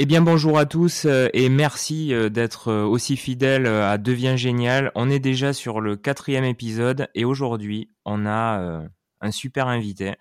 Eh 0.00 0.06
bien 0.06 0.22
bonjour 0.22 0.58
à 0.58 0.66
tous 0.66 1.04
euh, 1.04 1.28
et 1.34 1.48
merci 1.48 2.12
euh, 2.12 2.28
d'être 2.28 2.66
euh, 2.66 2.82
aussi 2.82 3.16
fidèles 3.16 3.68
à 3.68 3.96
Devient 3.96 4.34
Génial. 4.36 4.90
On 4.96 5.08
est 5.08 5.20
déjà 5.20 5.52
sur 5.52 5.80
le 5.80 5.94
quatrième 5.94 6.42
épisode 6.42 7.06
et 7.14 7.24
aujourd'hui 7.24 7.92
on 8.04 8.26
a 8.26 8.82
un 9.20 9.30
super 9.30 9.68
invité. 9.68 10.16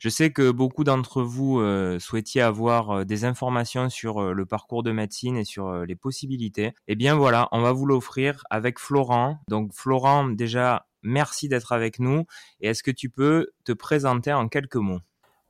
Je 0.00 0.08
sais 0.08 0.32
que 0.32 0.50
beaucoup 0.50 0.82
d'entre 0.82 1.22
vous 1.22 1.60
souhaitiez 2.00 2.40
avoir 2.40 3.04
des 3.04 3.26
informations 3.26 3.90
sur 3.90 4.32
le 4.32 4.46
parcours 4.46 4.82
de 4.82 4.92
médecine 4.92 5.36
et 5.36 5.44
sur 5.44 5.84
les 5.84 5.96
possibilités. 5.96 6.72
Eh 6.86 6.96
bien 6.96 7.14
voilà, 7.14 7.48
on 7.52 7.60
va 7.60 7.72
vous 7.72 7.84
l'offrir 7.84 8.44
avec 8.48 8.78
Florent. 8.78 9.40
Donc 9.48 9.74
Florent, 9.74 10.28
déjà 10.28 10.86
merci 11.02 11.48
d'être 11.48 11.72
avec 11.72 11.98
nous 11.98 12.24
et 12.60 12.68
est-ce 12.68 12.82
que 12.82 12.90
tu 12.90 13.10
peux 13.10 13.48
te 13.64 13.72
présenter 13.72 14.32
en 14.32 14.48
quelques 14.48 14.76
mots? 14.76 15.00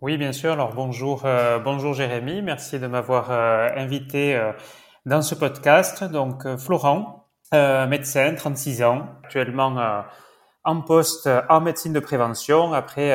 Oui, 0.01 0.17
bien 0.17 0.33
sûr. 0.33 0.53
Alors 0.53 0.75
bonjour, 0.75 1.25
euh, 1.25 1.59
bonjour 1.59 1.93
Jérémy. 1.93 2.41
Merci 2.41 2.79
de 2.79 2.87
m'avoir 2.87 3.33
euh, 3.33 3.69
invité 3.75 4.37
euh, 4.37 4.53
dans 5.07 5.23
ce 5.23 5.35
podcast. 5.35 6.05
Donc 6.05 6.47
Florent, 6.57 7.27
médecin, 7.53 8.33
36 8.35 8.85
ans, 8.85 9.09
actuellement 9.25 10.05
en 10.63 10.81
poste 10.83 11.29
en 11.49 11.61
médecine 11.61 11.93
de 11.93 11.99
prévention 11.99 12.73
après 12.75 13.13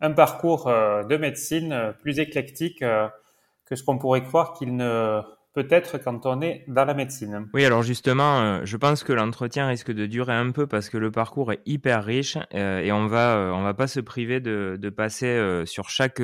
un 0.00 0.12
parcours 0.12 0.66
de 0.66 1.16
médecine 1.16 1.94
plus 2.02 2.18
éclectique 2.18 2.80
que 2.80 3.74
ce 3.74 3.82
qu'on 3.82 3.98
pourrait 3.98 4.22
croire 4.22 4.52
qu'il 4.52 4.76
ne 4.76 5.22
peut-être 5.56 5.96
quand 5.96 6.26
on 6.26 6.42
est 6.42 6.64
dans 6.68 6.84
la 6.84 6.92
médecine. 6.92 7.48
Oui, 7.54 7.64
alors 7.64 7.82
justement, 7.82 8.40
euh, 8.40 8.60
je 8.64 8.76
pense 8.76 9.02
que 9.02 9.14
l'entretien 9.14 9.66
risque 9.66 9.90
de 9.90 10.04
durer 10.04 10.34
un 10.34 10.50
peu 10.50 10.66
parce 10.66 10.90
que 10.90 10.98
le 10.98 11.10
parcours 11.10 11.50
est 11.50 11.62
hyper 11.64 12.04
riche 12.04 12.36
euh, 12.52 12.80
et 12.80 12.92
on 12.92 13.06
va 13.06 13.36
euh, 13.36 13.52
on 13.52 13.62
va 13.62 13.72
pas 13.72 13.86
se 13.86 14.00
priver 14.00 14.38
de, 14.40 14.76
de 14.78 14.90
passer 14.90 15.62
sur 15.64 15.88
chaque 15.88 16.20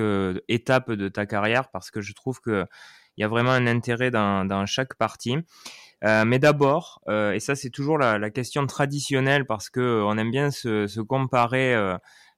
étape 0.48 0.92
de 0.92 1.09
ta 1.09 1.24
carrière 1.24 1.70
parce 1.70 1.90
que 1.90 2.02
je 2.02 2.12
trouve 2.12 2.40
que 2.40 2.66
il 3.16 3.23
y 3.23 3.24
a 3.24 3.29
vraiment 3.29 3.52
un 3.52 3.66
intérêt 3.66 4.10
dans, 4.10 4.45
dans 4.45 4.66
chaque 4.66 4.95
partie. 4.96 5.38
mais 6.02 6.38
d'abord, 6.38 7.01
et 7.09 7.40
ça 7.40 7.54
c'est 7.54 7.70
toujours 7.70 7.96
la, 7.96 8.18
la, 8.18 8.30
question 8.30 8.66
traditionnelle 8.66 9.46
parce 9.46 9.70
que 9.70 10.02
on 10.04 10.18
aime 10.18 10.30
bien 10.30 10.51
se, 10.51 10.87
se 10.87 11.01
comparer 11.01 11.74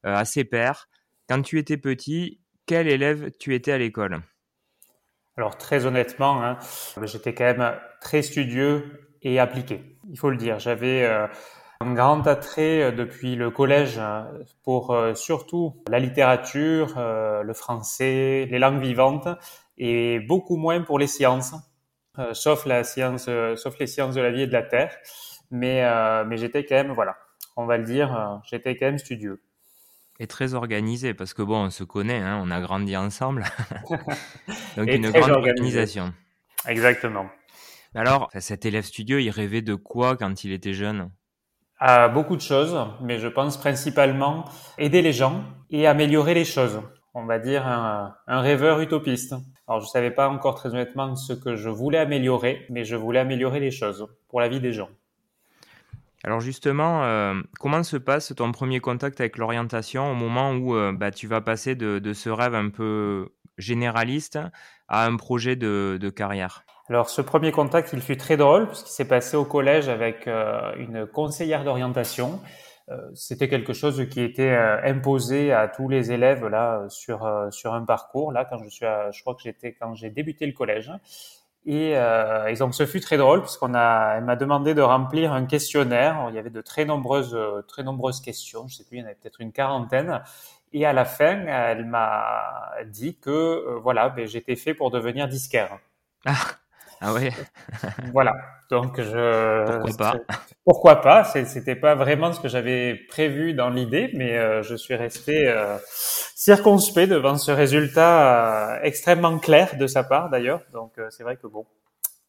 à 0.05 0.25
ses 0.25 0.45
pairs. 0.45 0.89
Quand 1.29 1.43
tu 1.43 1.59
étais 1.59 1.77
petit, 1.77 2.41
quel 2.67 2.87
élève 2.87 3.31
tu 3.39 3.55
étais 3.55 3.73
à 3.73 3.79
l'école? 3.79 4.23
Alors 5.37 5.59
très 5.59 5.87
honnêtement, 5.87 6.43
hein, 6.43 6.59
j'étais 7.03 7.35
quand 7.35 7.45
même 7.45 7.75
très 8.01 8.23
studieux 8.23 9.09
et 9.23 9.41
appliqué. 9.41 9.99
Il 10.11 10.19
faut 10.19 10.31
le 10.31 10.37
dire. 10.37 10.59
J'avais 10.61 11.05
euh, 11.05 11.27
un 11.81 11.95
grand 11.95 12.27
attrait 12.27 12.83
euh, 12.83 12.93
depuis 12.93 13.35
le 13.35 13.51
collège 13.51 13.99
hein, 13.99 14.29
pour 14.63 14.93
euh, 14.93 15.15
surtout 15.15 15.83
la 15.91 15.99
littérature, 15.99 16.95
le 16.97 17.53
français, 17.53 18.47
les 18.51 18.59
langues 18.59 18.81
vivantes 18.81 19.29
et 19.77 20.21
beaucoup 20.21 20.57
moins 20.57 20.83
pour 20.83 21.01
les 21.01 21.09
sciences, 21.09 21.55
sauf 22.33 22.65
la 22.65 22.85
science, 22.85 23.29
sauf 23.57 23.79
les 23.81 23.89
sciences 23.89 24.15
de 24.15 24.21
la 24.21 24.31
vie 24.31 24.43
et 24.43 24.47
de 24.47 24.53
la 24.53 24.63
terre. 24.63 24.95
Mais 25.51 25.83
mais 26.27 26.37
j'étais 26.37 26.65
quand 26.65 26.77
même 26.77 26.93
voilà, 26.93 27.17
on 27.57 27.67
va 27.67 27.77
le 27.77 27.85
dire, 27.85 28.41
j'étais 28.45 28.77
quand 28.77 28.87
même 28.87 28.99
studieux 28.99 29.43
et 30.21 30.27
très 30.27 30.55
organisé 30.55 31.15
parce 31.15 31.35
que 31.35 31.43
bon, 31.43 31.65
on 31.65 31.71
se 31.71 31.85
connaît, 31.85 32.21
hein, 32.21 32.41
on 32.43 32.51
a 32.51 32.61
grandi 32.61 32.97
ensemble. 32.97 33.45
Donc 34.77 34.89
une 34.89 35.11
grande 35.11 35.31
organisation. 35.31 36.13
Exactement. 36.67 37.27
Alors, 37.95 38.29
cet 38.39 38.67
élève 38.67 38.85
studio, 38.85 39.19
il 39.19 39.31
rêvait 39.31 39.63
de 39.63 39.75
quoi 39.75 40.17
quand 40.17 40.45
il 40.45 40.53
était 40.53 40.73
jeune? 40.73 41.11
À 41.79 42.09
Beaucoup 42.09 42.37
de 42.37 42.41
choses, 42.41 42.77
mais 43.01 43.19
je 43.19 43.29
pense 43.29 43.57
principalement 43.57 44.45
aider 44.79 45.03
les 45.03 45.13
gens 45.13 45.45
et 45.71 45.87
améliorer 45.87 46.35
les 46.35 46.45
choses. 46.45 46.81
On 47.15 47.27
va 47.27 47.39
dire 47.39 47.67
un, 47.67 48.15
un 48.27 48.41
rêveur 48.41 48.81
utopiste. 48.81 49.35
Alors, 49.69 49.81
je 49.81 49.87
savais 49.87 50.11
pas 50.11 50.29
encore 50.29 50.57
très 50.57 50.71
honnêtement 50.71 51.15
ce 51.15 51.33
que 51.33 51.55
je 51.55 51.69
voulais 51.69 51.99
améliorer, 51.99 52.67
mais 52.71 52.85
je 52.85 52.97
voulais 52.97 53.21
améliorer 53.21 53.61
les 53.61 53.71
choses 53.71 54.09
pour 54.29 54.41
la 54.41 54.49
vie 54.49 54.61
des 54.61 54.73
gens. 54.73 54.89
Alors 56.25 56.41
justement, 56.41 57.05
euh, 57.05 57.35
comment 57.61 57.83
se 57.83 57.99
passe 57.99 58.33
ton 58.35 58.51
premier 58.51 58.81
contact 58.81 59.21
avec 59.21 59.37
l'orientation 59.37 60.11
au 60.11 60.15
moment 60.15 60.53
où 60.53 60.75
euh, 60.75 60.91
bah, 60.91 61.11
tu 61.11 61.27
vas 61.27 61.43
passer 61.43 61.75
de, 61.75 62.13
ce 62.15 62.31
rêve 62.31 62.55
un 62.55 62.71
peu 62.71 63.29
généraliste 63.59 64.39
à 64.89 65.05
un 65.05 65.17
projet 65.17 65.55
de, 65.55 66.11
carrière? 66.17 66.65
Alors 66.89 67.11
ce 67.11 67.21
premier 67.21 67.53
contact, 67.53 67.93
il 67.93 68.01
fut 68.01 68.17
très 68.17 68.39
drôle 68.39 68.69
puisqu'il 68.69 68.93
s'est 68.93 69.09
passé 69.09 69.37
au 69.37 69.45
collège 69.45 69.91
avec 69.91 70.27
euh, 70.27 70.75
une 70.77 71.07
conseillère 71.07 71.63
d'orientation. 71.63 72.41
C'était 73.15 73.49
quelque 73.49 73.73
chose 73.73 74.07
qui 74.11 74.21
était 74.21 74.55
imposé 74.55 75.53
à 75.53 75.69
tous 75.69 75.89
les 75.89 76.13
élèves 76.13 76.47
là 76.47 76.85
sur 76.91 77.27
sur 77.51 77.73
un 77.73 77.83
parcours 77.83 78.31
là 78.31 78.45
quand 78.45 78.59
je 78.63 78.69
suis, 78.69 78.85
je 79.11 79.23
crois 79.23 79.35
que 79.35 79.41
j'étais 79.41 79.73
quand 79.73 79.95
j'ai 79.95 80.11
débuté 80.11 80.45
le 80.45 80.53
collège. 80.53 80.93
Et, 81.67 81.97
euh, 81.97 82.47
et, 82.47 82.57
donc 82.57 82.75
ce 82.75 82.85
fut 82.85 83.01
très 83.01 83.17
drôle 83.17 83.41
puisqu'on 83.41 83.75
a, 83.75 84.17
elle 84.17 84.25
m'a 84.25 84.37
demandé 84.37 84.75
de 84.75 84.83
remplir 84.83 85.33
un 85.33 85.47
questionnaire. 85.47 86.27
Il 86.29 86.35
y 86.35 86.39
avait 86.39 86.51
de 86.51 86.61
très 86.61 86.85
nombreuses, 86.85 87.39
très 87.69 87.83
nombreuses 87.83 88.21
questions. 88.21 88.69
Je 88.69 88.77
sais 88.77 88.85
plus, 88.85 88.99
il 88.99 89.01
y 89.01 89.03
en 89.03 89.07
avait 89.07 89.15
peut-être 89.15 89.41
une 89.41 89.53
quarantaine. 89.53 90.23
Et 90.75 90.85
à 90.85 90.93
la 90.93 91.05
fin, 91.05 91.47
elle 91.47 91.87
m'a 91.87 92.73
dit 92.87 93.17
que 93.17 93.31
euh, 93.31 93.79
voilà, 93.81 94.09
ben, 94.09 94.27
j'étais 94.27 94.57
fait 94.57 94.75
pour 94.75 94.91
devenir 94.91 95.29
disquaire. 95.29 95.79
Ah, 96.27 96.35
ah 97.05 97.13
ouais. 97.13 97.31
voilà. 98.13 98.35
Donc 98.71 98.99
je. 99.01 99.67
Pourquoi 99.67 99.97
pas 99.97 100.17
Pourquoi 100.65 101.01
pas 101.03 101.25
C'était 101.25 101.77
pas 101.77 101.95
vraiment 101.95 102.33
ce 102.33 102.41
que 102.41 102.49
j'avais 102.49 102.95
prévu 102.95 103.53
dans 103.53 103.69
l'idée, 103.69 104.11
mais 104.15 104.39
euh, 104.39 104.63
je 104.63 104.75
suis 104.75 104.95
resté 104.95 105.47
euh, 105.47 105.77
circonspect 106.35 107.11
devant 107.11 107.37
ce 107.37 107.53
résultat 107.53 108.77
euh, 108.77 108.81
extrêmement 108.83 109.39
clair 109.39 109.77
de 109.77 109.87
sa 109.87 110.03
part 110.03 110.31
d'ailleurs. 110.31 110.63
Donc 110.73 110.99
c'est 111.11 111.25
vrai 111.25 111.37
que 111.37 111.47
bon, 111.47 111.67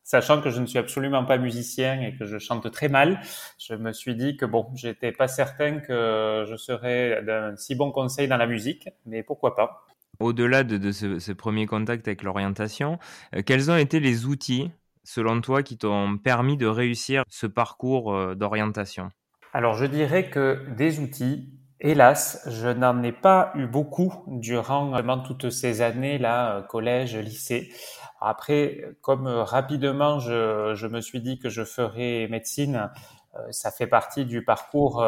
sachant 0.04 0.42
que 0.42 0.50
je 0.50 0.60
ne 0.60 0.66
suis 0.66 0.78
absolument 0.80 1.24
pas 1.24 1.38
musicien 1.38 2.02
et 2.02 2.18
que 2.18 2.26
je 2.26 2.38
chante 2.38 2.70
très 2.70 2.90
mal, 2.90 3.22
je 3.58 3.76
me 3.76 3.94
suis 3.94 4.16
dit 4.16 4.36
que 4.36 4.46
bon, 4.46 4.68
j'étais 4.76 5.14
pas 5.14 5.30
certain 5.30 5.80
que 5.80 6.46
je 6.50 6.56
serais 6.58 7.24
d'un 7.24 7.56
si 7.56 7.76
bon 7.76 7.94
conseil 7.94 8.28
dans 8.28 8.38
la 8.38 8.48
musique, 8.48 8.90
mais 9.06 9.24
pourquoi 9.24 9.56
pas. 9.56 9.86
Au-delà 10.20 10.64
de, 10.64 10.92
ce, 10.92 11.32
premier 11.32 11.66
contact 11.66 12.08
avec 12.08 12.24
l'orientation, 12.24 13.00
quels 13.46 13.72
ont 13.72 13.78
été 13.78 14.00
les 14.00 14.26
outils 14.26 14.72
selon 15.06 15.40
toi, 15.40 15.64
qui 15.64 15.78
t'ont 15.78 16.18
permis 16.18 16.58
de 16.58 16.66
réussir 16.66 17.24
ce 17.30 17.48
parcours 17.48 18.14
euh, 18.14 18.36
d'orientation? 18.36 19.10
Alors, 19.54 19.76
je 19.76 19.86
dirais 19.86 20.30
que 20.30 20.66
des 20.76 21.00
outils, 21.00 21.54
hélas, 21.80 22.44
je 22.48 22.68
n'en 22.68 23.02
ai 23.04 23.14
pas 23.14 23.54
eu 23.56 23.68
beaucoup 23.68 24.24
durant 24.28 24.90
vraiment 24.90 25.20
toutes 25.20 25.50
ces 25.50 25.82
années-là, 25.82 26.58
euh, 26.58 26.62
collège, 26.64 27.16
lycée. 27.16 27.72
Après, 28.20 28.84
comme 29.02 29.28
euh, 29.28 29.44
rapidement, 29.44 30.20
je, 30.20 30.74
je, 30.76 30.88
me 30.88 31.00
suis 31.00 31.22
dit 31.22 31.40
que 31.40 31.50
je 31.50 31.64
ferais 31.64 32.28
médecine, 32.30 32.90
ça 33.52 33.70
fait 33.70 33.88
partie 33.88 34.24
du 34.24 34.46
parcours, 34.46 35.06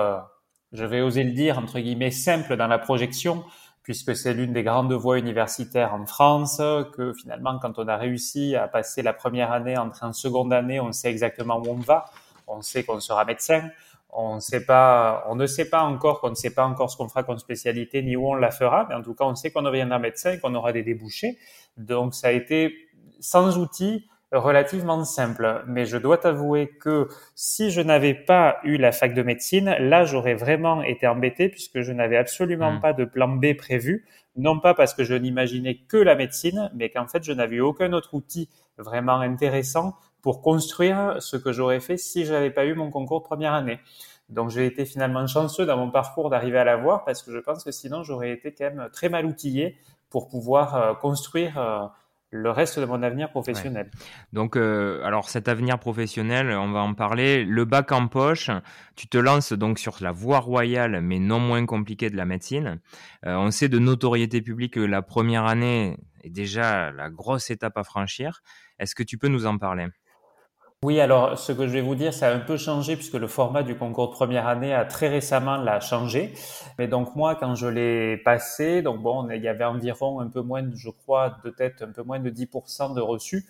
je 0.74 0.84
vais 0.84 1.00
oser 1.00 1.24
le 1.24 1.32
dire, 1.32 1.58
entre 1.58 1.80
guillemets, 1.80 2.12
simple 2.12 2.58
dans 2.58 2.68
la 2.68 2.78
projection 2.78 3.46
puisque 3.88 4.18
c'est 4.18 4.34
l'une 4.34 4.52
des 4.52 4.64
grandes 4.64 4.92
voies 4.92 5.18
universitaires 5.18 5.94
en 5.94 6.06
France, 6.06 6.62
que 6.92 7.14
finalement, 7.14 7.58
quand 7.58 7.80
on 7.80 7.88
a 7.88 7.96
réussi 7.96 8.54
à 8.54 8.68
passer 8.68 9.02
la 9.02 9.14
première 9.14 9.54
année, 9.54 9.78
entrer 9.78 10.06
en 10.06 10.12
seconde 10.12 10.52
année, 10.52 10.82
on 10.82 10.92
sait 10.92 11.10
exactement 11.10 11.62
où 11.62 11.70
on 11.70 11.76
va, 11.76 12.04
on 12.48 12.62
sait 12.62 12.84
qu'on 12.84 13.00
sera 13.00 13.24
médecin, 13.24 13.70
on, 14.12 14.42
sait 14.42 14.66
pas, 14.66 15.24
on 15.30 15.36
ne 15.36 15.46
sait 15.46 15.70
pas 15.70 15.84
encore 15.84 16.20
qu'on 16.20 16.32
ne 16.32 16.36
sait 16.36 16.54
pas 16.54 16.66
encore 16.66 16.92
ce 16.92 16.98
qu'on 16.98 17.08
fera 17.08 17.24
comme 17.24 17.38
spécialité 17.38 18.02
ni 18.02 18.18
où 18.18 18.28
on 18.28 18.34
la 18.34 18.52
fera, 18.52 18.86
mais 18.90 18.96
en 18.96 19.02
tout 19.02 19.14
cas, 19.14 19.24
on 19.24 19.36
sait 19.36 19.52
qu'on 19.52 19.62
deviendra 19.62 20.00
médecin 20.00 20.34
et 20.34 20.40
qu'on 20.42 20.54
aura 20.54 20.74
des 20.74 20.84
débouchés. 20.84 21.38
Donc, 21.78 22.14
ça 22.14 22.28
a 22.28 22.32
été 22.32 22.90
sans 23.22 23.58
outils, 23.58 24.06
relativement 24.32 25.04
simple. 25.04 25.64
Mais 25.68 25.86
je 25.86 25.98
dois 25.98 26.18
t'avouer 26.18 26.68
que 26.68 27.08
si 27.36 27.72
je 27.72 27.82
n'avais 27.82 28.14
pas 28.14 28.58
eu 28.64 28.78
la 28.78 28.92
fac 28.92 29.14
de 29.14 29.24
médecine, 29.24 29.76
là, 29.80 30.04
j'aurais 30.04 30.36
vraiment 30.36 30.82
été 30.84 31.08
embêté 31.08 31.50
puisque 31.50 31.82
je 31.82 31.92
n'avais 31.92 32.18
absolument 32.18 32.74
hmm. 32.74 32.82
pas 32.82 32.94
de 32.94 33.06
plan 33.06 33.28
B 33.28 33.56
prévu. 33.58 34.06
Non 34.36 34.60
pas 34.60 34.74
parce 34.74 34.94
que 34.94 35.04
je 35.04 35.16
n'imaginais 35.16 35.78
que 35.88 35.98
la 35.98 36.16
médecine, 36.16 36.70
mais 36.76 36.90
qu'en 36.90 37.08
fait, 37.08 37.24
je 37.24 37.32
n'avais 37.32 37.60
aucun 37.60 37.92
autre 37.94 38.14
outil 38.14 38.50
vraiment 38.78 39.20
intéressant 39.20 39.96
pour 40.22 40.42
construire 40.42 41.16
ce 41.20 41.38
que 41.38 41.52
j'aurais 41.52 41.80
fait 41.80 41.98
si 41.98 42.26
je 42.26 42.34
n'avais 42.34 42.52
pas 42.52 42.66
eu 42.66 42.76
mon 42.76 42.92
concours 42.92 43.22
de 43.22 43.26
première 43.26 43.54
année. 43.54 43.80
Donc 44.30 44.50
j'ai 44.50 44.66
été 44.66 44.86
finalement 44.86 45.26
chanceux 45.26 45.66
dans 45.66 45.78
mon 45.78 45.90
parcours 45.90 46.30
d'arriver 46.30 46.60
à 46.60 46.66
l'avoir 46.66 47.06
parce 47.06 47.24
que 47.24 47.32
je 47.32 47.40
pense 47.40 47.64
que 47.64 47.72
sinon 47.72 48.04
j'aurais 48.04 48.32
été 48.32 48.54
quand 48.54 48.66
même 48.66 48.90
très 48.92 49.10
mal 49.10 49.26
outillé 49.26 49.78
pour 50.10 50.28
pouvoir 50.28 50.76
euh, 50.76 50.94
construire 50.94 51.58
euh, 51.58 51.88
le 52.30 52.52
reste 52.52 52.80
de 52.80 52.86
mon 52.86 53.02
avenir 53.04 53.30
professionnel. 53.30 53.90
Donc, 54.34 54.58
euh, 54.58 55.02
alors 55.04 55.30
cet 55.30 55.48
avenir 55.48 55.80
professionnel, 55.80 56.50
on 56.52 56.72
va 56.72 56.82
en 56.82 56.94
parler. 56.94 57.46
Le 57.46 57.66
bac 57.66 57.92
en 57.92 58.08
poche, 58.08 58.50
tu 58.96 59.08
te 59.08 59.18
lances 59.18 59.54
donc 59.54 59.80
sur 59.80 59.98
la 60.02 60.12
voie 60.12 60.40
royale, 60.40 61.02
mais 61.02 61.20
non 61.20 61.40
moins 61.40 61.66
compliquée 61.66 62.10
de 62.10 62.18
la 62.18 62.26
médecine. 62.26 62.80
Euh, 63.26 63.36
on 63.36 63.52
sait 63.52 63.70
de 63.70 63.80
notoriété 63.80 64.42
publique 64.42 64.74
que 64.74 64.80
la 64.80 65.02
première 65.02 65.46
année 65.46 65.98
est 66.24 66.30
déjà 66.30 66.92
la 66.92 67.10
grosse 67.10 67.50
étape 67.50 67.78
à 67.78 67.84
franchir. 67.84 68.42
Est-ce 68.80 68.94
que 68.94 69.04
tu 69.04 69.18
peux 69.18 69.30
nous 69.30 69.46
en 69.46 69.58
parler? 69.58 69.88
Oui, 70.84 71.00
alors 71.00 71.40
ce 71.40 71.52
que 71.54 71.66
je 71.68 71.74
vais 71.74 71.82
vous 71.82 71.96
dire, 71.96 72.14
ça 72.14 72.30
a 72.30 72.34
un 72.36 72.40
peu 72.40 72.56
changé 72.56 72.96
puisque 72.96 73.16
le 73.16 73.26
format 73.28 73.64
du 73.64 73.76
concours 73.76 74.10
de 74.10 74.14
première 74.14 74.48
année 74.48 74.76
a 74.76 74.86
très 74.86 75.08
récemment 75.08 75.58
l'a 75.58 75.80
changé. 75.80 76.36
Mais 76.78 76.88
donc 76.88 77.16
moi, 77.16 77.36
quand 77.36 77.56
je 77.56 77.66
l'ai 77.66 78.18
passé, 78.18 78.84
donc 78.84 79.02
bon, 79.02 79.28
il 79.32 79.42
y 79.42 79.48
avait 79.48 79.64
environ 79.64 80.20
un 80.20 80.28
peu 80.28 80.42
moins, 80.42 80.64
je 80.76 80.90
crois, 80.92 81.36
de 81.44 81.50
tête, 81.50 81.82
un 81.82 81.92
peu 81.92 82.04
moins 82.04 82.20
de 82.20 82.30
10% 82.30 82.94
de 82.94 83.02
reçus 83.02 83.48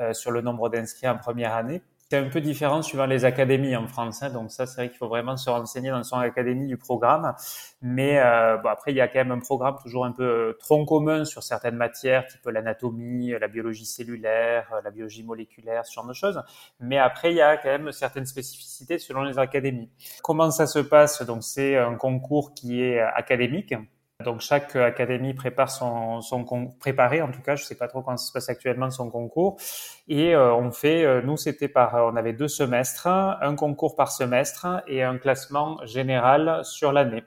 euh, 0.00 0.14
sur 0.14 0.30
le 0.30 0.40
nombre 0.40 0.68
d'inscrits 0.68 1.08
en 1.08 1.18
première 1.18 1.54
année. 1.54 1.82
C'est 2.10 2.16
un 2.16 2.30
peu 2.30 2.40
différent 2.40 2.80
suivant 2.80 3.04
les 3.04 3.26
académies 3.26 3.76
en 3.76 3.86
France. 3.86 4.22
Hein, 4.22 4.30
donc 4.30 4.50
ça, 4.50 4.64
c'est 4.64 4.76
vrai 4.76 4.88
qu'il 4.88 4.96
faut 4.96 5.08
vraiment 5.08 5.36
se 5.36 5.50
renseigner 5.50 5.90
dans 5.90 6.02
son 6.02 6.16
académie 6.16 6.66
du 6.66 6.78
programme. 6.78 7.34
Mais 7.82 8.18
euh, 8.18 8.56
bon, 8.56 8.70
après, 8.70 8.92
il 8.92 8.96
y 8.96 9.02
a 9.02 9.08
quand 9.08 9.18
même 9.18 9.30
un 9.30 9.40
programme 9.40 9.76
toujours 9.82 10.06
un 10.06 10.12
peu 10.12 10.22
euh, 10.22 10.58
tronc 10.58 10.86
commun 10.86 11.26
sur 11.26 11.42
certaines 11.42 11.76
matières, 11.76 12.26
type 12.26 12.46
l'anatomie, 12.46 13.34
la 13.38 13.46
biologie 13.46 13.84
cellulaire, 13.84 14.72
la 14.82 14.90
biologie 14.90 15.22
moléculaire, 15.22 15.84
ce 15.84 15.92
genre 15.92 16.06
de 16.06 16.14
choses. 16.14 16.42
Mais 16.80 16.96
après, 16.96 17.30
il 17.30 17.36
y 17.36 17.42
a 17.42 17.58
quand 17.58 17.68
même 17.68 17.92
certaines 17.92 18.24
spécificités 18.24 18.98
selon 18.98 19.24
les 19.24 19.38
académies. 19.38 19.90
Comment 20.22 20.50
ça 20.50 20.66
se 20.66 20.78
passe? 20.78 21.20
Donc 21.22 21.44
c'est 21.44 21.76
un 21.76 21.96
concours 21.96 22.54
qui 22.54 22.80
est 22.80 23.00
académique 23.00 23.74
donc 24.28 24.42
chaque 24.42 24.76
académie 24.76 25.32
prépare 25.32 25.70
son, 25.70 26.20
son 26.20 26.44
préparé 26.78 27.22
en 27.22 27.30
tout 27.30 27.40
cas, 27.40 27.56
je 27.56 27.64
sais 27.64 27.76
pas 27.76 27.88
trop 27.88 28.02
comment 28.02 28.18
ça 28.18 28.26
se 28.26 28.32
passe 28.32 28.50
actuellement 28.50 28.90
son 28.90 29.08
concours 29.08 29.56
et 30.06 30.34
euh, 30.34 30.54
on 30.54 30.70
fait 30.70 31.02
euh, 31.02 31.22
nous 31.22 31.38
c'était 31.38 31.66
par 31.66 31.94
on 31.94 32.14
avait 32.14 32.34
deux 32.34 32.46
semestres, 32.46 33.06
un 33.06 33.54
concours 33.54 33.96
par 33.96 34.12
semestre 34.12 34.82
et 34.86 35.02
un 35.02 35.16
classement 35.16 35.82
général 35.86 36.60
sur 36.62 36.92
l'année. 36.92 37.24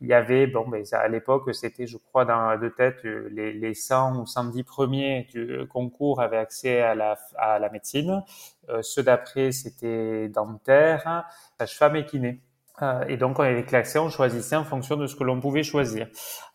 Il 0.00 0.08
y 0.08 0.14
avait 0.14 0.46
bon 0.46 0.64
mais 0.66 0.94
à 0.94 1.06
l'époque 1.08 1.54
c'était 1.54 1.86
je 1.86 1.98
crois 1.98 2.24
dans 2.24 2.58
de 2.58 2.70
tête 2.70 3.04
les, 3.04 3.52
les 3.52 3.74
100 3.74 4.16
ou 4.18 4.24
110 4.24 4.62
premiers 4.62 5.28
du 5.30 5.66
concours 5.68 6.22
avaient 6.22 6.38
accès 6.38 6.80
à 6.80 6.94
la 6.94 7.18
à 7.36 7.58
la 7.58 7.68
médecine, 7.68 8.24
euh, 8.70 8.80
ceux 8.80 9.02
d'après 9.02 9.52
c'était 9.52 10.30
dentaire, 10.30 11.26
sage-femme 11.58 11.96
et 11.96 12.06
kiné. 12.06 12.40
Euh, 12.82 13.04
et 13.08 13.16
donc, 13.16 13.38
on 13.38 13.42
avait 13.42 13.64
classé, 13.64 13.98
on 13.98 14.08
choisissait 14.08 14.56
en 14.56 14.64
fonction 14.64 14.96
de 14.96 15.06
ce 15.06 15.16
que 15.16 15.24
l'on 15.24 15.40
pouvait 15.40 15.62
choisir. 15.62 16.06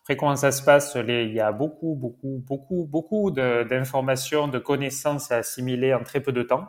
Après, 0.02 0.16
comment 0.16 0.36
ça 0.36 0.52
se 0.52 0.62
passe 0.62 0.96
Il 0.96 1.32
y 1.32 1.40
a 1.40 1.52
beaucoup, 1.52 1.94
beaucoup, 1.94 2.42
beaucoup, 2.46 2.86
beaucoup 2.90 3.30
d'informations, 3.30 4.48
de 4.48 4.58
connaissances 4.58 5.30
à 5.30 5.36
assimiler 5.38 5.94
en 5.94 6.02
très 6.02 6.20
peu 6.20 6.32
de 6.32 6.42
temps. 6.42 6.68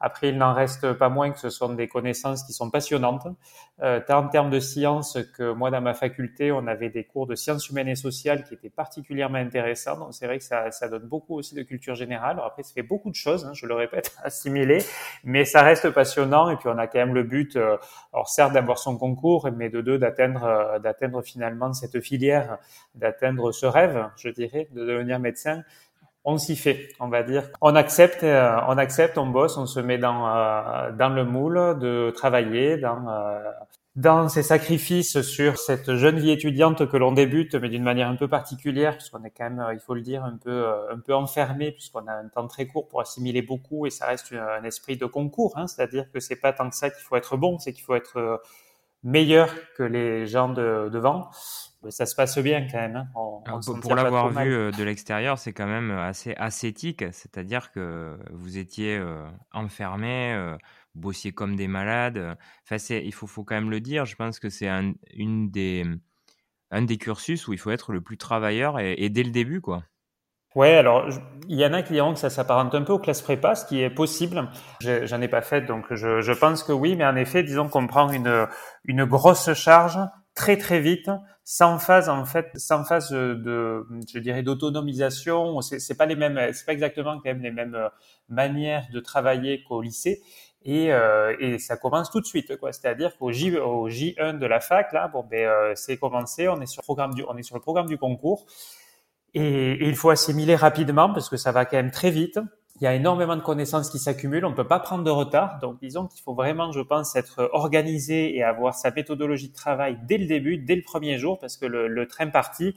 Après, 0.00 0.28
il 0.28 0.38
n'en 0.38 0.54
reste 0.54 0.92
pas 0.92 1.08
moins 1.08 1.30
que 1.30 1.38
ce 1.38 1.50
sont 1.50 1.74
des 1.74 1.88
connaissances 1.88 2.44
qui 2.44 2.52
sont 2.52 2.70
passionnantes, 2.70 3.26
euh, 3.82 4.00
tant 4.06 4.18
en 4.24 4.28
termes 4.28 4.50
de 4.50 4.60
sciences 4.60 5.18
que 5.36 5.52
moi, 5.52 5.70
dans 5.70 5.80
ma 5.80 5.94
faculté, 5.94 6.52
on 6.52 6.66
avait 6.66 6.90
des 6.90 7.04
cours 7.04 7.26
de 7.26 7.34
sciences 7.34 7.68
humaines 7.68 7.88
et 7.88 7.96
sociales 7.96 8.44
qui 8.44 8.54
étaient 8.54 8.70
particulièrement 8.70 9.38
intéressants. 9.38 9.98
Donc, 9.98 10.14
c'est 10.14 10.26
vrai 10.26 10.38
que 10.38 10.44
ça, 10.44 10.70
ça, 10.70 10.88
donne 10.88 11.06
beaucoup 11.06 11.34
aussi 11.36 11.54
de 11.54 11.62
culture 11.62 11.94
générale. 11.94 12.40
Après, 12.44 12.62
ça 12.62 12.72
fait 12.74 12.82
beaucoup 12.82 13.10
de 13.10 13.16
choses, 13.16 13.44
hein, 13.44 13.52
je 13.54 13.66
le 13.66 13.74
répète, 13.74 14.16
assimiler, 14.22 14.84
mais 15.24 15.44
ça 15.44 15.62
reste 15.62 15.90
passionnant. 15.90 16.50
Et 16.50 16.56
puis, 16.56 16.68
on 16.68 16.78
a 16.78 16.86
quand 16.86 16.98
même 16.98 17.14
le 17.14 17.24
but, 17.24 17.56
euh, 17.56 17.76
alors 18.12 18.28
certes, 18.28 18.52
d'avoir 18.52 18.78
son 18.78 18.96
concours, 18.96 19.48
mais 19.56 19.68
de 19.68 19.80
deux, 19.80 19.98
d'atteindre, 19.98 20.44
euh, 20.44 20.78
d'atteindre 20.78 21.22
finalement 21.22 21.72
cette 21.72 22.00
filière, 22.00 22.58
d'atteindre 22.94 23.52
ce 23.52 23.66
rêve, 23.66 24.08
je 24.16 24.28
dirais, 24.28 24.68
de 24.72 24.84
devenir 24.84 25.18
médecin 25.18 25.62
on 26.28 26.36
s'y 26.36 26.56
fait, 26.56 26.90
on 27.00 27.08
va 27.08 27.22
dire. 27.22 27.48
On 27.62 27.74
accepte, 27.74 28.22
euh, 28.22 28.60
on 28.68 28.76
accepte, 28.76 29.16
on 29.16 29.26
bosse, 29.26 29.56
on 29.56 29.64
se 29.64 29.80
met 29.80 29.96
dans 29.96 30.28
euh, 30.28 30.92
dans 30.92 31.08
le 31.08 31.24
moule 31.24 31.78
de 31.78 32.12
travailler, 32.14 32.76
dans 32.76 33.08
euh, 33.08 33.40
dans 33.96 34.28
ces 34.28 34.42
sacrifices 34.42 35.22
sur 35.22 35.56
cette 35.56 35.94
jeune 35.94 36.18
vie 36.18 36.30
étudiante 36.30 36.86
que 36.86 36.96
l'on 36.98 37.12
débute, 37.12 37.54
mais 37.54 37.70
d'une 37.70 37.82
manière 37.82 38.08
un 38.08 38.14
peu 38.14 38.28
particulière, 38.28 38.98
puisqu'on 38.98 39.24
est 39.24 39.30
quand 39.30 39.48
même, 39.48 39.66
il 39.72 39.80
faut 39.80 39.94
le 39.94 40.02
dire, 40.02 40.22
un 40.22 40.36
peu 40.36 40.66
un 40.92 40.98
peu 40.98 41.14
enfermé, 41.14 41.72
puisqu'on 41.72 42.06
a 42.06 42.12
un 42.12 42.28
temps 42.28 42.46
très 42.46 42.66
court 42.66 42.88
pour 42.88 43.00
assimiler 43.00 43.40
beaucoup, 43.40 43.86
et 43.86 43.90
ça 43.90 44.06
reste 44.06 44.34
un 44.34 44.62
esprit 44.64 44.98
de 44.98 45.06
concours, 45.06 45.54
hein, 45.56 45.66
c'est-à-dire 45.66 46.12
que 46.12 46.20
c'est 46.20 46.36
pas 46.36 46.52
tant 46.52 46.68
que 46.68 46.76
ça 46.76 46.90
qu'il 46.90 47.02
faut 47.02 47.16
être 47.16 47.38
bon, 47.38 47.58
c'est 47.58 47.72
qu'il 47.72 47.84
faut 47.84 47.96
être 47.96 48.42
meilleur 49.02 49.48
que 49.76 49.82
les 49.82 50.26
gens 50.26 50.50
de, 50.50 50.90
devant 50.92 51.30
ça 51.90 52.06
se 52.06 52.14
passe 52.14 52.38
bien 52.38 52.66
quand 52.70 52.78
même. 52.78 52.96
Hein. 53.14 53.60
pour 53.80 53.94
l'avoir 53.94 54.30
vu 54.30 54.52
euh, 54.52 54.70
de 54.72 54.82
l'extérieur, 54.82 55.38
c'est 55.38 55.52
quand 55.52 55.66
même 55.66 55.90
euh, 55.90 56.02
assez 56.02 56.34
ascétique, 56.34 57.04
c'est-à-dire 57.12 57.70
que 57.72 58.18
vous 58.32 58.58
étiez 58.58 58.96
euh, 58.96 59.24
enfermé, 59.52 60.56
vous 60.94 61.00
bossiez 61.00 61.32
comme 61.32 61.56
des 61.56 61.68
malades. 61.68 62.36
Enfin, 62.64 62.76
il 62.94 63.14
faut, 63.14 63.26
faut 63.26 63.44
quand 63.44 63.54
même 63.54 63.70
le 63.70 63.80
dire, 63.80 64.04
je 64.04 64.16
pense 64.16 64.40
que 64.40 64.48
c'est 64.48 64.68
un, 64.68 64.92
une 65.14 65.50
des, 65.50 65.84
un 66.70 66.82
des 66.82 66.98
cursus 66.98 67.46
où 67.46 67.52
il 67.52 67.58
faut 67.58 67.70
être 67.70 67.92
le 67.92 68.00
plus 68.00 68.18
travailleur 68.18 68.80
et, 68.80 69.08
dès 69.08 69.22
le 69.22 69.30
début, 69.30 69.60
quoi. 69.60 69.84
Ouais, 70.54 70.74
alors 70.74 71.06
il 71.46 71.60
y 71.60 71.64
en 71.64 71.72
a 71.74 71.82
qui 71.82 71.92
diront 71.92 72.14
que 72.14 72.18
ça 72.18 72.30
s'apparente 72.30 72.74
un 72.74 72.82
peu 72.82 72.94
aux 72.94 72.98
classes 72.98 73.22
prépa, 73.22 73.54
ce 73.54 73.66
qui 73.66 73.82
est 73.82 73.90
possible. 73.90 74.48
J'en 74.80 75.20
ai 75.20 75.28
pas 75.28 75.42
fait, 75.42 75.60
donc 75.60 75.84
je, 75.90 76.20
je 76.20 76.32
pense 76.32 76.64
que 76.64 76.72
oui, 76.72 76.96
mais 76.96 77.06
en 77.06 77.14
effet, 77.14 77.44
disons 77.44 77.68
qu'on 77.68 77.86
prend 77.86 78.10
une, 78.10 78.48
une 78.84 79.04
grosse 79.04 79.52
charge 79.52 79.98
très 80.34 80.56
très 80.56 80.80
vite, 80.80 81.10
sans 81.44 81.78
phase 81.78 82.08
en 82.08 82.24
fait, 82.24 82.50
sans 82.54 82.84
phase 82.84 83.10
de, 83.10 83.86
je 84.12 84.18
dirais, 84.18 84.42
d'autonomisation. 84.42 85.60
C'est, 85.60 85.96
pas 85.96 86.06
les 86.06 86.16
mêmes, 86.16 86.52
c'est 86.52 86.66
pas 86.66 86.72
exactement 86.72 87.16
quand 87.16 87.24
même 87.24 87.42
les 87.42 87.50
mêmes 87.50 87.74
euh, 87.74 87.88
manières 88.28 88.86
de 88.92 89.00
travailler 89.00 89.62
qu'au 89.64 89.82
lycée. 89.82 90.22
Et, 90.62 90.92
euh, 90.92 91.36
et 91.38 91.58
ça 91.58 91.76
commence 91.76 92.10
tout 92.10 92.20
de 92.20 92.26
suite, 92.26 92.56
quoi. 92.56 92.72
C'est-à-dire 92.72 93.16
qu'au 93.16 93.32
J, 93.32 93.56
au 93.56 93.88
J1 93.88 94.38
de 94.38 94.46
la 94.46 94.60
fac, 94.60 94.92
là, 94.92 95.08
bon, 95.08 95.24
ben, 95.28 95.46
euh, 95.46 95.72
c'est 95.74 95.96
commencé. 95.96 96.48
On 96.48 96.60
est 96.60 96.66
sur 96.66 96.82
le 96.82 96.84
programme 96.84 97.14
du, 97.14 97.24
on 97.28 97.36
est 97.36 97.42
sur 97.42 97.56
le 97.56 97.62
programme 97.62 97.86
du 97.86 97.96
concours. 97.96 98.44
Et, 99.34 99.72
et 99.72 99.88
il 99.88 99.96
faut 99.96 100.10
assimiler 100.10 100.56
rapidement 100.56 101.12
parce 101.12 101.28
que 101.28 101.36
ça 101.36 101.52
va 101.52 101.64
quand 101.64 101.76
même 101.76 101.90
très 101.90 102.10
vite 102.10 102.38
il 102.80 102.84
y 102.84 102.86
a 102.86 102.94
énormément 102.94 103.34
de 103.34 103.42
connaissances 103.42 103.90
qui 103.90 103.98
s'accumulent, 103.98 104.44
on 104.44 104.50
ne 104.50 104.54
peut 104.54 104.66
pas 104.66 104.78
prendre 104.78 105.02
de 105.02 105.10
retard. 105.10 105.58
Donc, 105.58 105.80
disons 105.80 106.06
qu'il 106.06 106.22
faut 106.22 106.34
vraiment, 106.34 106.70
je 106.70 106.80
pense, 106.80 107.16
être 107.16 107.50
organisé 107.52 108.36
et 108.36 108.44
avoir 108.44 108.74
sa 108.74 108.90
méthodologie 108.92 109.48
de 109.48 109.54
travail 109.54 109.98
dès 110.04 110.16
le 110.16 110.26
début, 110.26 110.58
dès 110.58 110.76
le 110.76 110.82
premier 110.82 111.18
jour, 111.18 111.38
parce 111.38 111.56
que 111.56 111.66
le, 111.66 112.06
train 112.06 112.28
parti, 112.28 112.76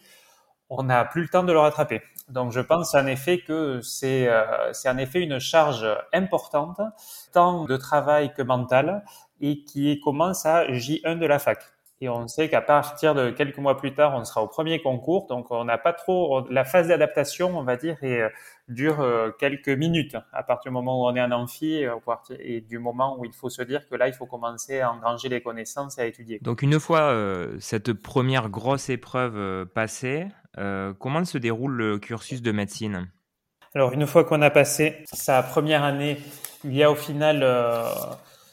on 0.70 0.84
n'a 0.84 1.06
plus 1.06 1.22
le 1.22 1.28
temps 1.28 1.44
de 1.44 1.54
le 1.54 1.60
rattraper. 1.60 2.02
Donc, 2.30 2.52
je 2.52 2.62
pense 2.62 2.96
en 2.96 3.06
effet 3.06 3.42
que 3.42 3.82
c'est 3.82 4.28
euh, 4.28 4.74
c'est 4.74 4.90
en 4.90 4.98
effet 4.98 5.20
une 5.20 5.40
charge 5.40 5.86
importante, 6.14 6.80
tant 7.34 7.66
de 7.66 7.78
travail 7.78 8.34
que 8.34 8.42
mental, 8.42 9.04
et 9.40 9.64
qui 9.66 10.00
commence 10.00 10.46
à 10.46 10.66
J1 10.68 11.20
de 11.20 11.26
la 11.26 11.38
fac. 11.40 11.60
Et 12.04 12.10
on 12.10 12.28
sait 12.28 12.50
qu'à 12.50 12.62
partir 12.62 13.14
de 13.14 13.30
quelques 13.30 13.60
mois 13.60 13.78
plus 13.78 13.94
tard, 13.94 14.16
on 14.16 14.26
sera 14.26 14.42
au 14.42 14.48
premier 14.48 14.82
concours. 14.82 15.28
Donc, 15.28 15.52
on 15.52 15.64
n'a 15.64 15.78
pas 15.78 15.94
trop 15.94 16.48
la 16.50 16.66
phase 16.66 16.88
d'adaptation, 16.88 17.56
on 17.56 17.64
va 17.64 17.78
dire, 17.78 18.04
et 18.04 18.24
dure 18.68 19.02
euh, 19.02 19.30
quelques 19.38 19.70
minutes 19.70 20.18
à 20.34 20.42
partir 20.42 20.72
du 20.72 20.74
moment 20.74 21.00
où 21.00 21.06
on 21.06 21.16
est 21.16 21.22
en 21.22 21.32
amphi 21.32 21.86
et 22.40 22.62
du 22.62 22.80
moment 22.80 23.20
où 23.20 23.26
il 23.26 23.34
faut 23.34 23.50
se 23.50 23.62
dire 23.62 23.88
que 23.88 23.94
là, 23.94 24.08
il 24.08 24.14
faut 24.14 24.26
commencer 24.26 24.80
à 24.80 24.92
engranger 24.92 25.30
les 25.30 25.42
connaissances 25.42 26.00
et 26.00 26.02
à 26.02 26.06
étudier. 26.08 26.40
Donc, 26.42 26.64
une 26.64 26.80
fois 26.80 27.02
euh, 27.02 27.56
cette 27.60 27.94
première 27.94 28.50
grosse 28.50 28.90
épreuve 28.90 29.38
euh, 29.38 29.66
passée, 29.66 30.26
comment 30.98 31.24
se 31.24 31.38
déroule 31.38 31.74
le 31.74 32.00
cursus 32.00 32.42
de 32.42 32.52
médecine? 32.52 33.10
Alors, 33.76 33.94
une 33.94 34.08
fois 34.08 34.24
qu'on 34.24 34.42
a 34.42 34.50
passé 34.50 35.04
sa 35.06 35.44
première 35.44 35.84
année, 35.84 36.18
il 36.64 36.76
y 36.76 36.84
a 36.84 36.92
au 36.92 36.96
final 36.96 37.44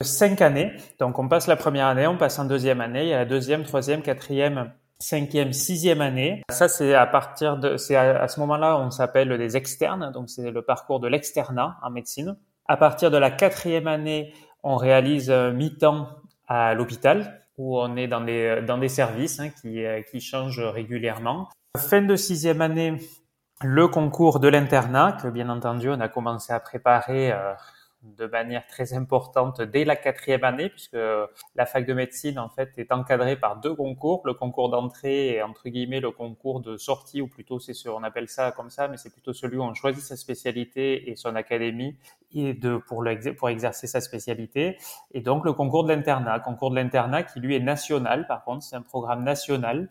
cinq 0.03 0.41
années. 0.43 0.73
Donc 0.99 1.19
on 1.19 1.29
passe 1.29 1.47
la 1.47 1.57
première 1.57 1.87
année, 1.87 2.07
on 2.07 2.17
passe 2.17 2.39
en 2.39 2.45
deuxième 2.45 2.81
année, 2.81 3.05
il 3.05 3.09
y 3.09 3.15
a 3.15 3.19
la 3.19 3.25
deuxième, 3.25 3.65
troisième, 3.65 4.03
quatrième, 4.03 4.73
cinquième, 4.99 5.53
sixième 5.53 6.01
année. 6.01 6.43
Ça 6.51 6.69
c'est 6.69 6.95
à 6.95 7.07
partir 7.07 7.57
de, 7.57 7.77
c'est 7.77 7.97
à, 7.97 8.29
ce 8.29 8.41
moment-là 8.41 8.79
on 8.79 8.91
s'appelle 8.91 9.37
des 9.39 9.57
externes, 9.57 10.13
donc 10.13 10.31
c'est 10.31 10.51
le 10.51 10.63
parcours 10.63 11.01
de 11.01 11.09
l'externat 11.09 11.79
en 11.83 11.91
médecine. 11.91 12.37
À 12.67 12.77
partir 12.77 13.11
de 13.11 13.17
la 13.17 13.31
quatrième 13.31 13.87
année, 13.87 14.35
on 14.63 14.77
réalise 14.77 15.31
mi-temps 15.31 16.09
à 16.47 16.75
l'hôpital 16.75 17.43
où 17.57 17.79
on 17.79 17.97
est 17.97 18.09
dans 18.09 18.21
des 18.21 18.63
dans 18.67 18.79
des 18.79 18.89
services 18.89 19.41
hein, 19.41 19.51
qui 19.63 19.83
qui 20.11 20.21
changent 20.21 20.61
régulièrement. 20.61 21.49
Fin 21.77 22.03
de 22.03 22.17
sixième 22.17 22.61
année, 22.61 22.99
le 23.63 23.89
concours 23.89 24.41
de 24.41 24.49
l'internat 24.49 25.19
que 25.21 25.29
bien 25.29 25.49
entendu 25.49 25.91
on 25.91 26.01
a 26.01 26.09
commencé 26.09 26.53
à 26.53 26.61
préparer. 26.61 27.33
Euh, 27.33 27.55
de 28.17 28.27
manière 28.27 28.67
très 28.67 28.95
importante 28.95 29.61
dès 29.61 29.85
la 29.85 29.97
quatrième 29.97 30.45
année, 30.45 30.69
puisque 30.69 30.97
la 31.55 31.67
fac 31.67 31.87
de 31.87 31.93
médecine 31.93 32.39
en 32.39 32.49
fait 32.49 32.71
est 32.79 32.93
encadrée 32.93 33.37
par 33.37 33.61
deux 33.61 33.75
concours, 33.75 34.23
le 34.25 34.35
concours 34.35 34.71
d'entrée 34.71 35.35
et 35.35 35.43
entre 35.43 35.69
guillemets 35.69 36.01
le 36.01 36.11
concours 36.11 36.61
de 36.61 36.77
sortie, 36.77 37.21
ou 37.21 37.29
plutôt 37.29 37.59
c'est 37.59 37.75
ce, 37.75 37.89
on 37.89 38.03
appelle 38.03 38.29
ça 38.29 38.53
comme 38.53 38.71
ça, 38.71 38.89
mais 38.89 38.97
c'est 38.97 39.11
plutôt 39.11 39.33
celui 39.33 39.59
où 39.59 39.63
on 39.63 39.75
choisit 39.75 40.03
sa 40.03 40.17
spécialité 40.17 41.11
et 41.11 41.17
son 41.17 41.37
académie 41.37 41.97
et 42.35 42.55
de 42.55 42.77
pour 42.77 43.03
le, 43.03 43.35
pour 43.35 43.49
exercer 43.49 43.87
sa 43.87 44.01
spécialité, 44.01 44.77
et 45.13 45.21
donc 45.21 45.45
le 45.45 45.53
concours 45.53 45.85
de 45.85 45.93
l'internat, 45.93 46.41
concours 46.41 46.71
de 46.71 46.77
l'internat 46.77 47.23
qui 47.23 47.41
lui 47.41 47.57
est 47.57 47.61
national, 47.61 48.27
par 48.27 48.45
contre 48.45 48.63
c'est 48.63 48.77
un 48.77 48.83
programme 48.83 49.25
national 49.25 49.89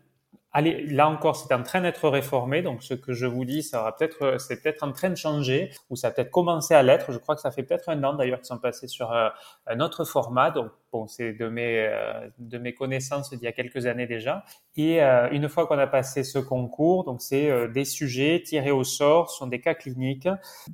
allez, 0.57 0.87
là 0.87 1.07
encore, 1.07 1.35
c'est 1.35 1.53
en 1.53 1.61
train 1.61 1.81
d'être 1.81 2.09
réformé. 2.09 2.63
Donc, 2.63 2.81
ce 2.81 2.95
que 2.95 3.13
je 3.13 3.27
vous 3.27 3.45
dis, 3.45 3.61
ça 3.61 3.81
aura 3.81 3.95
peut-être, 3.95 4.37
c'est 4.39 4.59
peut-être 4.59 4.83
en 4.83 4.91
train 4.91 5.11
de 5.11 5.15
changer 5.15 5.69
ou 5.91 5.95
ça 5.95 6.07
a 6.07 6.11
peut-être 6.11 6.31
commencé 6.31 6.73
à 6.73 6.81
l'être. 6.81 7.11
Je 7.11 7.19
crois 7.19 7.35
que 7.35 7.41
ça 7.41 7.51
fait 7.51 7.61
peut-être 7.61 7.89
un 7.89 8.03
an 8.03 8.15
d'ailleurs 8.15 8.39
qu'ils 8.39 8.47
sont 8.47 8.57
passés 8.57 8.87
sur 8.87 9.11
euh, 9.11 9.29
un 9.67 9.79
autre 9.81 10.03
format. 10.03 10.49
Donc, 10.49 10.71
bon, 10.91 11.05
c'est 11.05 11.33
de 11.33 11.47
mes, 11.47 11.87
euh, 11.87 12.27
de 12.39 12.57
mes 12.57 12.73
connaissances 12.73 13.29
d'il 13.29 13.43
y 13.43 13.47
a 13.47 13.51
quelques 13.51 13.85
années 13.85 14.07
déjà. 14.07 14.45
Et 14.75 15.03
euh, 15.03 15.29
une 15.29 15.47
fois 15.47 15.67
qu'on 15.67 15.77
a 15.77 15.85
passé 15.85 16.23
ce 16.23 16.39
concours, 16.39 17.03
donc 17.03 17.21
c'est 17.21 17.67
des 17.69 17.85
sujets 17.85 18.41
tirés 18.43 18.71
au 18.71 18.83
sort, 18.83 19.29
ce 19.29 19.37
sont 19.37 19.47
des 19.47 19.61
cas 19.61 19.75
cliniques. 19.75 20.27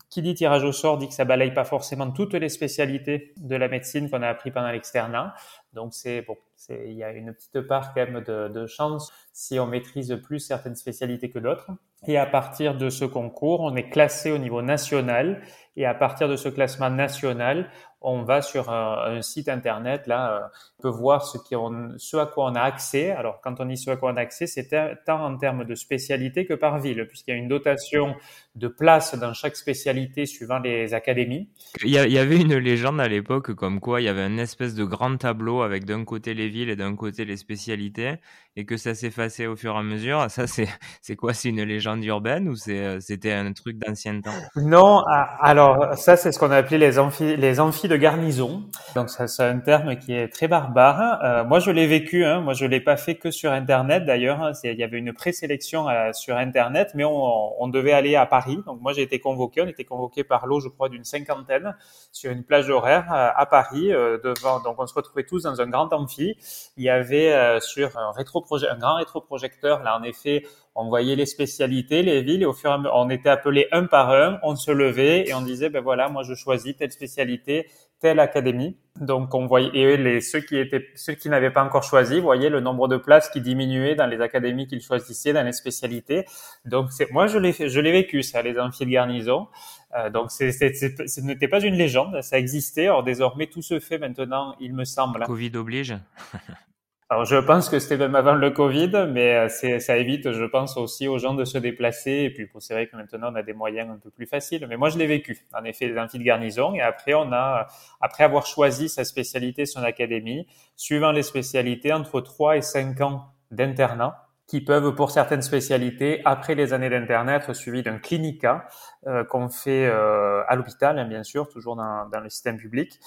Qui 0.09 0.21
dit 0.21 0.33
tirage 0.33 0.63
au 0.63 0.71
sort 0.71 0.97
dit 0.97 1.09
que 1.09 1.13
ça 1.13 1.25
balaye 1.25 1.53
pas 1.53 1.65
forcément 1.65 2.09
toutes 2.09 2.35
les 2.35 2.49
spécialités 2.49 3.33
de 3.35 3.55
la 3.57 3.67
médecine 3.67 4.09
qu'on 4.09 4.21
a 4.21 4.29
appris 4.29 4.51
pendant 4.51 4.71
l'externat. 4.71 5.33
Donc 5.73 5.93
c'est 5.93 6.21
bon, 6.21 6.37
il 6.69 6.93
y 6.93 7.03
a 7.03 7.11
une 7.11 7.33
petite 7.33 7.61
part 7.61 7.93
quand 7.93 8.05
même 8.05 8.23
de, 8.23 8.47
de 8.47 8.67
chance 8.67 9.11
si 9.31 9.59
on 9.59 9.67
maîtrise 9.67 10.19
plus 10.23 10.39
certaines 10.39 10.75
spécialités 10.75 11.29
que 11.29 11.39
d'autres. 11.39 11.71
Et 12.05 12.17
à 12.17 12.25
partir 12.25 12.75
de 12.75 12.89
ce 12.89 13.05
concours, 13.05 13.61
on 13.61 13.75
est 13.75 13.89
classé 13.89 14.31
au 14.31 14.37
niveau 14.37 14.61
national. 14.61 15.41
Et 15.75 15.85
à 15.85 15.93
partir 15.93 16.27
de 16.27 16.35
ce 16.35 16.49
classement 16.49 16.89
national, 16.89 17.69
on 18.03 18.23
va 18.23 18.41
sur 18.41 18.69
un, 18.69 19.21
site 19.21 19.47
internet, 19.47 20.07
là, 20.07 20.35
euh, 20.35 20.47
on 20.79 20.83
peut 20.83 20.89
voir 20.89 21.25
ce, 21.25 21.37
qui 21.37 21.55
on, 21.55 21.95
à 22.13 22.25
quoi 22.25 22.51
on 22.51 22.55
a 22.55 22.61
accès. 22.61 23.11
Alors, 23.11 23.39
quand 23.41 23.59
on 23.61 23.65
dit 23.65 23.77
ce 23.77 23.89
à 23.89 23.95
quoi 23.95 24.11
on 24.11 24.17
a 24.17 24.21
accès, 24.21 24.45
c'est 24.45 24.69
tant 25.05 25.25
en 25.25 25.37
termes 25.37 25.63
de 25.63 25.73
spécialité 25.73 26.45
que 26.45 26.53
par 26.53 26.79
ville, 26.79 27.05
puisqu'il 27.07 27.31
y 27.31 27.33
a 27.33 27.37
une 27.37 27.47
dotation 27.47 28.15
de 28.55 28.67
places 28.67 29.15
dans 29.15 29.33
chaque 29.33 29.55
spécialité 29.55 30.25
suivant 30.25 30.59
les 30.59 30.93
académies. 30.93 31.49
Il 31.83 31.89
y, 31.89 31.97
avait 31.97 32.39
une 32.39 32.55
légende 32.55 32.99
à 33.01 33.07
l'époque 33.07 33.53
comme 33.53 33.79
quoi 33.79 34.01
il 34.01 34.03
y 34.03 34.09
avait 34.09 34.21
un 34.21 34.37
espèce 34.37 34.75
de 34.75 34.83
grand 34.83 35.17
tableau 35.17 35.61
avec 35.61 35.85
d'un 35.85 36.03
côté 36.03 36.33
les 36.33 36.49
villes 36.49 36.69
et 36.69 36.75
d'un 36.75 36.95
côté 36.95 37.25
les 37.25 37.37
spécialités 37.37 38.15
et 38.55 38.65
que 38.65 38.77
ça 38.77 38.93
s'effaçait 38.93 39.47
au 39.47 39.55
fur 39.55 39.73
et 39.73 39.79
à 39.79 39.83
mesure. 39.83 40.25
Ça, 40.29 40.45
c'est, 40.47 40.67
quoi? 41.17 41.33
C'est 41.33 41.49
une 41.49 41.63
légende 41.63 42.03
urbaine 42.03 42.47
ou 42.47 42.55
euh, 42.67 42.99
c'était 42.99 43.33
un 43.33 43.51
truc 43.53 43.77
d'ancien 43.79 44.21
temps? 44.21 44.31
Non, 44.55 45.03
alors, 45.41 45.95
ça, 45.97 46.15
c'est 46.15 46.31
ce 46.31 46.39
qu'on 46.39 46.51
a 46.51 46.57
appelé 46.57 46.77
les 46.77 46.99
amphis, 46.99 47.87
de 47.87 47.95
garnison. 47.95 48.63
Donc, 48.95 49.09
c'est 49.09 49.43
un 49.43 49.59
terme 49.59 49.97
qui 49.97 50.13
est 50.13 50.27
très 50.27 50.47
barbare. 50.47 51.19
Euh, 51.23 51.43
moi, 51.43 51.59
je 51.59 51.71
l'ai 51.71 51.87
vécu, 51.87 52.25
hein. 52.25 52.41
Moi, 52.41 52.53
je 52.53 52.65
l'ai 52.65 52.79
pas 52.79 52.97
fait 52.97 53.15
que 53.15 53.31
sur 53.31 53.51
Internet, 53.51 54.05
d'ailleurs. 54.05 54.41
Hein. 54.41 54.51
Il 54.63 54.77
y 54.77 54.83
avait 54.83 54.99
une 54.99 55.13
présélection 55.13 55.89
euh, 55.89 56.11
sur 56.13 56.37
Internet, 56.37 56.91
mais 56.93 57.03
on, 57.03 57.61
on 57.61 57.67
devait 57.67 57.93
aller 57.93 58.15
à 58.15 58.25
Paris. 58.25 58.59
Donc, 58.67 58.81
moi, 58.81 58.93
j'ai 58.93 59.01
été 59.01 59.19
convoqué. 59.19 59.61
On 59.61 59.67
était 59.67 59.85
convoqué 59.85 60.23
par 60.23 60.45
l'eau, 60.45 60.59
je 60.59 60.69
crois, 60.69 60.89
d'une 60.89 61.03
cinquantaine 61.03 61.75
sur 62.11 62.31
une 62.31 62.43
plage 62.43 62.69
horaire 62.69 63.05
à 63.11 63.45
Paris, 63.47 63.89
devant. 63.89 64.59
Donc, 64.59 64.75
on 64.77 64.85
se 64.85 64.93
retrouvait 64.93 65.23
tous 65.23 65.43
dans 65.43 65.59
un 65.59 65.67
grand 65.67 65.91
amphi. 65.91 66.35
Il 66.77 66.83
y 66.83 66.89
avait 66.89 67.59
sur 67.59 67.97
un 67.97 68.11
rétro 68.11 68.42
un 68.69 68.77
grand 68.77 68.95
rétroprojecteur. 68.95 69.83
Là, 69.83 69.97
en 69.97 70.03
effet, 70.03 70.43
on 70.75 70.87
voyait 70.87 71.15
les 71.15 71.25
spécialités, 71.25 72.01
les 72.03 72.21
villes, 72.21 72.43
et 72.43 72.45
au 72.45 72.53
fur 72.53 72.69
et 72.69 72.73
à 72.73 72.77
mesure, 72.77 72.93
on 72.95 73.09
était 73.09 73.29
appelé 73.29 73.67
un 73.71 73.85
par 73.85 74.11
un, 74.11 74.39
on 74.43 74.55
se 74.55 74.71
levait 74.71 75.27
et 75.27 75.33
on 75.33 75.41
disait, 75.41 75.69
ben 75.69 75.81
voilà, 75.81 76.09
moi 76.09 76.23
je 76.23 76.33
choisis 76.33 76.75
telle 76.75 76.91
spécialité, 76.91 77.67
telle 78.03 78.19
académie. 78.19 78.77
Donc 78.99 79.33
on 79.33 79.45
voyait 79.47 79.71
et 79.73 80.21
ceux 80.21 80.41
qui 80.41 81.29
n'avaient 81.29 81.51
pas 81.51 81.63
encore 81.63 81.83
choisi 81.83 82.19
voyaient 82.19 82.49
le 82.49 82.59
nombre 82.59 82.87
de 82.87 82.97
places 82.97 83.29
qui 83.29 83.41
diminuait 83.41 83.95
dans 83.95 84.05
les 84.05 84.19
académies 84.19 84.67
qu'ils 84.67 84.81
choisissaient 84.81 85.33
dans 85.33 85.43
les 85.43 85.53
spécialités. 85.53 86.25
Donc 86.65 86.91
c'est 86.91 87.09
moi 87.11 87.25
je 87.27 87.39
l'ai 87.39 87.53
je 87.53 87.79
l'ai 87.79 87.91
vécu 87.91 88.21
ça 88.21 88.41
les 88.41 88.59
amphis 88.59 88.85
de 88.85 88.91
garnison. 88.91 89.47
Euh, 89.95 90.09
donc 90.09 90.31
c'est 90.31 90.51
ce 90.51 91.21
n'était 91.21 91.47
pas 91.47 91.61
une 91.61 91.75
légende, 91.75 92.21
ça 92.21 92.37
existait. 92.37 92.87
Alors 92.87 93.03
désormais 93.03 93.47
tout 93.47 93.61
se 93.61 93.79
fait 93.79 93.97
maintenant, 93.97 94.55
il 94.59 94.73
me 94.73 94.83
semble. 94.83 95.23
Covid 95.25 95.55
oblige. 95.55 95.95
Alors, 97.13 97.25
je 97.25 97.35
pense 97.35 97.69
que 97.69 97.77
c'était 97.77 97.99
même 97.99 98.15
avant 98.15 98.33
le 98.33 98.49
Covid, 98.49 99.05
mais 99.07 99.35
euh, 99.35 99.79
ça 99.79 99.97
évite, 99.97 100.31
je 100.31 100.45
pense, 100.45 100.77
aussi 100.77 101.07
aux 101.07 101.19
gens 101.19 101.35
de 101.35 101.45
se 101.45 101.59
déplacer. 101.59 102.09
Et 102.11 102.31
puis, 102.31 102.49
c'est 102.57 102.73
vrai 102.73 102.87
que 102.87 102.95
maintenant, 102.95 103.29
on 103.31 103.35
a 103.35 103.43
des 103.43 103.53
moyens 103.53 103.87
un 103.91 103.99
peu 103.99 104.09
plus 104.09 104.25
faciles. 104.25 104.65
Mais 104.67 104.77
moi, 104.77 104.89
je 104.89 104.97
l'ai 104.97 105.05
vécu. 105.05 105.45
En 105.53 105.63
effet, 105.63 105.87
les 105.87 105.99
amphis 105.99 106.17
de 106.17 106.23
garnison. 106.23 106.73
Et 106.73 106.81
après, 106.81 107.13
on 107.13 107.31
a, 107.31 107.67
après 108.01 108.23
avoir 108.23 108.47
choisi 108.47 108.89
sa 108.89 109.03
spécialité, 109.03 109.67
son 109.67 109.83
académie, 109.83 110.47
suivant 110.75 111.11
les 111.11 111.21
spécialités, 111.21 111.93
entre 111.93 112.19
3 112.19 112.57
et 112.57 112.63
5 112.63 112.99
ans 113.01 113.25
d'internat 113.51 114.19
qui 114.47 114.59
peuvent, 114.61 114.93
pour 114.93 115.09
certaines 115.09 115.41
spécialités, 115.41 116.21
après 116.25 116.53
les 116.53 116.73
années 116.73 116.89
d'internat, 116.89 117.37
être 117.37 117.53
suivis 117.53 117.81
d'un 117.81 117.97
clinica 117.97 118.67
euh, 119.07 119.23
qu'on 119.23 119.49
fait 119.49 119.87
euh, 119.87 120.43
à 120.47 120.55
l'hôpital, 120.55 120.99
hein, 120.99 121.05
bien 121.05 121.23
sûr, 121.23 121.47
toujours 121.47 121.75
dans, 121.75 122.07
dans 122.09 122.19
le 122.19 122.29
système 122.29 122.57
public. 122.57 122.99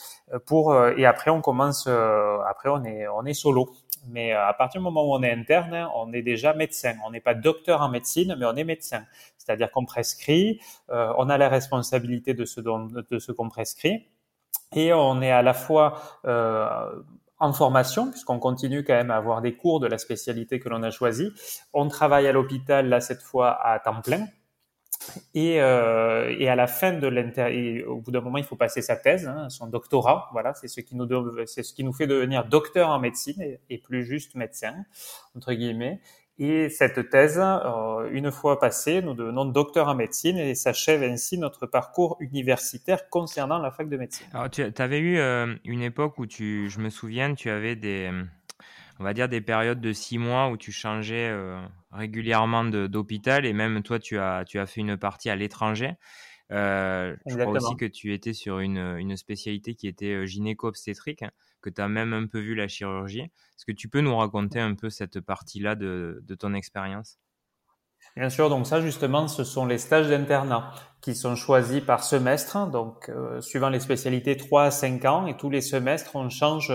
pour 0.47 0.75
et 0.97 1.05
après, 1.05 1.31
on 1.31 1.41
commence. 1.43 1.87
après, 1.87 2.71
on 2.71 2.85
est 2.85 3.07
on 3.09 3.25
est 3.27 3.35
solo 3.35 3.71
mais 4.09 4.33
euh, 4.33 4.47
à 4.47 4.53
partir 4.55 4.81
du 4.81 4.85
moment 4.85 5.05
où 5.05 5.15
on 5.15 5.23
est 5.23 5.31
interne, 5.31 5.89
on 5.95 6.13
est 6.13 6.23
déjà 6.23 6.55
médecin. 6.55 6.95
On 7.05 7.11
n'est 7.11 7.21
pas 7.21 7.35
docteur 7.35 7.83
en 7.83 7.89
médecine, 7.89 8.37
mais 8.39 8.47
on 8.47 8.55
est 8.57 8.65
médecin. 8.65 9.05
C'est-à-dire 9.39 9.71
qu'on 9.71 9.85
prescrit, 9.85 10.61
euh, 10.91 11.13
on 11.19 11.29
a 11.29 11.39
la 11.39 11.49
responsabilité 11.49 12.35
de 12.35 12.45
ce, 12.45 12.61
de 12.61 13.19
ce 13.19 13.33
qu'on 13.33 13.49
prescrit, 13.49 14.07
et 14.75 14.93
on 14.93 15.23
est 15.23 15.31
à 15.31 15.43
la 15.43 15.55
fois 15.55 16.01
euh, 16.25 16.69
en 17.39 17.53
formation, 17.53 18.11
puisqu'on 18.11 18.39
continue 18.39 18.85
quand 18.85 18.95
même 18.95 19.11
à 19.11 19.17
avoir 19.17 19.43
des 19.43 19.55
cours 19.55 19.81
de 19.81 19.87
la 19.87 19.99
spécialité 19.99 20.59
que 20.59 20.69
l'on 20.69 20.83
a 20.83 20.91
choisie. 20.91 21.31
On 21.73 21.89
travaille 21.89 22.27
à 22.27 22.33
l'hôpital, 22.33 22.89
là, 22.89 23.01
cette 23.01 23.23
fois, 23.23 23.61
à 23.63 23.79
temps 23.79 24.01
plein. 24.01 24.27
Et, 25.35 25.61
euh, 25.61 26.35
et, 26.39 26.49
à 26.49 26.57
la 26.57 26.67
fin 26.67 26.93
de 26.93 27.07
l'inter, 27.07 27.85
au 27.85 28.01
bout 28.01 28.11
d'un 28.11 28.21
moment, 28.21 28.39
il 28.39 28.45
faut 28.45 28.57
passer 28.57 28.83
sa 28.83 28.97
thèse, 28.97 29.27
hein, 29.27 29.49
son 29.51 29.67
doctorat. 29.67 30.29
Voilà, 30.33 30.55
c'est 30.55 30.69
ce 30.69 30.81
qui 30.81 30.97
nous, 30.97 31.07
ce 31.07 31.75
qui 31.75 31.85
nous 31.85 31.93
fait 31.93 32.07
devenir 32.07 32.45
docteur 32.45 32.89
en 32.89 32.99
médecine 32.99 33.41
et, 33.41 33.61
et, 33.71 33.79
plus 33.79 34.05
juste 34.05 34.35
médecin 34.35 34.75
entre 35.37 35.53
guillemets. 35.53 36.01
Et 36.39 36.69
cette 36.69 37.09
thèse, 37.09 37.41
euh, 37.41 38.11
une 38.11 38.31
fois 38.31 38.61
passée, 38.61 39.01
nous 39.01 39.15
devenons 39.15 39.47
docteur 39.47 39.89
en 39.89 39.95
médecine 39.95 40.37
et 40.37 40.55
s'achève 40.55 41.03
ainsi 41.03 41.39
notre 41.39 41.67
parcours 41.67 42.19
universitaire 42.21 43.09
concernant 43.09 43.59
la 43.59 43.71
fac 43.71 43.89
de 43.89 43.97
médecine. 43.97 44.27
Alors, 44.35 44.51
tu 44.51 44.63
avais 44.77 44.99
eu 44.99 45.17
euh, 45.17 45.55
une 45.65 45.81
époque 45.81 46.19
où 46.19 46.27
tu, 46.27 46.69
je 46.69 46.79
me 46.79 46.91
souviens, 46.91 47.35
tu 47.35 47.49
avais 47.49 47.75
des 47.75 48.11
on 48.99 49.05
va 49.05 49.15
dire 49.15 49.29
des 49.29 49.41
périodes 49.41 49.81
de 49.81 49.93
six 49.93 50.19
mois 50.19 50.49
où 50.49 50.57
tu 50.57 50.73
changeais 50.73 51.29
euh, 51.29 51.61
régulièrement 51.93 52.65
d'hôpital 52.65 53.45
et 53.45 53.53
même 53.53 53.83
toi 53.83 53.99
tu 53.99 54.19
as 54.19 54.45
tu 54.45 54.59
as 54.59 54.67
fait 54.67 54.81
une 54.81 54.97
partie 54.97 55.31
à 55.31 55.37
l'étranger. 55.37 55.95
Euh, 56.53 57.17
je 57.27 57.37
crois 57.37 57.53
aussi 57.53 57.75
que 57.77 57.87
tu 57.87 58.15
étais 58.15 58.33
sur 58.33 58.61
une, 58.61 58.79
une 58.79 59.17
spécialité 59.17 59.75
qui 59.75 59.89
était 59.89 60.13
euh, 60.13 60.27
gynéco-obstétrique, 60.27 61.25
que 61.61 61.71
tu 61.71 61.81
as 61.81 61.89
même 61.89 62.13
un 62.13 62.27
peu 62.29 62.39
vu 62.39 62.55
la 62.55 62.69
chirurgie. 62.69 63.23
Est-ce 63.23 63.65
que 63.67 63.73
tu 63.73 63.89
peux 63.89 64.01
nous 64.01 64.17
raconter 64.17 64.61
un 64.61 64.75
peu 64.75 64.89
cette 64.89 65.21
partie-là 65.21 65.75
de, 65.75 66.23
de 66.23 66.35
ton 66.37 66.55
expérience? 66.55 67.19
Bien 68.15 68.31
sûr, 68.31 68.49
donc 68.49 68.69
ça 68.69 68.81
justement, 68.81 69.27
ce 69.27 69.43
sont 69.43 69.67
les 69.67 69.79
stages 69.79 70.09
d'internat 70.09 70.73
qui 71.01 71.17
sont 71.17 71.35
choisis 71.35 71.83
par 71.83 72.05
semestre, 72.05 72.71
donc 72.71 73.11
suivant 73.41 73.69
les 73.69 73.81
spécialités 73.81 74.37
3 74.37 74.65
à 74.65 74.71
5 74.71 75.05
ans, 75.07 75.27
et 75.27 75.37
tous 75.37 75.51
les 75.51 75.61
semestres 75.61 76.15
on 76.15 76.31
change, 76.31 76.73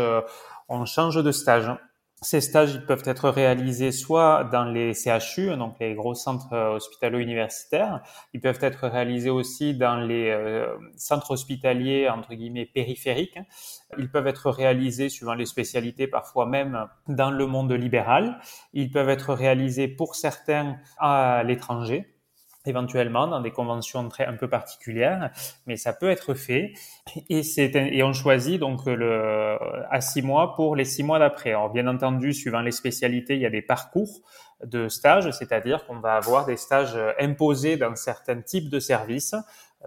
on 0.68 0.86
change 0.86 1.24
de 1.24 1.32
stage. 1.32 1.72
Ces 2.24 2.40
stages 2.40 2.76
ils 2.76 2.86
peuvent 2.86 3.02
être 3.06 3.30
réalisés 3.30 3.92
soit 3.92 4.44
dans 4.52 4.66
les 4.66 4.94
CHU, 4.94 5.58
donc 5.58 5.78
les 5.80 5.96
gros 5.96 6.14
centres 6.14 6.54
euh, 6.54 6.76
hospitalo-universitaires, 6.76 8.04
ils 8.34 8.40
peuvent 8.40 8.60
être 8.62 8.88
réalisés 8.88 9.32
aussi 9.32 9.74
dans 9.74 9.96
les 9.96 10.30
euh, 10.30 10.68
centres 10.96 11.32
hospitaliers 11.32 12.10
entre 12.10 12.36
guillemets 12.36 12.68
périphériques. 12.68 13.40
Ils 13.98 14.12
peuvent 14.12 14.28
être 14.28 14.52
réalisés 14.52 15.10
suivant 15.10 15.34
les 15.34 15.48
spécialités, 15.48 16.06
parfois 16.06 16.46
même 16.46 16.88
dans 17.08 17.32
le 17.32 17.48
monde 17.48 17.72
libéral. 17.72 18.40
Ils 18.74 18.92
peuvent 18.92 19.10
être 19.10 19.34
réalisés 19.34 19.88
pour 19.88 20.14
certains 20.16 20.78
à 21.00 21.42
l'étranger 21.44 22.21
éventuellement 22.66 23.28
dans 23.28 23.42
des 23.42 23.52
conventions 23.52 24.08
très 24.10 24.26
un 24.26 24.36
peu 24.36 24.48
particulières, 24.48 25.32
mais 25.66 25.78
ça 25.78 25.94
peut 25.94 26.10
être 26.10 26.34
fait. 26.34 26.74
Et 27.30 27.44
c'est 27.44 27.76
et 27.76 28.04
on 28.04 28.14
choisit 28.14 28.60
donc 28.60 28.86
le 28.86 29.58
à 29.90 30.02
six 30.02 30.22
mois 30.22 30.56
pour 30.56 30.76
les 30.76 30.86
six 30.86 31.04
mois 31.04 31.20
d'après. 31.20 31.50
Alors 31.50 31.72
bien 31.72 31.88
entendu, 31.88 32.34
suivant 32.34 32.62
les 32.62 32.72
spécialités, 32.72 33.36
il 33.36 33.42
y 33.42 33.46
a 33.46 33.50
des 33.50 33.62
parcours 33.62 34.22
de 34.64 34.90
stages, 34.90 35.32
c'est-à-dire 35.32 35.86
qu'on 35.86 36.00
va 36.00 36.16
avoir 36.16 36.46
des 36.46 36.58
stages 36.58 36.98
imposés 37.20 37.78
dans 37.78 37.96
certains 37.96 38.42
types 38.42 38.70
de 38.70 38.80
services 38.80 39.36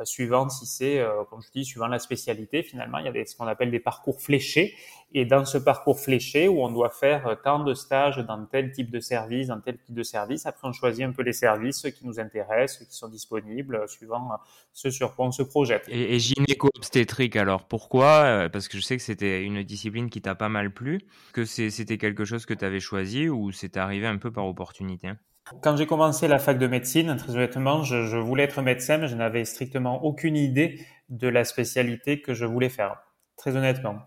suivant 0.02 0.48
si 0.48 0.66
c'est, 0.66 0.98
euh, 0.98 1.22
comme 1.30 1.40
je 1.40 1.50
dis, 1.52 1.64
suivant 1.64 1.86
la 1.86 2.00
spécialité, 2.00 2.62
finalement, 2.64 2.98
il 2.98 3.06
y 3.06 3.08
a 3.08 3.12
des, 3.12 3.24
ce 3.24 3.36
qu'on 3.36 3.46
appelle 3.46 3.70
des 3.70 3.78
parcours 3.78 4.20
fléchés. 4.20 4.74
Et 5.12 5.24
dans 5.24 5.44
ce 5.44 5.58
parcours 5.58 6.00
fléché, 6.00 6.48
où 6.48 6.64
on 6.64 6.72
doit 6.72 6.90
faire 6.90 7.28
euh, 7.28 7.34
tant 7.36 7.62
de 7.62 7.72
stages 7.74 8.18
dans 8.18 8.44
tel 8.46 8.72
type 8.72 8.90
de 8.90 8.98
service, 8.98 9.46
dans 9.46 9.60
tel 9.60 9.78
type 9.78 9.94
de 9.94 10.02
service, 10.02 10.46
après 10.46 10.66
on 10.66 10.72
choisit 10.72 11.04
un 11.04 11.12
peu 11.12 11.22
les 11.22 11.32
services 11.32 11.86
qui 11.96 12.04
nous 12.04 12.18
intéressent, 12.18 12.84
qui 12.88 12.96
sont 12.96 13.08
disponibles, 13.08 13.88
suivant 13.88 14.30
ce 14.72 14.90
sur 14.90 15.14
quoi 15.14 15.26
on 15.26 15.32
se 15.32 15.44
projette. 15.44 15.84
Et, 15.88 16.16
et 16.16 16.18
gynéco-obstétrique, 16.18 17.36
alors 17.36 17.68
pourquoi? 17.68 18.48
Parce 18.52 18.66
que 18.66 18.76
je 18.76 18.82
sais 18.82 18.96
que 18.96 19.02
c'était 19.02 19.42
une 19.42 19.62
discipline 19.62 20.10
qui 20.10 20.20
t'a 20.20 20.34
pas 20.34 20.48
mal 20.48 20.72
plu, 20.72 21.00
que 21.32 21.44
c'était 21.44 21.98
quelque 21.98 22.24
chose 22.24 22.44
que 22.44 22.54
tu 22.54 22.64
avais 22.64 22.80
choisi 22.80 23.28
ou 23.28 23.52
c'est 23.52 23.76
arrivé 23.76 24.08
un 24.08 24.18
peu 24.18 24.32
par 24.32 24.46
opportunité? 24.46 25.12
Quand 25.60 25.76
j'ai 25.76 25.86
commencé 25.86 26.28
la 26.28 26.38
fac 26.38 26.58
de 26.58 26.66
médecine, 26.66 27.16
très 27.16 27.32
honnêtement, 27.32 27.82
je, 27.82 28.16
voulais 28.16 28.44
être 28.44 28.62
médecin, 28.62 28.98
mais 28.98 29.08
je 29.08 29.14
n'avais 29.14 29.44
strictement 29.44 30.02
aucune 30.02 30.36
idée 30.36 30.86
de 31.08 31.28
la 31.28 31.44
spécialité 31.44 32.20
que 32.20 32.34
je 32.34 32.46
voulais 32.46 32.70
faire. 32.70 32.96
Très 33.36 33.56
honnêtement. 33.56 33.98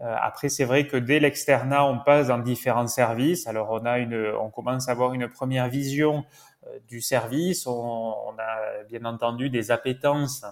après, 0.00 0.48
c'est 0.48 0.64
vrai 0.64 0.86
que 0.86 0.96
dès 0.96 1.18
l'externat, 1.18 1.84
on 1.84 1.98
passe 1.98 2.28
dans 2.28 2.38
différents 2.38 2.86
services. 2.86 3.46
Alors, 3.46 3.70
on 3.72 3.84
a 3.84 3.98
une, 3.98 4.32
on 4.40 4.50
commence 4.50 4.88
à 4.88 4.92
avoir 4.92 5.14
une 5.14 5.28
première 5.28 5.68
vision 5.68 6.24
du 6.88 7.00
service. 7.00 7.66
On, 7.66 7.72
on, 7.72 8.38
a 8.38 8.84
bien 8.88 9.04
entendu 9.04 9.50
des 9.50 9.70
appétences 9.70 10.44
euh, 10.44 10.48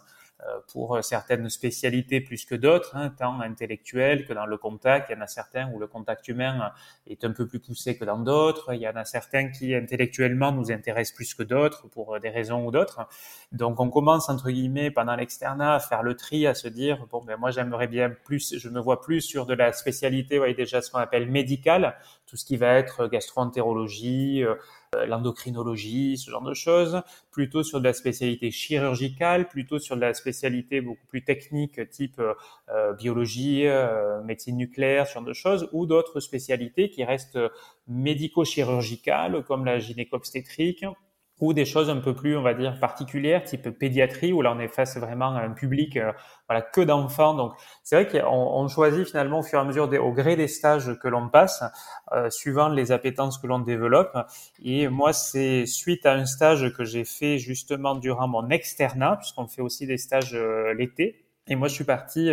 pour 0.69 1.03
certaines 1.03 1.49
spécialités 1.49 2.21
plus 2.21 2.45
que 2.45 2.55
d'autres, 2.55 2.97
hein, 2.97 3.11
tant 3.11 3.41
intellectuelles 3.41 4.27
que 4.27 4.33
dans 4.33 4.47
le 4.47 4.59
contact. 4.59 5.11
Il 5.11 5.17
y 5.17 5.19
en 5.19 5.23
a 5.23 5.27
certains 5.27 5.71
où 5.73 5.79
le 5.79 5.87
contact 5.87 6.29
humain 6.29 6.73
est 7.07 7.25
un 7.25 7.33
peu 7.33 7.47
plus 7.47 7.61
poussé 7.61 7.97
que 7.97 8.05
dans 8.05 8.19
d'autres. 8.19 8.75
Il 8.75 8.81
y 8.81 8.89
en 8.89 8.97
a 8.97 9.05
certains 9.05 9.51
qui 9.51 9.75
intellectuellement 9.75 10.53
nous 10.53 10.71
intéressent 10.71 11.15
plus 11.15 11.35
que 11.35 11.43
d'autres 11.43 11.89
pour 11.89 12.19
des 12.21 12.31
raisons 12.31 12.67
ou 12.67 12.71
d'autres. 12.71 13.07
Donc 13.53 13.81
on 13.81 13.91
commence 13.91 14.29
entre 14.29 14.51
guillemets 14.51 14.91
pendant 14.91 15.17
l'externat 15.17 15.75
à 15.75 15.81
faire 15.81 16.03
le 16.03 16.15
tri, 16.15 16.47
à 16.47 16.55
se 16.55 16.69
dire 16.69 17.07
bon 17.11 17.23
ben 17.25 17.37
moi 17.37 17.51
j'aimerais 17.51 17.87
bien 17.87 18.11
plus, 18.11 18.59
je 18.59 18.69
me 18.69 18.81
vois 18.81 19.01
plus 19.01 19.21
sur 19.21 19.47
de 19.47 19.55
la 19.55 19.73
spécialité, 19.73 20.39
voyez 20.39 20.55
déjà 20.55 20.83
ce 20.83 20.91
qu'on 20.91 20.99
appelle 20.99 21.31
médicale, 21.31 21.97
tout 22.27 22.37
ce 22.37 22.45
qui 22.45 22.57
va 22.57 22.75
être 22.75 23.07
gastroentérologie, 23.07 24.43
euh, 24.43 24.55
euh, 24.55 24.57
l'endocrinologie, 25.07 26.17
ce 26.19 26.31
genre 26.31 26.43
de 26.43 26.55
choses, 26.55 27.03
plutôt 27.31 27.63
sur 27.63 27.81
de 27.81 27.85
la 27.85 27.93
spécialité 27.93 28.51
chirurgicale, 28.51 29.49
plutôt 29.49 29.79
sur 29.79 29.97
de 29.97 30.01
la 30.01 30.15
spécialité 30.15 30.81
beaucoup 30.81 31.07
plus 31.07 31.25
technique, 31.25 31.89
type 31.91 32.19
euh, 32.19 32.35
euh, 32.71 32.93
biologie, 32.93 33.65
médecine 34.25 34.57
nucléaire, 34.57 35.07
ce 35.07 35.15
genre 35.15 35.25
de 35.25 35.33
choses, 35.33 35.69
ou 35.73 35.87
d'autres 35.87 36.21
spécialités 36.21 36.91
qui 36.91 37.05
restent 37.05 37.39
médico-chirurgicales, 37.89 39.43
comme 39.45 39.65
la 39.65 39.79
gynéco-obstétrique, 39.79 40.85
ou 41.45 41.53
des 41.53 41.67
choses 41.67 41.91
un 41.91 41.99
peu 41.99 42.15
plus, 42.15 42.37
on 42.37 42.43
va 42.43 42.55
dire, 42.55 42.79
particulières, 42.81 43.45
type 43.45 43.69
pédiatrie, 43.79 44.33
où 44.33 44.41
là 44.41 44.53
on 44.57 44.59
est 44.59 44.69
face 44.69 44.97
vraiment 44.97 45.37
à 45.37 45.41
un 45.41 45.51
public, 45.51 45.97
euh, 45.99 46.11
voilà, 46.49 46.63
que 46.63 46.81
d'enfants. 46.81 47.35
Donc 47.35 47.53
c'est 47.83 47.97
vrai 48.03 48.09
qu'on 48.09 48.29
on 48.29 48.67
choisit 48.69 49.07
finalement 49.07 49.41
au 49.41 49.43
fur 49.43 49.59
et 49.59 49.63
à 49.63 49.65
mesure, 49.65 49.89
des, 49.89 49.99
au 49.99 50.13
gré 50.13 50.37
des 50.37 50.49
stages 50.49 50.99
que 50.99 51.09
l'on 51.09 51.29
passe, 51.29 51.63
euh, 52.13 52.31
suivant 52.31 52.69
les 52.69 52.93
appétences 52.93 53.37
que 53.37 53.47
l'on 53.47 53.59
développe. 53.59 54.17
Et 54.63 54.89
moi, 54.89 55.13
c'est 55.13 55.67
suite 55.67 56.07
à 56.07 56.15
un 56.15 56.25
stage 56.25 56.73
que 56.73 56.85
j'ai 56.85 57.05
fait 57.05 57.37
justement 57.37 57.95
durant 57.95 58.27
mon 58.27 58.49
externat, 58.49 59.17
puisqu'on 59.17 59.47
fait 59.47 59.63
aussi 59.63 59.87
des 59.87 59.99
stages 59.99 60.35
euh, 60.35 60.73
l'été. 60.73 61.27
Et 61.47 61.57
moi, 61.57 61.69
je 61.69 61.75
suis 61.75 61.85
parti 61.85 62.33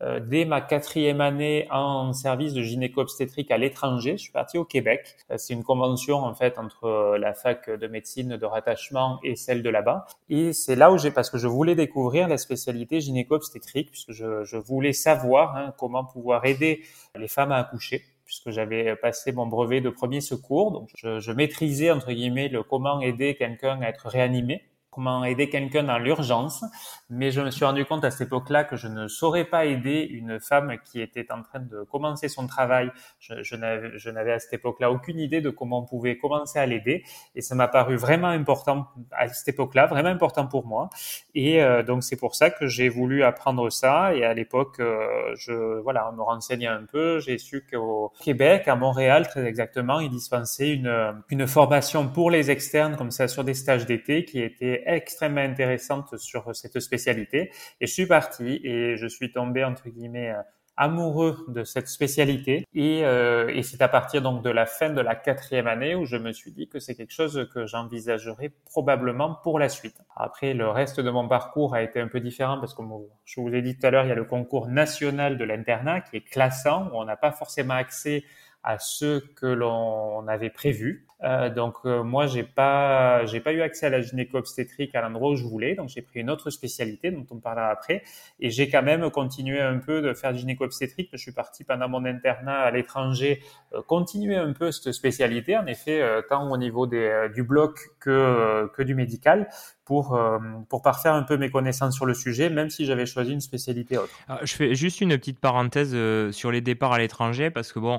euh, 0.00 0.20
dès 0.20 0.44
ma 0.44 0.60
quatrième 0.60 1.20
année 1.20 1.66
en 1.72 2.12
service 2.12 2.52
de 2.52 2.62
gynéco-obstétrique 2.62 3.50
à 3.50 3.58
l'étranger. 3.58 4.12
Je 4.12 4.22
suis 4.22 4.32
parti 4.32 4.56
au 4.56 4.64
Québec. 4.64 5.16
Euh, 5.30 5.34
c'est 5.38 5.54
une 5.54 5.64
convention 5.64 6.18
en 6.18 6.34
fait 6.34 6.56
entre 6.56 6.84
euh, 6.84 7.18
la 7.18 7.34
fac 7.34 7.68
de 7.68 7.86
médecine 7.88 8.36
de 8.36 8.46
rattachement 8.46 9.18
et 9.24 9.34
celle 9.34 9.62
de 9.62 9.70
là-bas. 9.70 10.06
Et 10.28 10.52
c'est 10.52 10.76
là 10.76 10.92
où 10.92 10.98
j'ai, 10.98 11.10
parce 11.10 11.30
que 11.30 11.38
je 11.38 11.48
voulais 11.48 11.74
découvrir 11.74 12.28
la 12.28 12.38
spécialité 12.38 13.00
gynéco-obstétrique, 13.00 13.90
puisque 13.90 14.12
je, 14.12 14.44
je, 14.44 14.56
voulais 14.56 14.92
savoir 14.92 15.56
hein, 15.56 15.74
comment 15.78 16.04
pouvoir 16.04 16.44
aider 16.44 16.84
les 17.16 17.28
femmes 17.28 17.52
à 17.52 17.56
accoucher 17.56 18.04
puisque 18.24 18.50
j'avais 18.50 18.94
passé 18.94 19.32
mon 19.32 19.46
brevet 19.46 19.80
de 19.80 19.88
premier 19.88 20.20
secours. 20.20 20.70
Donc, 20.70 20.90
je, 20.94 21.18
je 21.18 21.32
maîtrisais, 21.32 21.90
entre 21.90 22.12
guillemets, 22.12 22.48
le 22.48 22.62
comment 22.62 23.00
aider 23.00 23.34
quelqu'un 23.34 23.80
à 23.80 23.88
être 23.88 24.06
réanimé 24.06 24.62
comment 24.98 25.22
aider 25.22 25.48
quelqu'un 25.48 25.84
dans 25.84 25.98
l'urgence, 25.98 26.64
mais 27.08 27.30
je 27.30 27.40
me 27.40 27.52
suis 27.52 27.64
rendu 27.64 27.84
compte 27.84 28.04
à 28.04 28.10
cette 28.10 28.26
époque-là 28.26 28.64
que 28.64 28.74
je 28.74 28.88
ne 28.88 29.06
saurais 29.06 29.44
pas 29.44 29.64
aider 29.64 30.00
une 30.00 30.40
femme 30.40 30.74
qui 30.84 31.00
était 31.00 31.30
en 31.30 31.40
train 31.44 31.60
de 31.60 31.84
commencer 31.84 32.28
son 32.28 32.48
travail. 32.48 32.90
Je, 33.20 33.54
n'avais 33.54 34.32
à 34.32 34.40
cette 34.40 34.54
époque-là 34.54 34.90
aucune 34.90 35.20
idée 35.20 35.40
de 35.40 35.50
comment 35.50 35.78
on 35.78 35.84
pouvait 35.84 36.18
commencer 36.18 36.58
à 36.58 36.66
l'aider, 36.66 37.04
et 37.36 37.42
ça 37.42 37.54
m'a 37.54 37.68
paru 37.68 37.94
vraiment 37.94 38.26
important 38.26 38.88
à 39.12 39.28
cette 39.28 39.46
époque-là, 39.46 39.86
vraiment 39.86 40.08
important 40.08 40.48
pour 40.48 40.66
moi. 40.66 40.90
Et 41.36 41.62
euh, 41.62 41.84
donc 41.84 42.02
c'est 42.02 42.16
pour 42.16 42.34
ça 42.34 42.50
que 42.50 42.66
j'ai 42.66 42.88
voulu 42.88 43.22
apprendre 43.22 43.70
ça. 43.70 44.16
Et 44.16 44.24
à 44.24 44.34
l'époque, 44.34 44.80
euh, 44.80 45.06
je 45.36 45.78
voilà, 45.80 46.10
on 46.10 46.16
me 46.16 46.22
renseignait 46.22 46.66
un 46.66 46.84
peu. 46.90 47.20
J'ai 47.20 47.38
su 47.38 47.64
qu'au 47.70 48.12
Québec, 48.20 48.66
à 48.66 48.74
Montréal 48.74 49.28
très 49.28 49.44
exactement, 49.44 50.00
ils 50.00 50.10
dispensaient 50.10 50.74
une 50.74 51.46
formation 51.46 52.08
pour 52.08 52.32
les 52.32 52.50
externes 52.50 52.96
comme 52.96 53.12
ça 53.12 53.28
sur 53.28 53.44
des 53.44 53.54
stages 53.54 53.86
d'été 53.86 54.24
qui 54.24 54.40
était 54.40 54.82
extrêmement 54.88 55.40
intéressante 55.40 56.16
sur 56.18 56.54
cette 56.54 56.80
spécialité. 56.80 57.50
Et 57.80 57.86
je 57.86 57.92
suis 57.92 58.06
parti 58.06 58.60
et 58.64 58.96
je 58.96 59.06
suis 59.06 59.32
tombé, 59.32 59.64
entre 59.64 59.88
guillemets, 59.88 60.30
euh, 60.30 60.42
amoureux 60.78 61.44
de 61.48 61.64
cette 61.64 61.88
spécialité. 61.88 62.64
Et, 62.72 63.04
euh, 63.04 63.48
et 63.48 63.62
c'est 63.62 63.82
à 63.82 63.88
partir 63.88 64.22
donc 64.22 64.42
de 64.42 64.50
la 64.50 64.64
fin 64.64 64.90
de 64.90 65.00
la 65.00 65.16
quatrième 65.16 65.66
année 65.66 65.94
où 65.94 66.06
je 66.06 66.16
me 66.16 66.32
suis 66.32 66.52
dit 66.52 66.68
que 66.68 66.78
c'est 66.78 66.94
quelque 66.94 67.12
chose 67.12 67.48
que 67.52 67.66
j'envisagerais 67.66 68.52
probablement 68.64 69.34
pour 69.42 69.58
la 69.58 69.68
suite. 69.68 70.00
Après, 70.16 70.54
le 70.54 70.68
reste 70.68 71.00
de 71.00 71.10
mon 71.10 71.28
parcours 71.28 71.74
a 71.74 71.82
été 71.82 72.00
un 72.00 72.08
peu 72.08 72.20
différent 72.20 72.58
parce 72.60 72.74
que, 72.74 72.82
je 73.24 73.40
vous 73.40 73.52
ai 73.52 73.60
dit 73.60 73.76
tout 73.76 73.86
à 73.86 73.90
l'heure, 73.90 74.04
il 74.04 74.08
y 74.08 74.12
a 74.12 74.14
le 74.14 74.24
concours 74.24 74.68
national 74.68 75.36
de 75.36 75.44
l'internat 75.44 76.00
qui 76.00 76.16
est 76.16 76.20
classant, 76.24 76.88
où 76.92 76.96
on 76.96 77.04
n'a 77.04 77.16
pas 77.16 77.32
forcément 77.32 77.74
accès 77.74 78.22
à 78.62 78.78
ce 78.78 79.18
que 79.34 79.46
l'on 79.46 80.26
avait 80.28 80.50
prévu. 80.50 81.07
Euh, 81.24 81.50
donc 81.50 81.74
euh, 81.84 82.04
moi 82.04 82.28
j'ai 82.28 82.44
pas 82.44 83.26
j'ai 83.26 83.40
pas 83.40 83.52
eu 83.52 83.60
accès 83.60 83.86
à 83.86 83.90
la 83.90 84.00
gynéco-obstétrique 84.00 84.94
à 84.94 85.00
l'endroit 85.00 85.30
où 85.30 85.34
je 85.34 85.42
voulais, 85.42 85.74
donc 85.74 85.88
j'ai 85.88 86.00
pris 86.00 86.20
une 86.20 86.30
autre 86.30 86.50
spécialité 86.50 87.10
dont 87.10 87.26
on 87.32 87.38
parlera 87.38 87.70
après, 87.70 88.04
et 88.38 88.50
j'ai 88.50 88.68
quand 88.68 88.84
même 88.84 89.10
continué 89.10 89.60
un 89.60 89.78
peu 89.78 90.00
de 90.00 90.14
faire 90.14 90.32
gynéco-obstétrique. 90.32 91.08
Je 91.12 91.16
suis 91.16 91.32
parti 91.32 91.64
pendant 91.64 91.88
mon 91.88 92.04
internat 92.04 92.60
à 92.60 92.70
l'étranger, 92.70 93.42
euh, 93.72 93.82
continuer 93.82 94.36
un 94.36 94.52
peu 94.52 94.70
cette 94.70 94.92
spécialité, 94.92 95.56
en 95.56 95.66
effet, 95.66 96.02
tant 96.28 96.48
au 96.50 96.56
niveau 96.56 96.86
des, 96.86 97.28
du 97.34 97.42
bloc 97.42 97.78
que 97.98 98.70
que 98.76 98.82
du 98.82 98.94
médical, 98.94 99.48
pour, 99.84 100.20
pour 100.68 100.82
parfaire 100.82 101.14
un 101.14 101.22
peu 101.22 101.36
mes 101.36 101.50
connaissances 101.50 101.94
sur 101.94 102.04
le 102.04 102.14
sujet, 102.14 102.50
même 102.50 102.68
si 102.68 102.84
j'avais 102.84 103.06
choisi 103.06 103.32
une 103.32 103.40
spécialité 103.40 103.96
autre. 103.96 104.12
Je 104.42 104.54
fais 104.54 104.74
juste 104.74 105.00
une 105.00 105.16
petite 105.16 105.40
parenthèse 105.40 105.96
sur 106.32 106.52
les 106.52 106.60
départs 106.60 106.92
à 106.92 106.98
l'étranger, 106.98 107.50
parce 107.50 107.72
que 107.72 107.78
bon, 107.78 107.98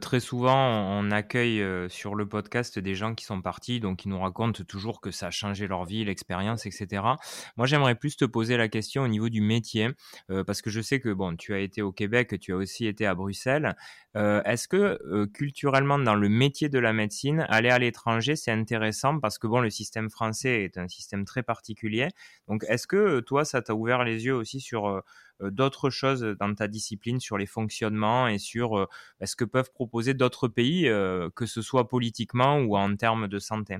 très 0.00 0.20
souvent, 0.20 0.56
on 0.56 1.10
accueille 1.10 1.62
sur 1.90 2.14
le 2.14 2.24
des 2.78 2.94
gens 2.94 3.14
qui 3.14 3.24
sont 3.24 3.42
partis, 3.42 3.80
donc 3.80 4.04
ils 4.04 4.08
nous 4.08 4.20
racontent 4.20 4.64
toujours 4.64 5.00
que 5.00 5.10
ça 5.10 5.28
a 5.28 5.30
changé 5.30 5.66
leur 5.66 5.84
vie, 5.84 6.04
l'expérience, 6.04 6.66
etc. 6.66 7.02
Moi, 7.56 7.66
j'aimerais 7.66 7.94
plus 7.94 8.16
te 8.16 8.24
poser 8.24 8.56
la 8.56 8.68
question 8.68 9.02
au 9.02 9.08
niveau 9.08 9.28
du 9.28 9.40
métier, 9.40 9.88
parce 10.46 10.62
que 10.62 10.70
je 10.70 10.80
sais 10.80 11.00
que 11.00 11.12
bon, 11.12 11.36
tu 11.36 11.54
as 11.54 11.58
été 11.58 11.82
au 11.82 11.92
Québec, 11.92 12.38
tu 12.40 12.52
as 12.52 12.56
aussi 12.56 12.86
été 12.86 13.06
à 13.06 13.14
Bruxelles. 13.14 13.76
Est-ce 14.14 14.68
que 14.68 15.26
culturellement, 15.26 15.98
dans 15.98 16.14
le 16.14 16.28
métier 16.28 16.68
de 16.68 16.78
la 16.78 16.92
médecine, 16.92 17.46
aller 17.48 17.70
à 17.70 17.78
l'étranger, 17.78 18.36
c'est 18.36 18.52
intéressant 18.52 19.18
parce 19.18 19.38
que 19.38 19.46
bon, 19.46 19.60
le 19.60 19.70
système 19.70 20.10
français 20.10 20.64
est 20.64 20.78
un 20.78 20.88
système 20.88 21.24
très 21.24 21.42
particulier. 21.42 22.08
Donc, 22.48 22.64
est-ce 22.68 22.86
que 22.86 23.20
toi, 23.20 23.44
ça 23.44 23.62
t'a 23.62 23.74
ouvert 23.74 24.04
les 24.04 24.24
yeux 24.24 24.34
aussi 24.34 24.60
sur 24.60 24.86
euh, 24.86 24.98
euh, 24.98 25.02
d'autres 25.42 25.90
choses 25.90 26.22
dans 26.38 26.54
ta 26.54 26.68
discipline, 26.68 27.20
sur 27.20 27.38
les 27.38 27.46
fonctionnements 27.46 28.28
et 28.28 28.38
sur 28.38 28.78
euh, 28.78 28.86
ce 29.24 29.36
que 29.36 29.44
peuvent 29.44 29.70
proposer 29.72 30.14
d'autres 30.14 30.48
pays, 30.48 30.84
que 31.34 31.46
ce 31.46 31.62
soit 31.62 31.88
politiquement 31.88 32.58
ou 32.58 32.76
en 32.76 32.94
termes 32.96 33.28
de 33.28 33.38
santé? 33.38 33.78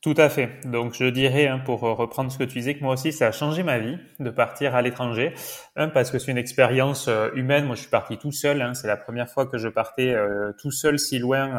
Tout 0.00 0.14
à 0.16 0.28
fait. 0.28 0.60
Donc 0.64 0.94
je 0.94 1.06
dirais, 1.06 1.48
hein, 1.48 1.58
pour 1.58 1.80
reprendre 1.80 2.30
ce 2.30 2.38
que 2.38 2.44
tu 2.44 2.58
disais, 2.58 2.74
que 2.74 2.84
moi 2.84 2.94
aussi 2.94 3.12
ça 3.12 3.28
a 3.28 3.32
changé 3.32 3.62
ma 3.64 3.78
vie 3.78 3.98
de 4.20 4.30
partir 4.30 4.74
à 4.74 4.82
l'étranger. 4.82 5.34
Un 5.74 5.88
parce 5.88 6.10
que 6.10 6.18
c'est 6.18 6.30
une 6.30 6.38
expérience 6.38 7.08
humaine. 7.34 7.64
Moi 7.64 7.74
je 7.74 7.80
suis 7.80 7.90
parti 7.90 8.16
tout 8.16 8.32
seul. 8.32 8.62
Hein. 8.62 8.74
C'est 8.74 8.86
la 8.86 8.96
première 8.96 9.28
fois 9.28 9.46
que 9.46 9.58
je 9.58 9.68
partais 9.68 10.14
tout 10.60 10.70
seul 10.70 10.98
si 10.98 11.18
loin 11.18 11.50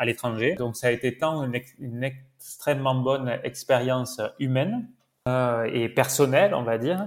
à 0.00 0.04
l'étranger. 0.06 0.54
Donc 0.54 0.76
ça 0.76 0.88
a 0.88 0.90
été 0.90 1.16
tant 1.18 1.44
une, 1.44 2.02
extrêmement 2.02 2.94
bonne 2.94 3.38
expérience 3.44 4.20
humaine 4.38 4.88
euh, 5.28 5.68
et 5.70 5.90
personnelle, 5.90 6.54
on 6.54 6.62
va 6.62 6.78
dire, 6.78 7.06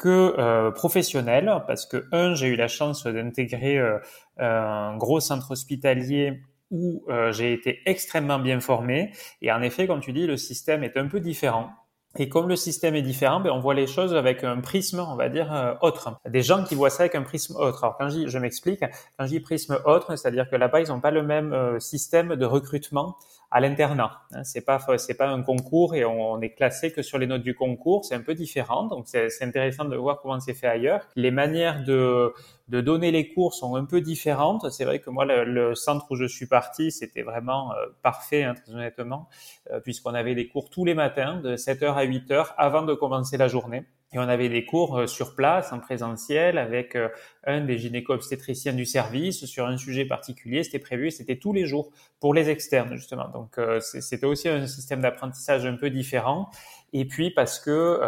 que 0.00 0.34
euh, 0.38 0.70
professionnelle, 0.70 1.52
parce 1.66 1.84
que 1.84 2.06
un, 2.10 2.34
j'ai 2.34 2.46
eu 2.46 2.56
la 2.56 2.68
chance 2.68 3.06
d'intégrer 3.06 3.78
euh, 3.78 3.98
un 4.38 4.96
gros 4.96 5.20
centre 5.20 5.50
hospitalier 5.50 6.40
où 6.70 7.04
euh, 7.10 7.32
j'ai 7.32 7.52
été 7.52 7.80
extrêmement 7.84 8.38
bien 8.38 8.60
formé. 8.60 9.12
Et 9.42 9.52
en 9.52 9.60
effet, 9.60 9.86
comme 9.86 10.00
tu 10.00 10.14
dis, 10.14 10.26
le 10.26 10.38
système 10.38 10.84
est 10.84 10.96
un 10.96 11.06
peu 11.06 11.20
différent. 11.20 11.68
Et 12.16 12.30
comme 12.30 12.48
le 12.48 12.56
système 12.56 12.96
est 12.96 13.02
différent, 13.02 13.40
ben 13.40 13.50
on 13.50 13.60
voit 13.60 13.74
les 13.74 13.86
choses 13.86 14.14
avec 14.14 14.42
un 14.42 14.60
prisme, 14.60 15.00
on 15.00 15.16
va 15.16 15.28
dire, 15.28 15.78
autre. 15.80 16.18
Des 16.28 16.42
gens 16.42 16.64
qui 16.64 16.74
voient 16.74 16.90
ça 16.90 17.04
avec 17.04 17.14
un 17.14 17.22
prisme 17.22 17.54
autre. 17.56 17.84
Alors 17.84 17.96
quand 17.98 18.08
je, 18.08 18.38
m'explique, 18.38 18.80
quand 18.80 19.26
je 19.26 19.28
dis 19.28 19.38
prisme 19.38 19.78
autre, 19.84 20.16
c'est-à-dire 20.16 20.50
que 20.50 20.56
là-bas, 20.56 20.80
ils 20.80 20.88
n'ont 20.88 20.98
pas 21.00 21.12
le 21.12 21.22
même 21.22 21.78
système 21.78 22.34
de 22.34 22.44
recrutement 22.44 23.16
à 23.50 23.60
l'internat. 23.60 24.22
Hein, 24.32 24.44
c'est 24.44 24.64
pas 24.64 24.78
c'est 24.98 25.14
pas 25.14 25.28
un 25.28 25.42
concours 25.42 25.94
et 25.94 26.04
on, 26.04 26.40
est 26.40 26.50
classé 26.50 26.92
que 26.92 27.02
sur 27.02 27.18
les 27.18 27.26
notes 27.26 27.42
du 27.42 27.54
concours. 27.54 28.04
C'est 28.04 28.14
un 28.14 28.22
peu 28.22 28.34
différent, 28.34 28.84
donc 28.84 29.06
c'est 29.08 29.42
intéressant 29.42 29.84
de 29.84 29.96
voir 29.96 30.20
comment 30.20 30.38
c'est 30.40 30.54
fait 30.54 30.68
ailleurs. 30.68 31.06
Les 31.16 31.30
manières 31.30 31.82
de 31.84 32.32
de 32.70 32.80
donner 32.80 33.10
les 33.10 33.32
cours 33.32 33.54
sont 33.54 33.74
un 33.74 33.84
peu 33.84 34.00
différentes. 34.00 34.70
C'est 34.70 34.84
vrai 34.84 35.00
que 35.00 35.10
moi, 35.10 35.24
le, 35.24 35.74
centre 35.74 36.06
où 36.10 36.16
je 36.16 36.26
suis 36.26 36.46
parti, 36.46 36.92
c'était 36.92 37.22
vraiment 37.22 37.72
euh, 37.72 37.86
parfait, 38.02 38.44
hein, 38.44 38.54
très 38.54 38.72
honnêtement, 38.72 39.28
euh, 39.72 39.80
puisqu'on 39.80 40.14
avait 40.14 40.36
des 40.36 40.46
cours 40.46 40.70
tous 40.70 40.84
les 40.84 40.94
matins 40.94 41.40
de 41.40 41.56
7h 41.56 41.94
à 41.94 42.04
8h 42.04 42.54
avant 42.56 42.82
de 42.82 42.94
commencer 42.94 43.36
la 43.36 43.48
journée. 43.48 43.84
Et 44.12 44.18
on 44.18 44.28
avait 44.28 44.48
des 44.48 44.64
cours 44.64 44.98
euh, 44.98 45.06
sur 45.06 45.36
place, 45.36 45.72
en 45.72 45.78
présentiel, 45.78 46.58
avec 46.58 46.96
euh, 46.96 47.08
un 47.46 47.60
des 47.60 47.78
gynéco-obstétriciens 47.78 48.72
du 48.72 48.84
service 48.84 49.44
sur 49.44 49.66
un 49.66 49.76
sujet 49.76 50.04
particulier. 50.04 50.64
C'était 50.64 50.80
prévu, 50.80 51.12
c'était 51.12 51.36
tous 51.36 51.52
les 51.52 51.66
jours 51.66 51.90
pour 52.18 52.34
les 52.34 52.50
externes, 52.50 52.96
justement. 52.96 53.28
Donc, 53.28 53.56
euh, 53.58 53.78
c'était 53.80 54.26
aussi 54.26 54.48
un 54.48 54.66
système 54.66 55.00
d'apprentissage 55.00 55.64
un 55.64 55.76
peu 55.76 55.90
différent. 55.90 56.50
Et 56.92 57.04
puis 57.04 57.30
parce 57.30 57.60
que, 57.60 58.00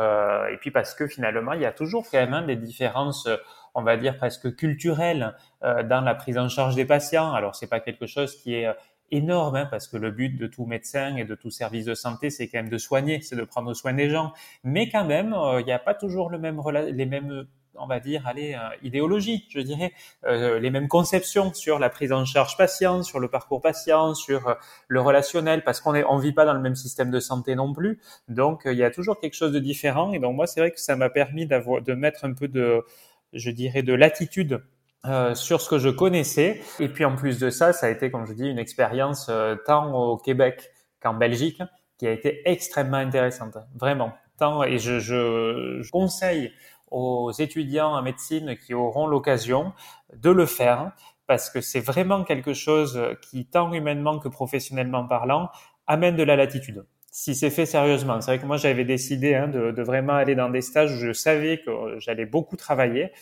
et 0.53 0.57
puis 0.57 0.73
parce 0.73 0.93
que 0.95 1.07
finalement, 1.07 1.53
il 1.53 1.61
y 1.61 1.65
a 1.65 1.71
toujours 1.71 2.05
quand 2.11 2.29
même 2.29 2.47
des 2.47 2.57
différences 2.57 3.29
on 3.75 3.83
va 3.85 3.97
dire 3.97 4.17
presque 4.17 4.57
culturel 4.57 5.37
dans 5.63 6.01
la 6.05 6.17
prise 6.17 6.37
en 6.37 6.49
charge 6.49 6.75
des 6.75 6.85
patients. 6.85 7.33
Alors 7.33 7.55
c'est 7.55 7.69
pas 7.69 7.79
quelque 7.79 8.07
chose 8.07 8.35
qui 8.35 8.55
est 8.55 8.69
énorme, 9.13 9.57
hein, 9.57 9.67
parce 9.71 9.87
que 9.87 9.97
le 9.97 10.11
but 10.11 10.37
de 10.37 10.47
tout 10.49 10.67
médecin 10.67 11.17
et 11.17 11.25
de 11.25 11.35
tout 11.35 11.51
service 11.51 11.85
de 11.85 11.95
santé, 11.95 12.31
c'est 12.31 12.49
quand 12.49 12.59
même 12.59 12.69
de 12.69 12.79
soigner, 12.79 13.21
c'est 13.21 13.37
de 13.37 13.45
prendre 13.45 13.73
soin 13.75 13.93
des 13.93 14.11
gens. 14.11 14.33
Mais 14.65 14.89
quand 14.89 15.05
même, 15.05 15.37
il 15.61 15.65
n'y 15.65 15.73
a 15.73 15.79
pas 15.79 15.95
toujours 15.95 16.31
le 16.31 16.39
même 16.39 16.61
les 16.93 17.07
mêmes 17.07 17.47
on 17.77 17.87
va 17.87 18.01
dire, 18.01 18.27
allez, 18.27 18.55
euh, 18.55 18.59
idéologie, 18.83 19.47
je 19.49 19.61
dirais, 19.61 19.93
euh, 20.27 20.59
les 20.59 20.71
mêmes 20.71 20.89
conceptions 20.89 21.53
sur 21.55 21.79
la 21.79 21.91
prise 21.91 22.13
en 22.13 22.25
charge 22.25 22.57
patient, 22.57 23.03
sur 23.03 23.21
le 23.21 23.29
parcours 23.29 23.61
patient, 23.61 24.15
sur 24.15 24.49
euh, 24.49 24.55
le 24.89 25.01
relationnel, 25.01 25.65
parce 25.65 25.81
qu'on 25.81 25.95
est, 25.95 26.05
on 26.05 26.19
vit 26.19 26.33
pas 26.33 26.45
dans 26.45 26.55
le 26.55 26.61
même 26.61 26.75
système 26.75 27.11
de 27.11 27.21
santé 27.21 27.55
non 27.55 27.73
plus. 27.73 28.01
Donc, 28.29 28.63
il 28.67 28.75
y 28.75 28.85
a 28.85 28.91
toujours 28.91 29.19
quelque 29.21 29.35
chose 29.35 29.53
de 29.53 29.59
différent. 29.59 30.13
Et 30.13 30.19
donc, 30.19 30.37
moi, 30.37 30.47
c'est 30.47 30.61
vrai 30.61 30.71
que 30.71 30.81
ça 30.81 30.97
m'a 30.97 31.11
permis 31.11 31.47
d'avoir, 31.47 31.83
de 31.83 31.95
mettre 31.95 32.25
un 32.25 32.35
peu 32.35 32.49
de, 32.49 32.85
je 33.33 33.51
dirais, 33.51 33.83
de 33.83 33.95
latitude 35.05 35.37
sur 35.37 35.61
ce 35.61 35.69
que 35.69 35.79
je 35.79 35.89
connaissais. 35.89 36.61
Et 36.81 36.89
puis 36.89 37.05
en 37.05 37.17
plus 37.17 37.39
de 37.39 37.51
ça, 37.51 37.73
ça 37.73 37.87
a 37.87 37.91
été, 37.91 38.11
comme 38.11 38.27
je 38.27 38.33
dis, 38.33 38.49
une 38.49 38.59
expérience 38.59 39.31
tant 39.67 39.93
au 39.93 40.17
Québec 40.17 40.71
qu'en 41.01 41.15
Belgique 41.15 41.61
qui 41.99 42.07
a 42.07 42.11
été 42.13 42.43
extrêmement 42.51 42.97
intéressante, 42.97 43.57
vraiment. 43.75 44.13
Tant, 44.39 44.65
et 44.65 44.79
je, 44.79 44.99
je, 44.99 45.79
je 45.83 45.91
conseille 45.91 46.53
aux 46.91 47.31
étudiants 47.33 47.95
en 47.95 48.03
médecine 48.03 48.57
qui 48.57 48.75
auront 48.75 49.07
l'occasion 49.07 49.73
de 50.15 50.31
le 50.31 50.47
faire 50.47 50.93
parce 51.27 51.49
que 51.49 51.61
c'est 51.61 51.81
vraiment 51.81 52.25
quelque 52.25 52.53
chose 52.53 53.01
qui, 53.23 53.47
tant 53.47 53.73
humainement 53.73 54.19
que 54.19 54.29
professionnellement 54.29 55.07
parlant, 55.07 55.49
amène 55.87 56.17
de 56.17 56.23
la 56.23 56.37
latitude. 56.37 56.85
Si 57.11 57.35
c'est 57.35 57.51
fait 57.51 57.67
sérieusement, 57.67 58.21
c'est 58.21 58.33
vrai 58.33 58.39
que 58.39 58.47
moi 58.47 58.57
j'avais 58.57 58.85
décidé 58.85 59.35
hein, 59.35 59.49
de, 59.49 59.71
de, 59.71 59.83
vraiment 59.83 60.15
aller 60.15 60.35
dans 60.35 60.49
des 60.49 60.61
stages 60.61 60.93
où 60.93 60.97
je 60.97 61.13
savais 61.13 61.61
que 61.65 61.99
j'allais 61.99 62.27
beaucoup 62.27 62.57
travailler, 62.57 63.13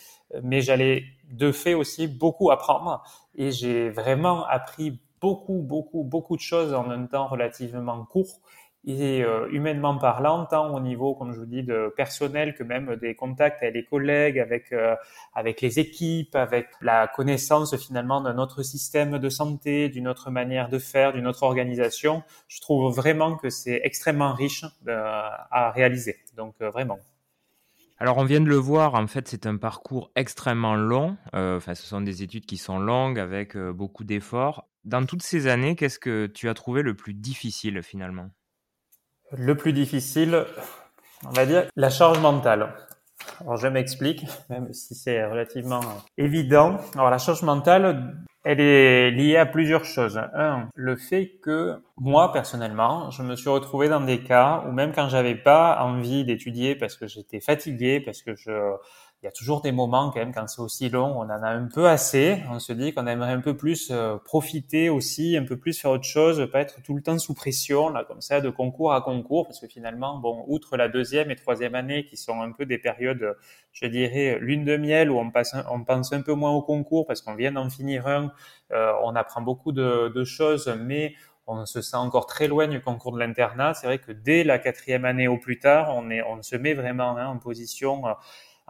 mais 0.42 0.60
j'allais 0.60 1.04
de 1.30 1.52
fait 1.52 1.74
aussi 1.74 2.08
beaucoup 2.08 2.50
apprendre 2.50 3.02
et 3.34 3.52
j'ai 3.52 3.90
vraiment 3.90 4.46
appris 4.46 5.00
beaucoup, 5.20 5.62
beaucoup, 5.62 6.02
beaucoup 6.02 6.36
de 6.36 6.40
choses 6.40 6.74
en 6.74 6.90
un 6.90 7.06
temps 7.06 7.28
relativement 7.28 8.04
court 8.04 8.40
et 8.86 9.22
euh, 9.22 9.46
humainement 9.50 9.98
parlant, 9.98 10.46
tant 10.46 10.74
au 10.74 10.80
niveau, 10.80 11.14
comme 11.14 11.32
je 11.32 11.38
vous 11.38 11.46
dis, 11.46 11.62
de 11.62 11.92
personnel 11.96 12.54
que 12.54 12.62
même 12.62 12.96
des 12.96 13.14
contacts 13.14 13.62
avec 13.62 13.74
les 13.74 13.84
collègues, 13.84 14.38
avec 14.38 14.72
euh, 14.72 14.96
avec 15.34 15.60
les 15.60 15.78
équipes, 15.78 16.34
avec 16.34 16.68
la 16.80 17.06
connaissance 17.06 17.76
finalement 17.76 18.22
d'un 18.22 18.38
autre 18.38 18.62
système 18.62 19.18
de 19.18 19.28
santé, 19.28 19.90
d'une 19.90 20.08
autre 20.08 20.30
manière 20.30 20.70
de 20.70 20.78
faire, 20.78 21.12
d'une 21.12 21.26
autre 21.26 21.42
organisation. 21.42 22.22
Je 22.48 22.60
trouve 22.60 22.94
vraiment 22.94 23.36
que 23.36 23.50
c'est 23.50 23.80
extrêmement 23.84 24.32
riche 24.32 24.64
euh, 24.88 25.28
à 25.50 25.70
réaliser. 25.72 26.16
Donc 26.36 26.54
vraiment. 26.60 26.98
Alors 28.02 28.16
on 28.16 28.24
vient 28.24 28.40
de 28.40 28.48
le 28.48 28.56
voir, 28.56 28.94
en 28.94 29.06
fait 29.06 29.28
c'est 29.28 29.44
un 29.46 29.58
parcours 29.58 30.10
extrêmement 30.16 30.74
long. 30.74 31.18
Enfin, 31.34 31.74
ce 31.74 31.86
sont 31.86 32.00
des 32.00 32.22
études 32.22 32.46
qui 32.46 32.56
sont 32.56 32.78
longues 32.78 33.18
avec 33.18 33.58
beaucoup 33.58 34.04
d'efforts. 34.04 34.66
Dans 34.84 35.04
toutes 35.04 35.22
ces 35.22 35.46
années, 35.46 35.76
qu'est-ce 35.76 35.98
que 35.98 36.26
tu 36.26 36.48
as 36.48 36.54
trouvé 36.54 36.80
le 36.80 36.94
plus 36.94 37.12
difficile 37.12 37.82
finalement? 37.82 38.30
Le 39.32 39.54
plus 39.54 39.74
difficile, 39.74 40.46
on 41.26 41.30
va 41.30 41.44
dire, 41.44 41.66
la 41.76 41.90
charge 41.90 42.18
mentale. 42.20 42.74
Alors 43.40 43.56
je 43.56 43.68
m'explique, 43.68 44.26
même 44.48 44.72
si 44.72 44.94
c'est 44.94 45.24
relativement 45.24 45.80
évident. 46.18 46.76
Alors 46.94 47.11
la 47.11 47.18
charge 47.18 47.42
mentale, 47.42 48.14
elle 48.44 48.61
est 48.61 49.11
liée 49.11 49.37
à 49.37 49.46
plusieurs 49.46 49.85
choses. 49.85 50.18
Un, 50.35 50.68
le 50.74 50.96
fait 50.96 51.38
que 51.42 51.83
moi 51.96 52.33
personnellement, 52.33 53.11
je 53.11 53.22
me 53.22 53.37
suis 53.37 53.50
retrouvé 53.50 53.88
dans 53.88 54.00
des 54.00 54.22
cas 54.22 54.64
où 54.66 54.72
même 54.72 54.92
quand 54.92 55.09
j'avais 55.09 55.35
pas 55.35 55.78
envie 55.83 56.24
d'étudier 56.24 56.74
parce 56.74 56.96
que 56.96 57.06
j'étais 57.06 57.40
fatigué, 57.40 58.00
parce 58.00 58.22
que 58.22 58.35
je 58.35 58.50
il 59.22 59.26
y 59.26 59.28
a 59.28 59.33
toujours 59.33 59.61
des 59.61 59.70
moments 59.70 60.11
quand 60.11 60.18
même 60.18 60.33
quand 60.33 60.46
c'est 60.48 60.62
aussi 60.62 60.88
long, 60.88 61.14
on 61.18 61.24
en 61.24 61.42
a 61.42 61.50
un 61.50 61.66
peu 61.66 61.87
assez. 61.87 62.42
On 62.50 62.59
se 62.59 62.72
dit 62.72 62.94
qu'on 62.94 63.06
aimerait 63.06 63.33
un 63.33 63.40
peu 63.40 63.54
plus 63.54 63.90
euh, 63.90 64.16
profiter 64.16 64.88
aussi, 64.88 65.37
un 65.37 65.44
peu 65.44 65.59
plus 65.59 65.78
faire 65.78 65.90
autre 65.90 66.04
chose, 66.04 66.48
pas 66.50 66.61
être 66.61 66.80
tout 66.83 66.94
le 66.94 67.02
temps 67.02 67.18
sous 67.18 67.35
pression 67.35 67.90
là 67.90 68.04
comme 68.04 68.22
ça 68.22 68.40
de 68.40 68.48
concours 68.48 68.94
à 68.94 69.02
concours, 69.02 69.46
parce 69.46 69.61
que 69.61 69.66
finalement, 69.66 70.18
bon, 70.18 70.44
outre 70.46 70.78
la 70.78 70.88
deuxième 70.88 71.30
et 71.30 71.37
troisième 71.37 71.74
année 71.74 72.06
qui 72.06 72.16
sont 72.16 72.40
un 72.40 72.52
peu 72.52 72.64
des 72.64 72.78
périodes, 72.78 73.37
je 73.72 73.87
dirais 73.87 74.38
lune 74.40 74.64
de 74.64 74.78
miel 74.78 75.11
où 75.11 75.18
on 75.18 75.30
passe, 75.30 75.54
on 75.70 75.85
pense 75.85 76.14
un 76.14 76.22
peu 76.22 76.33
moins 76.33 76.52
au 76.52 76.62
concours 76.62 77.06
parce 77.06 77.20
qu'on 77.20 77.35
vient 77.35 77.52
d'en 77.52 77.68
finir 77.68 78.06
un, 78.06 78.33
euh, 78.72 78.92
on 79.02 79.14
apprend 79.16 79.42
beaucoup 79.42 79.72
de, 79.72 80.09
de 80.09 80.24
choses, 80.24 80.74
mais 80.80 81.14
on 81.46 81.66
se 81.66 81.83
sent 81.83 81.96
encore 81.96 82.26
très 82.26 82.48
loin 82.48 82.68
du 82.68 82.80
concours 82.80 83.12
de 83.12 83.18
l'internat. 83.18 83.74
C'est 83.74 83.87
vrai 83.87 83.98
que 83.98 84.12
dès 84.12 84.44
la 84.44 84.59
quatrième 84.59 85.04
année 85.04 85.28
au 85.28 85.37
plus 85.37 85.59
tard, 85.59 85.94
on 85.94 86.09
est, 86.11 86.22
on 86.22 86.42
se 86.42 86.56
met 86.56 86.74
vraiment 86.74 87.16
hein, 87.18 87.26
en 87.26 87.38
position 87.38 88.06
euh, 88.06 88.12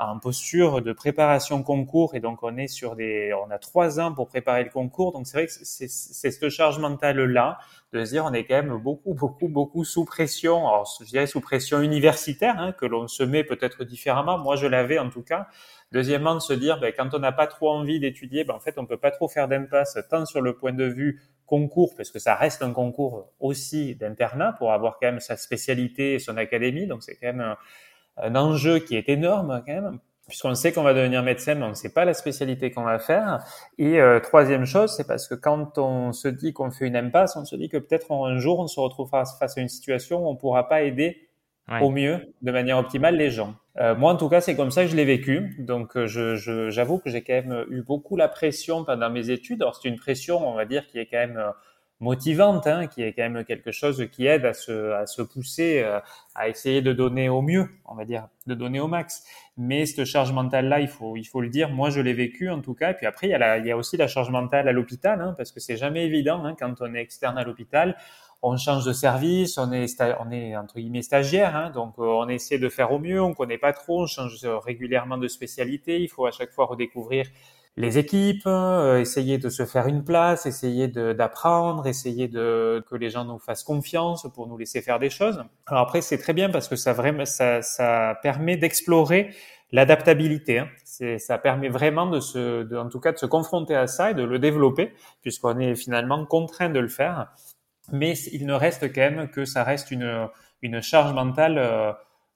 en 0.08 0.18
posture 0.18 0.80
de 0.80 0.92
préparation 0.92 1.62
concours 1.62 2.14
et 2.14 2.20
donc 2.20 2.42
on 2.42 2.56
est 2.56 2.68
sur 2.68 2.96
des, 2.96 3.34
on 3.34 3.50
a 3.50 3.58
trois 3.58 4.00
ans 4.00 4.14
pour 4.14 4.28
préparer 4.28 4.64
le 4.64 4.70
concours. 4.70 5.12
Donc 5.12 5.26
c'est 5.26 5.36
vrai 5.36 5.46
que 5.46 5.52
c'est 5.52 5.88
cette 5.88 6.48
charge 6.48 6.78
mentale 6.78 7.20
là 7.20 7.58
de 7.92 8.04
se 8.04 8.12
dire 8.12 8.24
on 8.24 8.32
est 8.32 8.44
quand 8.44 8.54
même 8.54 8.78
beaucoup 8.78 9.12
beaucoup 9.14 9.48
beaucoup 9.48 9.84
sous 9.84 10.04
pression. 10.04 10.66
Alors 10.66 10.88
je 11.00 11.04
dirais 11.04 11.26
sous 11.26 11.40
pression 11.40 11.80
universitaire 11.80 12.54
hein, 12.58 12.72
que 12.72 12.86
l'on 12.86 13.08
se 13.08 13.22
met 13.22 13.44
peut-être 13.44 13.84
différemment. 13.84 14.38
Moi 14.38 14.56
je 14.56 14.66
l'avais 14.66 14.98
en 14.98 15.10
tout 15.10 15.22
cas. 15.22 15.48
Deuxièmement 15.92 16.34
de 16.34 16.40
se 16.40 16.52
dire 16.54 16.80
ben, 16.80 16.92
quand 16.96 17.12
on 17.14 17.18
n'a 17.18 17.32
pas 17.32 17.46
trop 17.46 17.70
envie 17.70 18.00
d'étudier, 18.00 18.44
ben, 18.44 18.54
en 18.54 18.60
fait 18.60 18.78
on 18.78 18.86
peut 18.86 18.96
pas 18.96 19.10
trop 19.10 19.28
faire 19.28 19.48
d'impasse 19.48 19.98
tant 20.08 20.24
sur 20.24 20.40
le 20.40 20.56
point 20.56 20.72
de 20.72 20.84
vue 20.84 21.20
concours 21.44 21.94
parce 21.96 22.10
que 22.10 22.20
ça 22.20 22.36
reste 22.36 22.62
un 22.62 22.72
concours 22.72 23.32
aussi 23.40 23.96
d'internat 23.96 24.54
pour 24.54 24.72
avoir 24.72 24.98
quand 24.98 25.08
même 25.08 25.20
sa 25.20 25.36
spécialité 25.36 26.14
et 26.14 26.18
son 26.20 26.36
académie. 26.38 26.86
Donc 26.86 27.02
c'est 27.02 27.16
quand 27.16 27.34
même 27.34 27.56
un 28.22 28.36
enjeu 28.36 28.78
qui 28.78 28.96
est 28.96 29.08
énorme 29.08 29.62
quand 29.66 29.72
même, 29.72 29.98
puisqu'on 30.28 30.54
sait 30.54 30.72
qu'on 30.72 30.82
va 30.82 30.94
devenir 30.94 31.22
médecin, 31.22 31.54
mais 31.54 31.64
on 31.64 31.70
ne 31.70 31.74
sait 31.74 31.92
pas 31.92 32.04
la 32.04 32.14
spécialité 32.14 32.70
qu'on 32.70 32.84
va 32.84 32.98
faire. 32.98 33.44
Et 33.78 34.00
euh, 34.00 34.20
troisième 34.20 34.64
chose, 34.64 34.94
c'est 34.96 35.06
parce 35.06 35.26
que 35.26 35.34
quand 35.34 35.78
on 35.78 36.12
se 36.12 36.28
dit 36.28 36.52
qu'on 36.52 36.70
fait 36.70 36.86
une 36.86 36.96
impasse, 36.96 37.36
on 37.36 37.44
se 37.44 37.56
dit 37.56 37.68
que 37.68 37.78
peut-être 37.78 38.12
un 38.12 38.38
jour 38.38 38.60
on 38.60 38.66
se 38.66 38.78
retrouvera 38.80 39.24
face 39.24 39.58
à 39.58 39.60
une 39.60 39.68
situation 39.68 40.24
où 40.24 40.28
on 40.28 40.34
ne 40.34 40.38
pourra 40.38 40.68
pas 40.68 40.82
aider 40.82 41.26
au 41.80 41.90
mieux, 41.90 42.34
de 42.42 42.50
manière 42.50 42.78
optimale, 42.78 43.16
les 43.16 43.30
gens. 43.30 43.54
Euh, 43.78 43.94
moi, 43.94 44.12
en 44.12 44.16
tout 44.16 44.28
cas, 44.28 44.40
c'est 44.40 44.56
comme 44.56 44.72
ça 44.72 44.82
que 44.82 44.90
je 44.90 44.96
l'ai 44.96 45.04
vécu. 45.04 45.54
Donc, 45.60 45.96
euh, 45.96 46.08
je, 46.08 46.68
j'avoue 46.68 46.98
que 46.98 47.08
j'ai 47.10 47.22
quand 47.22 47.34
même 47.34 47.64
eu 47.70 47.82
beaucoup 47.82 48.16
la 48.16 48.26
pression 48.26 48.84
pendant 48.84 49.08
mes 49.08 49.30
études. 49.30 49.62
Alors, 49.62 49.76
c'est 49.76 49.88
une 49.88 49.96
pression, 49.96 50.44
on 50.46 50.54
va 50.54 50.64
dire, 50.64 50.88
qui 50.88 50.98
est 50.98 51.06
quand 51.06 51.18
même 51.18 51.40
motivante, 52.00 52.66
hein, 52.66 52.86
qui 52.86 53.02
est 53.02 53.12
quand 53.12 53.28
même 53.28 53.44
quelque 53.44 53.72
chose 53.72 54.08
qui 54.10 54.26
aide 54.26 54.46
à 54.46 54.54
se, 54.54 54.92
à 54.92 55.06
se 55.06 55.20
pousser, 55.20 55.82
euh, 55.84 56.00
à 56.34 56.48
essayer 56.48 56.80
de 56.80 56.92
donner 56.94 57.28
au 57.28 57.42
mieux, 57.42 57.68
on 57.84 57.94
va 57.94 58.06
dire, 58.06 58.28
de 58.46 58.54
donner 58.54 58.80
au 58.80 58.88
max. 58.88 59.24
Mais 59.58 59.84
cette 59.84 60.06
charge 60.06 60.32
mentale-là, 60.32 60.80
il 60.80 60.88
faut, 60.88 61.16
il 61.16 61.24
faut 61.24 61.42
le 61.42 61.50
dire, 61.50 61.68
moi 61.68 61.90
je 61.90 62.00
l'ai 62.00 62.14
vécu 62.14 62.48
en 62.48 62.62
tout 62.62 62.74
cas. 62.74 62.92
Et 62.92 62.94
puis 62.94 63.06
après, 63.06 63.26
il 63.28 63.30
y 63.30 63.34
a, 63.34 63.38
la, 63.38 63.58
il 63.58 63.66
y 63.66 63.70
a 63.70 63.76
aussi 63.76 63.98
la 63.98 64.08
charge 64.08 64.30
mentale 64.30 64.66
à 64.66 64.72
l'hôpital, 64.72 65.20
hein, 65.20 65.34
parce 65.36 65.52
que 65.52 65.60
c'est 65.60 65.76
jamais 65.76 66.06
évident 66.06 66.42
hein, 66.44 66.56
quand 66.58 66.74
on 66.80 66.94
est 66.94 67.00
externe 67.00 67.36
à 67.36 67.44
l'hôpital. 67.44 67.96
On 68.42 68.56
change 68.56 68.86
de 68.86 68.94
service, 68.94 69.58
on 69.58 69.70
est, 69.70 70.00
on 70.18 70.30
est 70.30 70.56
entre 70.56 70.76
guillemets 70.76 71.02
stagiaire, 71.02 71.54
hein, 71.54 71.68
donc 71.68 71.96
euh, 71.98 72.04
on 72.04 72.26
essaie 72.30 72.56
de 72.56 72.70
faire 72.70 72.90
au 72.90 72.98
mieux, 72.98 73.20
on 73.20 73.34
connaît 73.34 73.58
pas 73.58 73.74
trop, 73.74 74.04
on 74.04 74.06
change 74.06 74.42
régulièrement 74.64 75.18
de 75.18 75.28
spécialité, 75.28 76.00
il 76.00 76.08
faut 76.08 76.24
à 76.24 76.30
chaque 76.30 76.50
fois 76.50 76.64
redécouvrir 76.64 77.26
les 77.76 77.98
équipes, 77.98 78.46
euh, 78.46 79.00
essayer 79.00 79.38
de 79.38 79.48
se 79.48 79.64
faire 79.64 79.86
une 79.86 80.04
place, 80.04 80.44
essayer 80.44 80.88
d'apprendre, 80.88 81.86
essayer 81.86 82.28
de 82.28 82.84
que 82.90 82.96
les 82.96 83.10
gens 83.10 83.24
nous 83.24 83.38
fassent 83.38 83.62
confiance 83.62 84.26
pour 84.34 84.48
nous 84.48 84.58
laisser 84.58 84.82
faire 84.82 84.98
des 84.98 85.10
choses. 85.10 85.44
Alors 85.66 85.82
après, 85.82 86.00
c'est 86.00 86.18
très 86.18 86.32
bien 86.32 86.50
parce 86.50 86.68
que 86.68 86.76
ça 86.76 86.92
vraiment 86.92 87.24
ça, 87.24 87.62
ça 87.62 88.18
permet 88.22 88.56
d'explorer 88.56 89.30
l'adaptabilité. 89.72 90.58
Hein. 90.58 90.68
Ça 91.18 91.38
permet 91.38 91.68
vraiment 91.68 92.06
de 92.06 92.20
se, 92.20 92.64
de, 92.64 92.76
en 92.76 92.88
tout 92.88 93.00
cas, 93.00 93.12
de 93.12 93.18
se 93.18 93.26
confronter 93.26 93.74
à 93.74 93.86
ça 93.86 94.10
et 94.10 94.14
de 94.14 94.24
le 94.24 94.38
développer, 94.38 94.92
puisqu'on 95.22 95.58
est 95.58 95.74
finalement 95.74 96.26
contraint 96.26 96.68
de 96.68 96.80
le 96.80 96.88
faire. 96.88 97.32
Mais 97.92 98.14
il 98.32 98.46
ne 98.46 98.52
reste 98.52 98.92
quand 98.92 99.00
même 99.00 99.30
que 99.30 99.44
ça 99.44 99.64
reste 99.64 99.90
une, 99.90 100.28
une 100.62 100.82
charge 100.82 101.12
mentale 101.14 101.58
euh, 101.58 101.92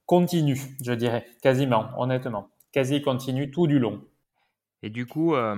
continue, 0.06 0.60
je 0.82 0.92
dirais, 0.92 1.26
quasiment, 1.42 1.88
honnêtement, 1.98 2.48
quasi 2.72 3.02
continue 3.02 3.50
tout 3.50 3.66
du 3.66 3.78
long. 3.78 4.02
Et 4.84 4.90
du 4.90 5.06
coup, 5.06 5.34
euh, 5.34 5.56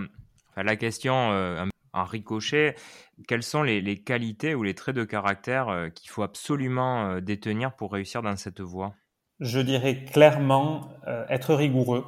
la 0.57 0.77
question 0.77 1.33
euh, 1.33 1.67
en 1.93 2.05
ricochet, 2.05 2.77
quelles 3.27 3.43
sont 3.43 3.65
les, 3.65 3.97
qualités 3.97 4.55
ou 4.55 4.63
les 4.63 4.75
traits 4.75 4.95
de 4.95 5.03
caractère 5.03 5.69
euh, 5.69 5.89
qu'il 5.89 6.11
faut 6.11 6.23
absolument 6.23 7.19
détenir 7.21 7.75
pour 7.75 7.93
réussir 7.93 8.23
dans 8.23 8.37
cette 8.37 8.61
voie? 8.61 8.95
Je 9.41 9.59
dirais 9.59 10.05
clairement 10.05 10.93
être 11.29 11.55
rigoureux. 11.55 12.05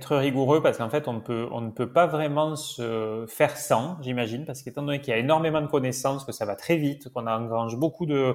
Être 0.00 0.16
rigoureux 0.16 0.62
parce 0.62 0.78
qu'en 0.78 0.88
fait, 0.88 1.08
on, 1.08 1.20
peut, 1.20 1.46
on 1.52 1.60
ne 1.60 1.70
peut 1.70 1.92
pas 1.92 2.06
vraiment 2.06 2.56
se 2.56 3.26
faire 3.28 3.58
sans, 3.58 3.98
j'imagine, 4.00 4.46
parce 4.46 4.62
qu'étant 4.62 4.82
donné 4.82 5.00
qu'il 5.00 5.10
y 5.10 5.14
a 5.14 5.18
énormément 5.18 5.60
de 5.60 5.66
connaissances, 5.66 6.24
que 6.24 6.32
ça 6.32 6.46
va 6.46 6.56
très 6.56 6.76
vite, 6.76 7.12
qu'on 7.12 7.26
engrange 7.26 7.76
beaucoup 7.76 8.06
de, 8.06 8.34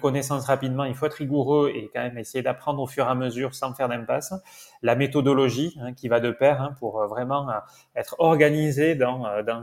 connaissances 0.00 0.46
rapidement, 0.46 0.84
il 0.84 0.94
faut 0.94 1.04
être 1.04 1.14
rigoureux 1.14 1.70
et 1.74 1.90
quand 1.92 2.00
même 2.00 2.16
essayer 2.16 2.42
d'apprendre 2.42 2.80
au 2.80 2.86
fur 2.86 3.04
et 3.04 3.10
à 3.10 3.14
mesure 3.14 3.54
sans 3.54 3.74
faire 3.74 3.90
d'impasse 3.90 4.32
la 4.82 4.96
méthodologie 4.96 5.76
hein, 5.80 5.92
qui 5.92 6.08
va 6.08 6.20
de 6.20 6.30
pair 6.30 6.60
hein, 6.60 6.74
pour 6.78 7.00
euh, 7.00 7.06
vraiment 7.06 7.48
euh, 7.48 7.54
être 7.94 8.16
organisé 8.18 8.94
dans, 8.94 9.26
euh, 9.26 9.42
dans, 9.42 9.62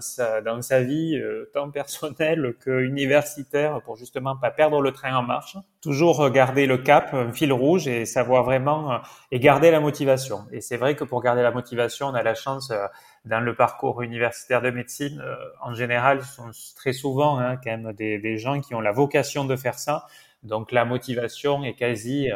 sa, 0.61 0.81
vie 0.81 1.21
tant 1.53 1.69
personnelle 1.71 2.55
que 2.59 2.81
universitaire 2.81 3.81
pour 3.81 3.97
justement 3.97 4.37
pas 4.37 4.51
perdre 4.51 4.81
le 4.81 4.91
train 4.91 5.15
en 5.15 5.23
marche. 5.23 5.57
Toujours 5.81 6.29
garder 6.29 6.65
le 6.65 6.77
cap, 6.77 7.13
un 7.13 7.31
fil 7.31 7.51
rouge 7.51 7.87
et 7.87 8.05
savoir 8.05 8.43
vraiment 8.43 8.99
et 9.31 9.39
garder 9.39 9.71
la 9.71 9.79
motivation. 9.79 10.45
Et 10.51 10.61
c'est 10.61 10.77
vrai 10.77 10.95
que 10.95 11.03
pour 11.03 11.21
garder 11.21 11.38
parler 11.39 11.43
de 11.43 11.47
la 11.47 11.51
motivation, 11.51 12.07
on 12.07 12.13
a 12.13 12.23
la 12.23 12.35
chance 12.35 12.71
dans 13.25 13.39
le 13.39 13.55
parcours 13.55 14.01
universitaire 14.01 14.61
de 14.61 14.69
médecine, 14.69 15.23
en 15.61 15.73
général, 15.73 16.23
ce 16.23 16.35
sont 16.35 16.51
très 16.75 16.93
souvent 16.93 17.39
hein, 17.39 17.57
quand 17.57 17.71
même 17.71 17.93
des, 17.93 18.37
gens 18.37 18.61
qui 18.61 18.75
ont 18.75 18.81
la 18.81 18.91
vocation 18.91 19.45
de 19.45 19.55
faire 19.55 19.77
ça. 19.77 20.05
Donc 20.43 20.71
la 20.71 20.85
motivation 20.85 21.63
est 21.63 21.73
quasi, 21.73 22.29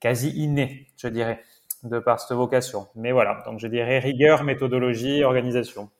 quasi 0.00 0.30
innée, 0.30 0.86
je 0.96 1.08
dirais, 1.08 1.42
de 1.82 1.98
par 1.98 2.20
cette 2.20 2.36
vocation. 2.36 2.88
Mais 2.94 3.12
voilà, 3.12 3.42
donc 3.46 3.58
je 3.58 3.66
dirais 3.66 3.98
rigueur, 3.98 4.44
méthodologie, 4.44 5.24
organisation. 5.24 5.90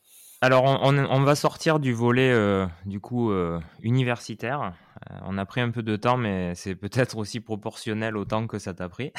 Alors, 0.43 0.65
on, 0.83 1.21
va 1.21 1.35
sortir 1.35 1.79
du 1.79 1.93
volet 1.93 2.29
euh, 2.29 2.65
du 2.85 2.99
coup 2.99 3.31
euh, 3.31 3.61
universitaire. 3.81 4.73
Euh, 5.09 5.15
on 5.25 5.37
a 5.37 5.45
pris 5.45 5.61
un 5.61 5.71
peu 5.71 5.83
de 5.83 5.95
temps, 5.95 6.17
mais 6.17 6.53
c'est 6.53 6.75
peut-être 6.75 7.17
aussi 7.17 7.39
proportionnel 7.39 8.17
au 8.17 8.25
temps 8.25 8.45
que 8.45 8.59
ça 8.59 8.73
t'a 8.73 8.89
pris. 8.89 9.13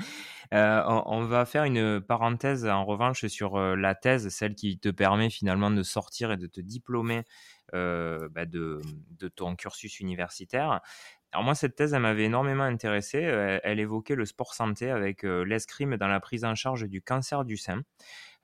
on, 0.52 1.22
va 1.22 1.44
faire 1.44 1.64
une 1.64 2.00
parenthèse 2.00 2.66
en 2.66 2.84
revanche 2.84 3.26
sur 3.26 3.58
la 3.58 3.94
thèse, 3.94 4.28
celle 4.28 4.54
qui 4.54 4.78
te 4.78 4.88
permet 4.88 5.30
finalement 5.30 5.70
de 5.70 5.82
sortir 5.82 6.32
et 6.32 6.36
de 6.36 6.46
te 6.46 6.60
diplômer 6.60 7.22
bah, 7.72 8.46
de, 8.46 8.80
de, 9.18 9.28
ton 9.28 9.54
cursus 9.54 10.00
universitaire. 10.00 10.80
Alors 11.32 11.44
moi, 11.44 11.54
cette 11.54 11.76
thèse, 11.76 11.94
elle 11.94 12.02
m'avait 12.02 12.24
énormément 12.24 12.64
intéressé. 12.64 13.18
Elle, 13.18 13.78
évoquait 13.78 14.16
le 14.16 14.24
sport 14.24 14.54
santé 14.54 14.90
avec 14.90 15.22
l'escrime 15.22 15.96
dans 15.96 16.08
la 16.08 16.18
prise 16.18 16.44
en 16.44 16.56
charge 16.56 16.88
du 16.88 17.00
cancer 17.00 17.44
du 17.44 17.56
sein. 17.56 17.82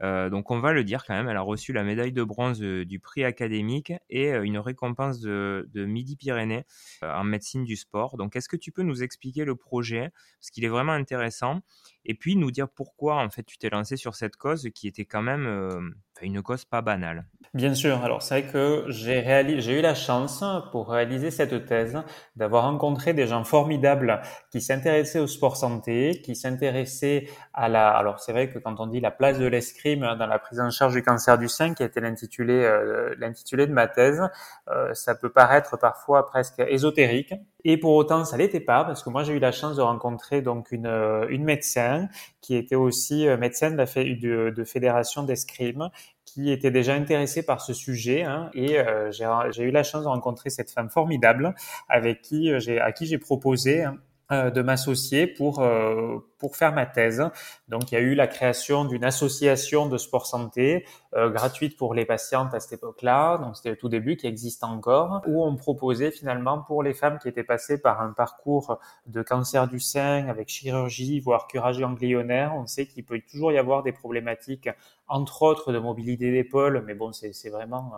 Euh, 0.03 0.29
donc 0.29 0.51
on 0.51 0.59
va 0.59 0.73
le 0.73 0.85
dire 0.85 1.05
quand 1.07 1.15
même, 1.15 1.29
elle 1.29 1.37
a 1.37 1.43
reçu 1.43 1.73
la 1.73 1.83
médaille 1.83 2.13
de 2.13 2.23
bronze 2.23 2.63
euh, 2.63 2.85
du 2.85 3.01
prix 3.01 3.25
académique 3.25 3.93
et 4.11 4.33
euh, 4.33 4.43
une 4.43 4.59
récompense 4.59 5.21
de, 5.21 5.67
Midi-Pyrénées 5.75 6.65
en 7.03 7.25
médecine 7.25 7.65
du 7.65 7.77
sport. 7.77 8.17
Donc 8.17 8.37
est-ce 8.37 8.49
que 8.49 8.57
tu 8.57 8.73
peux 8.73 8.83
nous 8.83 9.03
expliquer 9.03 9.45
le 9.45 9.55
projet? 9.57 10.11
Parce 10.41 10.51
qu'il 10.51 10.65
est 10.65 10.69
vraiment 10.69 10.93
intéressant. 10.93 11.61
Et 12.05 12.15
puis 12.15 12.37
nous 12.37 12.51
dire 12.51 12.69
pourquoi 12.69 13.23
en 13.23 13.31
fait 13.31 13.43
tu 13.43 13.59
t'es 13.59 13.69
lancé 13.69 13.97
sur 13.97 14.15
cette 14.15 14.37
cause 14.37 14.69
qui 14.75 14.87
était 14.89 15.05
quand 15.05 15.23
même 15.23 15.95
une 16.23 16.43
cause 16.43 16.65
pas 16.65 16.83
banale. 16.83 17.27
Bien 17.55 17.75
sûr. 17.75 18.03
Alors 18.03 18.23
c'est 18.23 18.41
vrai 18.41 18.53
que 18.53 18.85
j'ai 18.89 19.79
eu 19.79 19.81
la 19.81 19.95
chance 19.95 20.45
pour 20.73 20.91
réaliser 20.91 21.31
cette 21.31 21.67
thèse 21.67 21.99
d'avoir 22.37 22.65
rencontré 22.65 23.15
des 23.15 23.27
gens 23.27 23.45
formidables 23.45 24.21
qui 24.51 24.61
s'intéressaient 24.61 25.19
au 25.19 25.27
sport 25.27 25.57
santé, 25.57 26.21
qui 26.25 26.37
s'intéressaient 26.37 27.29
à 27.55 27.69
la. 27.69 27.89
Alors 27.89 28.21
c'est 28.21 28.33
vrai 28.33 28.51
que 28.51 28.59
quand 28.59 28.81
on 28.81 28.87
dit 28.87 29.01
la 29.01 29.11
place 29.11 29.39
de 29.39 29.47
dans 29.95 30.27
la 30.27 30.39
prise 30.41 30.59
en 30.59 30.71
charge 30.71 30.95
du 30.95 31.03
cancer 31.03 31.39
du 31.39 31.49
sein, 31.49 31.75
qui 31.75 31.85
été 31.85 32.01
l'intitulé 32.01 32.65
euh, 32.65 33.15
l'intitulé 33.19 33.67
de 33.67 33.73
ma 33.73 33.87
thèse, 33.87 34.23
euh, 34.69 34.93
ça 34.95 35.15
peut 35.15 35.31
paraître 35.31 35.77
parfois 35.77 36.27
presque 36.27 36.59
ésotérique. 36.67 37.35
Et 37.65 37.77
pour 37.77 37.95
autant, 37.95 38.25
ça 38.25 38.37
l'était 38.37 38.61
pas 38.61 38.85
parce 38.85 39.03
que 39.03 39.11
moi 39.11 39.23
j'ai 39.23 39.35
eu 39.35 39.39
la 39.39 39.53
chance 39.53 39.77
de 39.77 39.83
rencontrer 39.83 40.43
donc 40.43 40.73
une, 40.73 40.87
euh, 40.87 41.27
une 41.29 41.45
médecin 41.45 42.09
qui 42.41 42.57
était 42.57 42.77
aussi 42.77 43.27
médecin 43.39 43.71
de, 43.71 43.77
la 43.77 44.65
fédération 44.65 45.23
d'escrime 45.23 45.91
qui 46.25 46.51
était 46.51 46.71
déjà 46.71 46.95
intéressée 46.95 47.45
par 47.45 47.61
ce 47.61 47.73
sujet 47.73 48.23
hein, 48.23 48.51
et 48.53 48.79
euh, 48.79 49.11
j'ai 49.11 49.63
eu 49.63 49.71
la 49.71 49.83
chance 49.83 50.03
de 50.03 50.09
rencontrer 50.09 50.51
cette 50.51 50.71
femme 50.71 50.91
formidable 50.91 51.55
avec 51.89 52.21
qui 52.21 52.51
j'ai 52.61 52.81
à 52.81 52.93
qui 52.93 53.07
j'ai 53.07 53.19
proposé 53.19 53.85
hein, 53.85 53.97
de 54.31 54.61
m'associer 54.61 55.27
pour 55.29 55.61
euh, 55.61 56.19
pour 56.39 56.57
faire 56.57 56.73
ma 56.73 56.85
thèse. 56.85 57.23
Donc 57.69 57.93
il 57.93 57.95
y 57.95 57.99
a 57.99 58.01
eu 58.01 58.15
la 58.15 58.27
création 58.27 58.85
d'une 58.85 59.05
association 59.05 59.89
de 59.89 59.97
sport 59.99 60.27
santé 60.27 60.85
euh, 61.15 61.31
gratuite 61.31 61.77
pour 61.77 61.95
les 61.95 62.05
patientes 62.05 62.53
à 62.53 62.59
cette 62.59 62.73
époque-là. 62.73 63.39
Donc 63.39 63.57
c'était 63.57 63.71
le 63.71 63.77
tout 63.77 63.89
début 63.89 64.17
qui 64.17 64.27
existe 64.27 64.65
encore 64.65 65.23
où 65.27 65.45
on 65.45 65.55
proposait 65.57 66.11
finalement 66.11 66.61
pour 66.61 66.83
les 66.83 66.93
femmes 66.93 67.19
qui 67.19 67.29
étaient 67.29 67.45
passées 67.45 67.81
par 67.81 68.01
un 68.01 68.13
parcours 68.13 68.81
de 69.07 69.23
cancer 69.23 69.69
du 69.69 69.79
sein 69.79 70.27
avec 70.29 70.49
chirurgie 70.49 71.21
voire 71.21 71.47
curage 71.47 71.79
ganglionnaire. 71.79 72.53
On 72.57 72.67
sait 72.67 72.87
qu'il 72.87 73.05
peut 73.05 73.21
toujours 73.31 73.53
y 73.53 73.59
avoir 73.59 73.85
des 73.85 73.93
problématiques 73.93 74.69
entre 75.07 75.43
autres 75.43 75.73
de 75.73 75.79
mobilité 75.79 76.33
d'épaule, 76.33 76.83
mais 76.85 76.95
bon 76.95 77.13
c'est 77.13 77.33
c'est 77.33 77.51
vraiment 77.51 77.93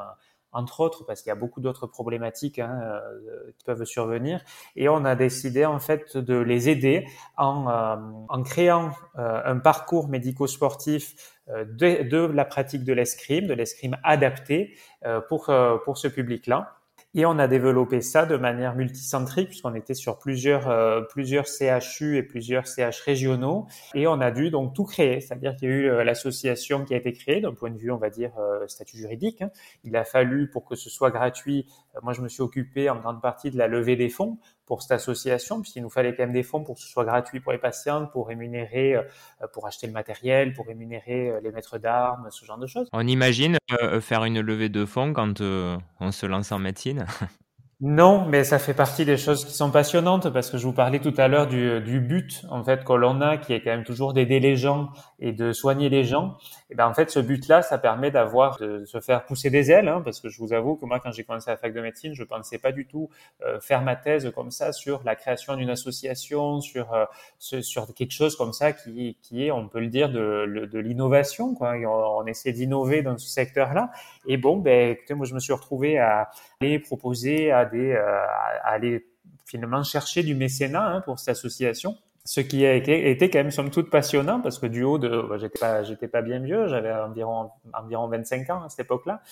entre 0.53 0.81
autres, 0.81 1.05
parce 1.05 1.23
qu'il 1.23 1.31
y 1.31 1.33
a 1.33 1.37
beaucoup 1.37 1.61
d'autres 1.61 1.87
problématiques 1.87 2.59
hein, 2.59 2.81
euh, 2.83 3.53
qui 3.59 3.65
peuvent 3.65 3.85
survenir. 3.85 4.41
Et 4.77 4.89
on 4.89 5.05
a 5.05 5.15
décidé 5.15 5.65
en 5.65 5.79
fait 5.79 6.17
de 6.17 6.37
les 6.37 6.69
aider 6.69 7.07
en, 7.37 7.69
euh, 7.69 8.43
créant 8.45 8.93
euh, 9.19 9.43
un 9.45 9.59
parcours 9.59 10.09
médico-sportif 10.09 11.35
de, 11.49 12.03
de, 12.03 12.19
la 12.19 12.45
pratique 12.45 12.85
de 12.85 12.93
l'escrime, 12.93 13.47
de 13.47 13.55
l'escrime 13.55 13.97
adapté 14.05 14.77
pour, 15.29 15.51
pour 15.85 15.97
ce 15.97 16.07
public-là. 16.07 16.78
Et 17.15 17.25
on 17.25 17.39
a 17.39 17.49
développé 17.49 18.03
ça 18.03 18.27
de 18.27 18.37
manière 18.37 18.77
multicentrique 18.77 19.49
puisqu'on 19.49 19.75
était 19.75 19.95
sur 19.95 20.19
plusieurs 20.19 20.69
euh, 20.69 21.01
plusieurs 21.01 21.47
CHU 21.47 22.19
et 22.19 22.23
plusieurs 22.23 22.67
CH 22.67 23.01
régionaux 23.01 23.67
et 23.95 24.07
on 24.07 24.21
a 24.21 24.31
dû 24.31 24.51
donc 24.51 24.75
tout 24.75 24.85
créer, 24.85 25.21
c'est-à-dire 25.21 25.57
qu'il 25.57 25.71
y 25.71 25.73
a 25.73 25.75
eu 25.75 25.89
euh, 25.89 26.05
l'association 26.05 26.85
qui 26.85 26.93
a 26.93 26.99
été 26.99 27.15
créée 27.15 27.41
d'un 27.41 27.55
point 27.55 27.71
de 27.71 27.79
vue 27.79 27.91
on 27.91 27.97
va 27.97 28.11
dire 28.11 28.33
euh, 28.39 28.67
statut 28.69 28.99
juridique. 28.99 29.41
Hein. 29.41 29.51
Il 29.85 29.97
a 29.97 30.05
fallu 30.05 30.51
pour 30.51 30.67
que 30.67 30.77
ce 30.77 30.91
soit 30.91 31.11
gratuit. 31.11 31.67
moi 32.03 32.13
je 32.13 32.21
me 32.21 32.29
suis 32.29 32.43
occupé 32.43 32.91
en 32.91 33.01
grande 33.01 33.23
partie 33.23 33.51
de 33.51 33.57
la 33.57 33.69
levée 33.69 33.97
des 33.97 34.11
fonds 34.11 34.39
pour 34.69 34.83
cette 34.83 34.93
association, 34.93 35.61
puisqu'il 35.61 35.83
nous 35.83 35.91
fallait 35.91 36.15
quand 36.15 36.23
même 36.23 36.33
des 36.33 36.45
fonds 36.45 36.63
pour 36.63 36.77
que 36.77 36.81
ce 36.81 36.89
soit 36.89 37.05
gratuit 37.05 37.41
pour 37.41 37.51
les 37.51 37.59
patients, 37.59 38.07
pour 38.07 38.29
rémunérer, 38.29 38.97
pour 39.53 39.67
acheter 39.67 39.89
le 39.89 39.93
matériel, 39.93 40.53
pour 40.53 40.67
rémunérer 40.67 41.33
les 41.43 41.51
maîtres 41.51 41.79
d'armes, 41.79 42.29
ce 42.31 42.45
genre 42.45 42.59
de 42.59 42.67
choses. 42.67 42.89
On 42.93 43.07
imagine 43.07 43.59
faire 44.01 44.25
une 44.25 44.41
levée 44.41 44.69
de 44.69 44.85
fonds 44.85 45.13
quand 45.13 45.41
on 45.41 46.13
se 46.13 46.27
lance 46.27 46.53
en 46.53 46.59
médecine? 46.59 47.07
Non, 47.81 48.27
mais 48.27 48.43
ça 48.43 48.59
fait 48.59 48.75
partie 48.75 49.05
des 49.05 49.17
choses 49.17 49.45
qui 49.45 49.53
sont 49.53 49.71
passionnantes 49.71 50.31
parce 50.31 50.51
que 50.51 50.59
je 50.59 50.67
vous 50.67 50.73
parlais 50.73 50.99
tout 50.99 51.15
à 51.17 51.29
l'heure 51.29 51.47
du, 51.47 51.81
du, 51.81 52.01
but 52.01 52.45
en 52.51 52.65
fait 52.65 52.83
que 52.83 52.93
l'on 52.93 53.21
a, 53.21 53.37
qui 53.37 53.53
est 53.53 53.61
quand 53.61 53.71
même 53.71 53.85
toujours 53.85 54.15
d'aider 54.15 54.41
les 54.41 54.57
gens 54.57 54.89
et 55.21 55.33
de 55.33 55.53
soigner 55.53 55.89
les 55.89 56.05
gens. 56.05 56.37
Et 56.71 56.75
ben 56.75 56.87
en 56.87 56.95
fait, 56.95 57.11
ce 57.11 57.19
but-là, 57.19 57.63
ça 57.63 57.79
permet 57.79 58.11
d'avoir 58.11 58.59
de 58.59 58.85
se 58.85 59.01
faire 59.01 59.25
pousser 59.25 59.51
des 59.51 59.71
ailes, 59.71 59.89
hein, 59.89 60.01
parce 60.05 60.21
que 60.21 60.29
je 60.29 60.39
vous 60.39 60.53
avoue 60.53 60.77
que 60.77 60.85
moi, 60.85 61.01
quand 61.01 61.11
j'ai 61.13 61.25
commencé 61.25 61.51
à 61.51 61.55
la 61.55 61.57
fac 61.57 61.73
de 61.73 61.81
médecine, 61.81 62.15
je 62.15 62.25
pensais 62.25 62.59
pas 62.59 62.73
du 62.73 62.87
tout 62.87 63.11
euh, 63.43 63.61
faire 63.61 63.83
ma 63.83 63.97
thèse 63.97 64.31
comme 64.35 64.51
ça 64.51 64.73
sur 64.73 65.03
la 65.05 65.17
création 65.17 65.57
d'une 65.57 65.71
association, 65.71 66.61
sur 66.61 66.93
euh, 66.95 67.05
sur 67.39 67.93
quelque 67.95 68.13
chose 68.13 68.37
comme 68.37 68.53
ça 68.53 68.73
qui 68.73 69.17
qui 69.23 69.45
est, 69.45 69.51
on 69.51 69.69
peut 69.69 69.81
le 69.81 69.89
dire, 69.89 70.11
de, 70.11 70.69
de 70.71 70.79
l'innovation. 70.79 71.55
Quoi. 71.55 71.75
on, 71.75 72.19
on 72.23 72.27
essaie 72.27 72.53
d'innover 72.53 73.03
dans 73.03 73.19
ce 73.19 73.29
secteur-là. 73.29 73.91
Et 74.27 74.37
bon, 74.37 74.57
ben 74.57 74.91
écoutez, 74.91 75.15
moi, 75.15 75.27
je 75.27 75.35
me 75.35 75.41
suis 75.41 75.53
retrouvé 75.53 75.99
à 75.99 76.31
aller 76.61 76.79
proposer 76.79 77.51
à 77.51 77.65
des, 77.65 77.93
euh, 77.93 78.25
à 78.63 78.71
aller 78.71 79.07
finalement 79.47 79.83
chercher 79.83 80.23
du 80.23 80.35
mécénat 80.35 80.85
hein, 80.85 81.01
pour 81.01 81.19
cette 81.19 81.31
association 81.31 81.97
ce 82.29 82.41
qui 82.43 82.67
a 82.67 82.75
été, 82.75 83.11
été, 83.11 83.31
quand 83.31 83.39
même 83.39 83.51
somme 83.51 83.71
toute 83.71 83.89
passionnant 83.89 84.43
parce 84.43 84.59
que 84.59 84.67
du 84.67 84.85
haut 84.85 84.99
de 84.99 85.23
bah, 85.27 85.39
j'étais 85.39 85.59
pas 85.59 85.83
j'étais 85.83 86.09
pas 86.09 86.21
bien 86.21 86.41
vieux 86.41 86.69
j'avais 86.69 86.93
environ 86.93 87.51
environ 87.73 88.07
25 88.07 88.51
ans 88.51 88.65
à 88.65 88.69
cette 88.69 88.81
époque-là. 88.81 89.23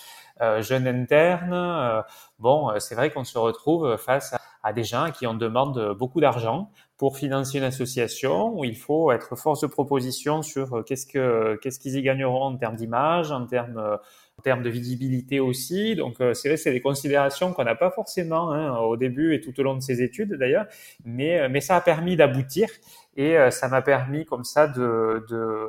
Euh, 0.41 0.63
jeune 0.63 0.87
interne 0.89 1.53
euh, 1.53 2.01
bon 2.39 2.73
c'est 2.79 2.95
vrai 2.95 3.11
qu'on 3.11 3.25
se 3.25 3.37
retrouve 3.37 3.99
face 3.99 4.33
à, 4.33 4.41
à, 4.63 4.73
des 4.73 4.83
gens 4.83 5.11
qui 5.11 5.27
ont 5.27 5.35
demandent 5.35 5.93
beaucoup 5.93 6.23
d'argent 6.23 6.71
pour 6.97 7.19
financer 7.19 7.59
une 7.59 7.65
association 7.65 8.59
où 8.59 8.65
il 8.65 8.79
faut 8.79 9.13
être 9.13 9.37
force 9.37 9.61
de 9.61 9.67
proposition 9.67 10.41
sur 10.41 10.83
qu'est-ce 10.87 11.07
que 11.07 11.59
qu'est-ce 11.61 11.79
qu'ils 11.79 11.97
y 11.97 12.03
gagneront 12.03 12.45
en 12.45 12.57
termes 12.57 12.77
d'image 12.77 13.31
en 13.31 13.45
termes 13.45 13.99
en 14.39 14.43
termes 14.43 14.63
de 14.63 14.71
visibilité 14.71 15.41
aussi. 15.41 15.97
Donc, 15.97 16.21
euh, 16.21 16.35
c'est 16.35 16.49
vrai, 16.49 16.57
c'est 16.57 16.73
des 16.73 16.81
considérations 16.81 17.53
qu'on 17.53 17.65
n'a 17.65 17.75
pas 17.75 17.91
forcément 17.91 18.53
hein, 18.53 18.79
au 18.79 18.97
début 18.97 19.35
et 19.35 19.41
tout 19.41 19.59
au 19.59 19.63
long 19.63 19.75
de 19.75 19.81
ces 19.81 20.03
études 20.03 20.35
d'ailleurs, 20.35 20.67
mais, 21.05 21.41
euh, 21.41 21.49
mais 21.51 21.61
ça 21.61 21.77
a 21.77 21.81
permis 21.81 22.17
d'aboutir 22.17 22.69
et 23.17 23.39
euh, 23.39 23.51
ça 23.51 23.69
m'a 23.69 23.83
permis 23.83 24.27
comme 24.27 24.45
ça 24.45 24.67
de, 24.69 25.25
de 25.29 25.69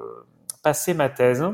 passer 0.64 0.94
ma 0.94 1.10
thèse 1.10 1.46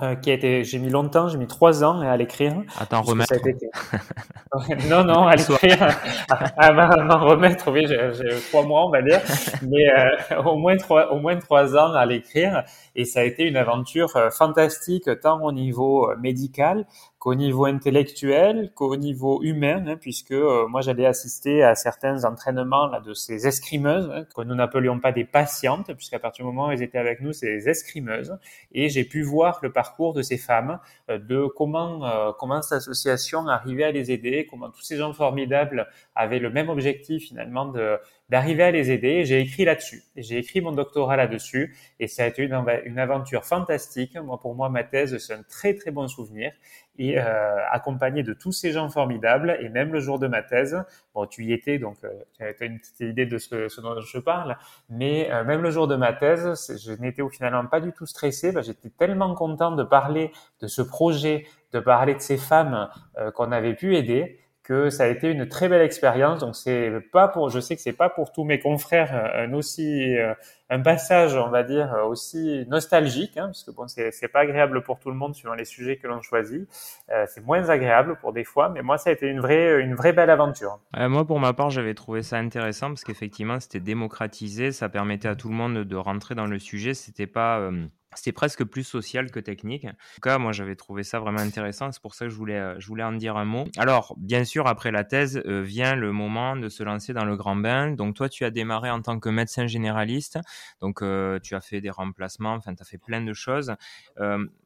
euh, 0.00 0.14
qui 0.14 0.30
a 0.30 0.34
été, 0.34 0.62
j'ai 0.64 0.78
mis 0.78 0.90
longtemps, 0.90 1.28
j'ai 1.28 1.38
mis 1.38 1.46
trois 1.46 1.82
ans 1.82 2.00
à 2.00 2.16
l'écrire. 2.16 2.54
Attends, 2.78 3.02
remettre. 3.02 3.34
non, 4.88 5.02
non, 5.02 5.26
à 5.26 5.34
l'écrire, 5.34 5.96
à, 6.28 6.72
m'en 6.72 7.18
remettre, 7.18 7.70
oui, 7.72 7.86
j'ai 7.86 8.40
trois 8.48 8.62
mois, 8.64 8.86
on 8.86 8.90
va 8.90 9.02
dire, 9.02 9.20
mais 9.62 9.88
euh, 9.88 10.42
au 10.44 10.56
moins 10.56 10.76
trois, 10.76 11.12
au 11.12 11.18
moins 11.18 11.36
trois 11.36 11.76
ans 11.76 11.94
à 11.94 12.06
l'écrire, 12.06 12.62
et 12.94 13.04
ça 13.04 13.20
a 13.20 13.22
été 13.24 13.44
une 13.44 13.56
aventure 13.56 14.16
euh, 14.16 14.30
fantastique 14.30 15.08
tant 15.20 15.42
au 15.42 15.52
niveau 15.52 16.10
médical 16.20 16.86
qu'au 17.18 17.34
niveau 17.34 17.64
intellectuel, 17.64 18.70
qu'au 18.74 18.94
niveau 18.96 19.42
humain, 19.42 19.84
hein, 19.88 19.96
puisque 19.96 20.30
euh, 20.30 20.68
moi 20.68 20.82
j'allais 20.82 21.06
assister 21.06 21.64
à 21.64 21.74
certains 21.74 22.24
entraînements 22.24 22.86
là, 22.86 23.00
de 23.00 23.12
ces 23.12 23.46
escrimeuses, 23.46 24.08
hein, 24.14 24.24
que 24.34 24.42
nous 24.42 24.54
n'appelions 24.54 25.00
pas 25.00 25.10
des 25.10 25.24
patientes, 25.24 25.92
puisqu'à 25.94 26.20
partir 26.20 26.44
du 26.44 26.52
moment 26.52 26.68
où 26.68 26.70
elles 26.70 26.82
étaient 26.82 26.98
avec 26.98 27.20
nous, 27.20 27.32
c'est 27.32 27.46
des 27.46 27.68
escrimeuses, 27.68 28.38
et 28.72 28.88
j'ai 28.88 29.04
pu 29.04 29.22
voir 29.22 29.58
le 29.62 29.72
parcours 29.72 30.14
de 30.14 30.22
ces 30.22 30.38
femmes, 30.38 30.78
euh, 31.10 31.18
de 31.18 31.46
comment 31.46 32.06
euh, 32.06 32.30
comment 32.38 32.62
cette 32.62 32.78
association 32.78 33.48
arrivait 33.48 33.84
à 33.84 33.90
les 33.90 34.12
aider, 34.12 34.46
comment 34.48 34.70
tous 34.70 34.82
ces 34.82 34.96
gens 34.96 35.12
formidables 35.12 35.88
avaient 36.14 36.38
le 36.38 36.50
même 36.50 36.68
objectif 36.68 37.28
finalement 37.28 37.66
de 37.66 37.98
d'arriver 38.28 38.62
à 38.62 38.70
les 38.70 38.90
aider. 38.90 39.24
J'ai 39.24 39.40
écrit 39.40 39.64
là-dessus. 39.64 40.02
J'ai 40.16 40.38
écrit 40.38 40.60
mon 40.60 40.72
doctorat 40.72 41.16
là-dessus 41.16 41.74
et 41.98 42.08
ça 42.08 42.24
a 42.24 42.26
été 42.26 42.42
une, 42.42 42.62
une 42.84 42.98
aventure 42.98 43.44
fantastique. 43.44 44.16
Moi, 44.16 44.38
pour 44.38 44.54
moi, 44.54 44.68
ma 44.68 44.84
thèse, 44.84 45.16
c'est 45.18 45.32
un 45.32 45.42
très 45.42 45.74
très 45.74 45.90
bon 45.90 46.08
souvenir. 46.08 46.52
Et 46.98 47.18
euh, 47.18 47.56
accompagné 47.70 48.22
de 48.22 48.32
tous 48.34 48.52
ces 48.52 48.72
gens 48.72 48.88
formidables. 48.88 49.56
Et 49.60 49.68
même 49.68 49.92
le 49.92 50.00
jour 50.00 50.18
de 50.18 50.26
ma 50.26 50.42
thèse, 50.42 50.82
bon, 51.14 51.26
tu 51.26 51.44
y 51.44 51.52
étais, 51.52 51.78
donc 51.78 51.96
euh, 52.04 52.10
tu 52.36 52.42
as 52.44 52.66
une 52.66 52.78
petite 52.78 53.00
idée 53.00 53.26
de 53.26 53.38
ce, 53.38 53.68
ce 53.68 53.80
dont 53.80 53.98
je 54.00 54.18
parle, 54.18 54.56
mais 54.90 55.30
euh, 55.32 55.44
même 55.44 55.62
le 55.62 55.70
jour 55.70 55.86
de 55.88 55.96
ma 55.96 56.12
thèse, 56.12 56.76
je 56.84 56.92
n'étais 56.92 57.22
au 57.22 57.28
finalement 57.28 57.66
pas 57.66 57.80
du 57.80 57.92
tout 57.92 58.06
stressé. 58.06 58.52
Bah, 58.52 58.62
J'étais 58.62 58.90
tellement 58.90 59.34
content 59.34 59.72
de 59.72 59.84
parler 59.84 60.32
de 60.60 60.66
ce 60.66 60.82
projet, 60.82 61.46
de 61.72 61.80
parler 61.80 62.14
de 62.14 62.20
ces 62.20 62.36
femmes 62.36 62.88
qu'on 63.34 63.52
avait 63.52 63.74
pu 63.74 63.96
aider 63.96 64.40
que 64.68 64.90
ça 64.90 65.04
a 65.04 65.06
été 65.06 65.30
une 65.30 65.48
très 65.48 65.68
belle 65.68 65.80
expérience. 65.80 66.40
Donc 66.40 66.54
c'est 66.54 66.92
pas 67.10 67.26
pour, 67.26 67.48
je 67.48 67.58
sais 67.58 67.74
que 67.74 67.80
c'est 67.80 67.94
pas 67.94 68.10
pour 68.10 68.32
tous 68.32 68.44
mes 68.44 68.60
confrères 68.60 69.14
euh, 69.14 69.46
un 69.46 69.54
aussi 69.54 70.14
euh, 70.16 70.34
un 70.70 70.80
passage, 70.80 71.34
on 71.34 71.48
va 71.48 71.62
dire 71.62 71.94
aussi 72.06 72.66
nostalgique, 72.68 73.38
hein, 73.38 73.46
parce 73.46 73.64
que 73.64 73.70
bon 73.70 73.88
c'est 73.88 74.10
c'est 74.12 74.28
pas 74.28 74.40
agréable 74.40 74.82
pour 74.82 74.98
tout 74.98 75.10
le 75.10 75.16
monde 75.16 75.34
suivant 75.34 75.54
les 75.54 75.64
sujets 75.64 75.96
que 75.96 76.06
l'on 76.06 76.20
choisit. 76.20 76.68
Euh, 77.10 77.24
c'est 77.26 77.44
moins 77.44 77.70
agréable 77.70 78.16
pour 78.20 78.32
des 78.32 78.44
fois, 78.44 78.68
mais 78.68 78.82
moi 78.82 78.98
ça 78.98 79.10
a 79.10 79.12
été 79.14 79.26
une 79.28 79.40
vraie 79.40 79.80
une 79.80 79.94
vraie 79.94 80.12
belle 80.12 80.30
aventure. 80.30 80.78
Euh, 80.96 81.08
moi 81.08 81.26
pour 81.26 81.40
ma 81.40 81.54
part 81.54 81.70
j'avais 81.70 81.94
trouvé 81.94 82.22
ça 82.22 82.36
intéressant 82.36 82.88
parce 82.88 83.04
qu'effectivement 83.04 83.58
c'était 83.60 83.80
démocratisé, 83.80 84.72
ça 84.72 84.90
permettait 84.90 85.28
à 85.28 85.36
tout 85.36 85.48
le 85.48 85.54
monde 85.54 85.84
de 85.84 85.96
rentrer 85.96 86.34
dans 86.34 86.46
le 86.46 86.58
sujet. 86.58 86.92
C'était 86.92 87.26
pas 87.26 87.58
euh, 87.60 87.86
c'était 88.18 88.32
presque 88.32 88.64
plus 88.64 88.82
social 88.82 89.30
que 89.30 89.38
technique. 89.38 89.84
En 89.84 89.90
tout 89.90 90.20
cas, 90.22 90.38
moi, 90.38 90.50
j'avais 90.50 90.74
trouvé 90.74 91.04
ça 91.04 91.20
vraiment 91.20 91.38
intéressant. 91.38 91.92
C'est 91.92 92.02
pour 92.02 92.14
ça 92.14 92.24
que 92.24 92.30
je 92.30 92.36
voulais, 92.36 92.58
euh, 92.58 92.74
je 92.80 92.86
voulais 92.88 93.04
en 93.04 93.12
dire 93.12 93.36
un 93.36 93.44
mot. 93.44 93.64
Alors, 93.76 94.14
bien 94.18 94.44
sûr, 94.44 94.66
après 94.66 94.90
la 94.90 95.04
thèse, 95.04 95.40
euh, 95.46 95.62
vient 95.62 95.94
le 95.94 96.10
moment 96.10 96.56
de 96.56 96.68
se 96.68 96.82
lancer 96.82 97.12
dans 97.12 97.24
le 97.24 97.36
grand 97.36 97.54
bain. 97.54 97.92
Donc, 97.92 98.16
toi, 98.16 98.28
tu 98.28 98.44
as 98.44 98.50
démarré 98.50 98.90
en 98.90 99.00
tant 99.02 99.20
que 99.20 99.28
médecin 99.28 99.68
généraliste. 99.68 100.38
Donc, 100.80 101.00
euh, 101.02 101.38
tu 101.38 101.54
as 101.54 101.60
fait 101.60 101.80
des 101.80 101.90
remplacements. 101.90 102.54
Enfin, 102.54 102.74
tu 102.74 102.82
as 102.82 102.86
fait 102.86 102.98
plein 102.98 103.20
de 103.22 103.32
choses. 103.32 103.74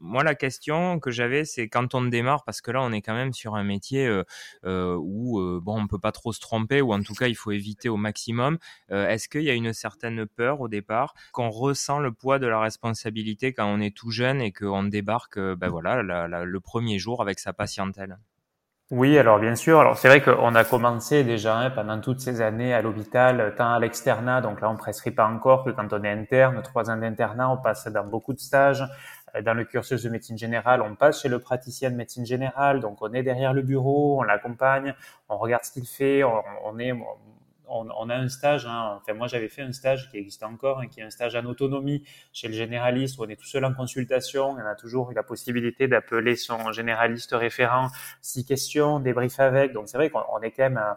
Moi, 0.00 0.24
la 0.24 0.34
question 0.34 0.98
que 0.98 1.10
j'avais, 1.10 1.44
c'est 1.44 1.68
quand 1.68 1.94
on 1.94 2.02
démarre, 2.02 2.44
parce 2.44 2.62
que 2.62 2.70
là, 2.70 2.80
on 2.82 2.90
est 2.92 3.02
quand 3.02 3.14
même 3.14 3.34
sur 3.34 3.54
un 3.54 3.64
métier 3.64 4.10
où, 4.64 5.60
bon, 5.60 5.80
on 5.80 5.86
peut 5.86 5.98
pas 5.98 6.12
trop 6.12 6.32
se 6.32 6.40
tromper, 6.40 6.80
ou 6.80 6.92
en 6.94 7.02
tout 7.02 7.14
cas, 7.14 7.28
il 7.28 7.34
faut 7.34 7.50
éviter 7.50 7.88
au 7.88 7.96
maximum. 7.96 8.58
Est-ce 8.88 9.28
qu'il 9.28 9.42
y 9.42 9.50
a 9.50 9.54
une 9.54 9.72
certaine 9.72 10.26
peur 10.26 10.60
au 10.60 10.68
départ, 10.68 11.14
qu'on 11.32 11.50
ressent 11.50 11.98
le 11.98 12.12
poids 12.12 12.38
de 12.38 12.46
la 12.46 12.60
responsabilité 12.60 13.41
quand 13.48 13.66
on 13.66 13.80
est 13.80 13.96
tout 13.96 14.10
jeune 14.10 14.40
et 14.40 14.52
qu'on 14.52 14.84
débarque 14.84 15.38
euh, 15.38 15.56
ben 15.56 15.68
voilà, 15.68 16.02
la, 16.02 16.28
la, 16.28 16.44
le 16.44 16.60
premier 16.60 16.98
jour 16.98 17.20
avec 17.20 17.40
sa 17.40 17.52
patientèle 17.52 18.18
oui, 18.90 19.16
alors 19.16 19.38
bien 19.38 19.54
sûr. 19.54 19.80
Alors 19.80 19.96
c'est 19.96 20.08
vrai 20.08 20.20
qu'on 20.20 20.54
a 20.54 20.64
commencé 20.64 21.24
déjà 21.24 21.56
hein, 21.56 21.70
pendant 21.70 21.98
toutes 21.98 22.20
ces 22.20 22.42
années 22.42 22.74
à 22.74 22.82
l'hôpital, 22.82 23.54
tant 23.56 23.72
à 23.72 23.78
l'externat, 23.78 24.42
donc 24.42 24.60
là 24.60 24.68
on 24.68 24.76
prescrit 24.76 25.12
pas 25.12 25.26
encore 25.26 25.64
que 25.64 25.70
quand 25.70 25.94
on 25.94 26.04
est 26.04 26.10
interne, 26.10 26.60
trois 26.60 26.90
ans 26.90 26.98
d'internat, 26.98 27.48
on 27.48 27.56
passe 27.56 27.86
dans 27.86 28.04
beaucoup 28.04 28.34
de 28.34 28.38
stages. 28.38 28.84
Euh, 29.34 29.40
dans 29.40 29.54
le 29.54 29.64
cursus 29.64 30.02
de 30.02 30.10
médecine 30.10 30.36
générale, 30.36 30.82
on 30.82 30.94
passe 30.94 31.22
chez 31.22 31.30
le 31.30 31.38
praticien 31.38 31.90
de 31.90 31.96
médecine 31.96 32.26
générale, 32.26 32.80
donc 32.80 32.98
on 33.00 33.14
est 33.14 33.22
derrière 33.22 33.54
le 33.54 33.62
bureau, 33.62 34.20
on 34.20 34.24
l'accompagne, 34.24 34.94
on 35.30 35.38
regarde 35.38 35.64
ce 35.64 35.72
qu'il 35.72 35.86
fait, 35.86 36.22
on, 36.22 36.42
on 36.66 36.78
est 36.78 36.92
on, 37.72 37.88
on, 37.98 38.10
a 38.10 38.16
un 38.16 38.28
stage, 38.28 38.66
hein, 38.66 38.98
enfin 39.00 39.14
moi 39.14 39.26
j'avais 39.26 39.48
fait 39.48 39.62
un 39.62 39.72
stage 39.72 40.10
qui 40.10 40.18
existe 40.18 40.42
encore, 40.42 40.80
hein, 40.80 40.86
qui 40.86 41.00
est 41.00 41.02
un 41.02 41.10
stage 41.10 41.34
en 41.34 41.44
autonomie 41.44 42.04
chez 42.32 42.48
le 42.48 42.54
généraliste 42.54 43.18
où 43.18 43.24
on 43.24 43.28
est 43.28 43.36
tout 43.36 43.46
seul 43.46 43.64
en 43.64 43.72
consultation, 43.72 44.50
on 44.50 44.58
a 44.58 44.74
toujours 44.74 45.10
eu 45.10 45.14
la 45.14 45.22
possibilité 45.22 45.88
d'appeler 45.88 46.36
son 46.36 46.72
généraliste 46.72 47.32
référent, 47.32 47.88
six 48.20 48.44
questions, 48.44 49.00
débrief 49.00 49.40
avec, 49.40 49.72
donc 49.72 49.88
c'est 49.88 49.96
vrai 49.96 50.10
qu'on 50.10 50.40
est 50.42 50.50
quand 50.50 50.64
même 50.64 50.78
euh, 50.78 50.94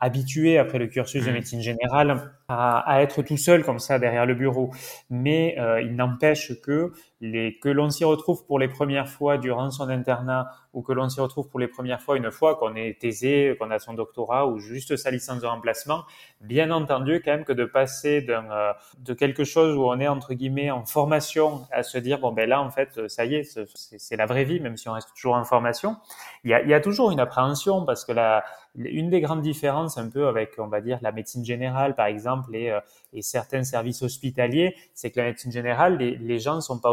habitué 0.00 0.58
après 0.58 0.78
le 0.78 0.86
cursus 0.86 1.24
de 1.24 1.30
mmh. 1.30 1.34
médecine 1.34 1.60
générale 1.60 2.32
à, 2.48 2.78
à, 2.80 3.02
être 3.02 3.22
tout 3.22 3.36
seul 3.36 3.64
comme 3.64 3.78
ça 3.78 3.98
derrière 3.98 4.26
le 4.26 4.34
bureau, 4.34 4.70
mais 5.10 5.56
euh, 5.58 5.80
il 5.80 5.96
n'empêche 5.96 6.60
que 6.60 6.92
les, 7.20 7.58
que 7.58 7.68
l'on 7.68 7.90
s'y 7.90 8.04
retrouve 8.04 8.46
pour 8.46 8.58
les 8.58 8.68
premières 8.68 9.08
fois 9.08 9.38
durant 9.38 9.70
son 9.70 9.88
internat 9.88 10.50
ou 10.72 10.82
que 10.82 10.92
l'on 10.92 11.08
s'y 11.08 11.20
retrouve 11.20 11.48
pour 11.48 11.58
les 11.58 11.66
premières 11.66 12.00
fois 12.00 12.16
une 12.16 12.30
fois 12.30 12.56
qu'on 12.56 12.76
est 12.76 13.02
aisé, 13.02 13.56
qu'on 13.58 13.70
a 13.70 13.78
son 13.78 13.94
doctorat 13.94 14.46
ou 14.46 14.58
juste 14.58 14.96
sa 14.96 15.10
licence 15.10 15.40
de 15.40 15.46
remplacement, 15.46 16.04
bien 16.40 16.70
entendu 16.70 17.20
quand 17.24 17.32
même 17.32 17.44
que 17.44 17.52
de 17.52 17.64
passer 17.64 18.24
euh, 18.28 18.72
de 18.98 19.14
quelque 19.14 19.44
chose 19.44 19.76
où 19.76 19.84
on 19.84 19.98
est 19.98 20.08
entre 20.08 20.34
guillemets 20.34 20.70
en 20.70 20.84
formation 20.84 21.66
à 21.72 21.82
se 21.82 21.98
dire 21.98 22.20
bon 22.20 22.32
ben 22.32 22.48
là 22.48 22.62
en 22.62 22.70
fait 22.70 23.08
ça 23.08 23.24
y 23.24 23.34
est 23.34 23.58
c'est, 23.74 24.16
la 24.16 24.26
vraie 24.26 24.44
vie 24.44 24.60
même 24.60 24.76
si 24.76 24.88
on 24.88 24.92
reste 24.92 25.10
toujours 25.14 25.34
en 25.34 25.44
formation, 25.44 25.96
il 26.44 26.50
y 26.50 26.54
a, 26.54 26.62
y 26.62 26.74
a 26.74 26.80
toujours 26.80 27.10
une 27.10 27.20
appréhension 27.20 27.84
parce 27.84 28.04
que 28.04 28.12
la, 28.12 28.44
une 28.76 29.10
des 29.10 29.20
grandes 29.20 29.42
différences 29.42 29.98
un 29.98 30.08
peu 30.08 30.28
avec 30.28 30.54
on 30.58 30.68
va 30.68 30.80
dire 30.80 30.98
la 31.02 31.12
médecine 31.12 31.44
générale 31.44 31.94
par 31.94 32.06
exemple 32.06 32.54
et, 32.54 32.70
euh, 32.70 32.80
et 33.12 33.22
certains 33.22 33.64
services 33.64 34.02
hospitaliers, 34.02 34.76
c'est 34.94 35.10
que 35.10 35.20
la 35.20 35.26
médecine 35.26 35.52
générale 35.52 35.96
les, 35.96 36.38
gens 36.38 36.56
ne 36.56 36.60
sont 36.60 36.78
pas 36.78 36.90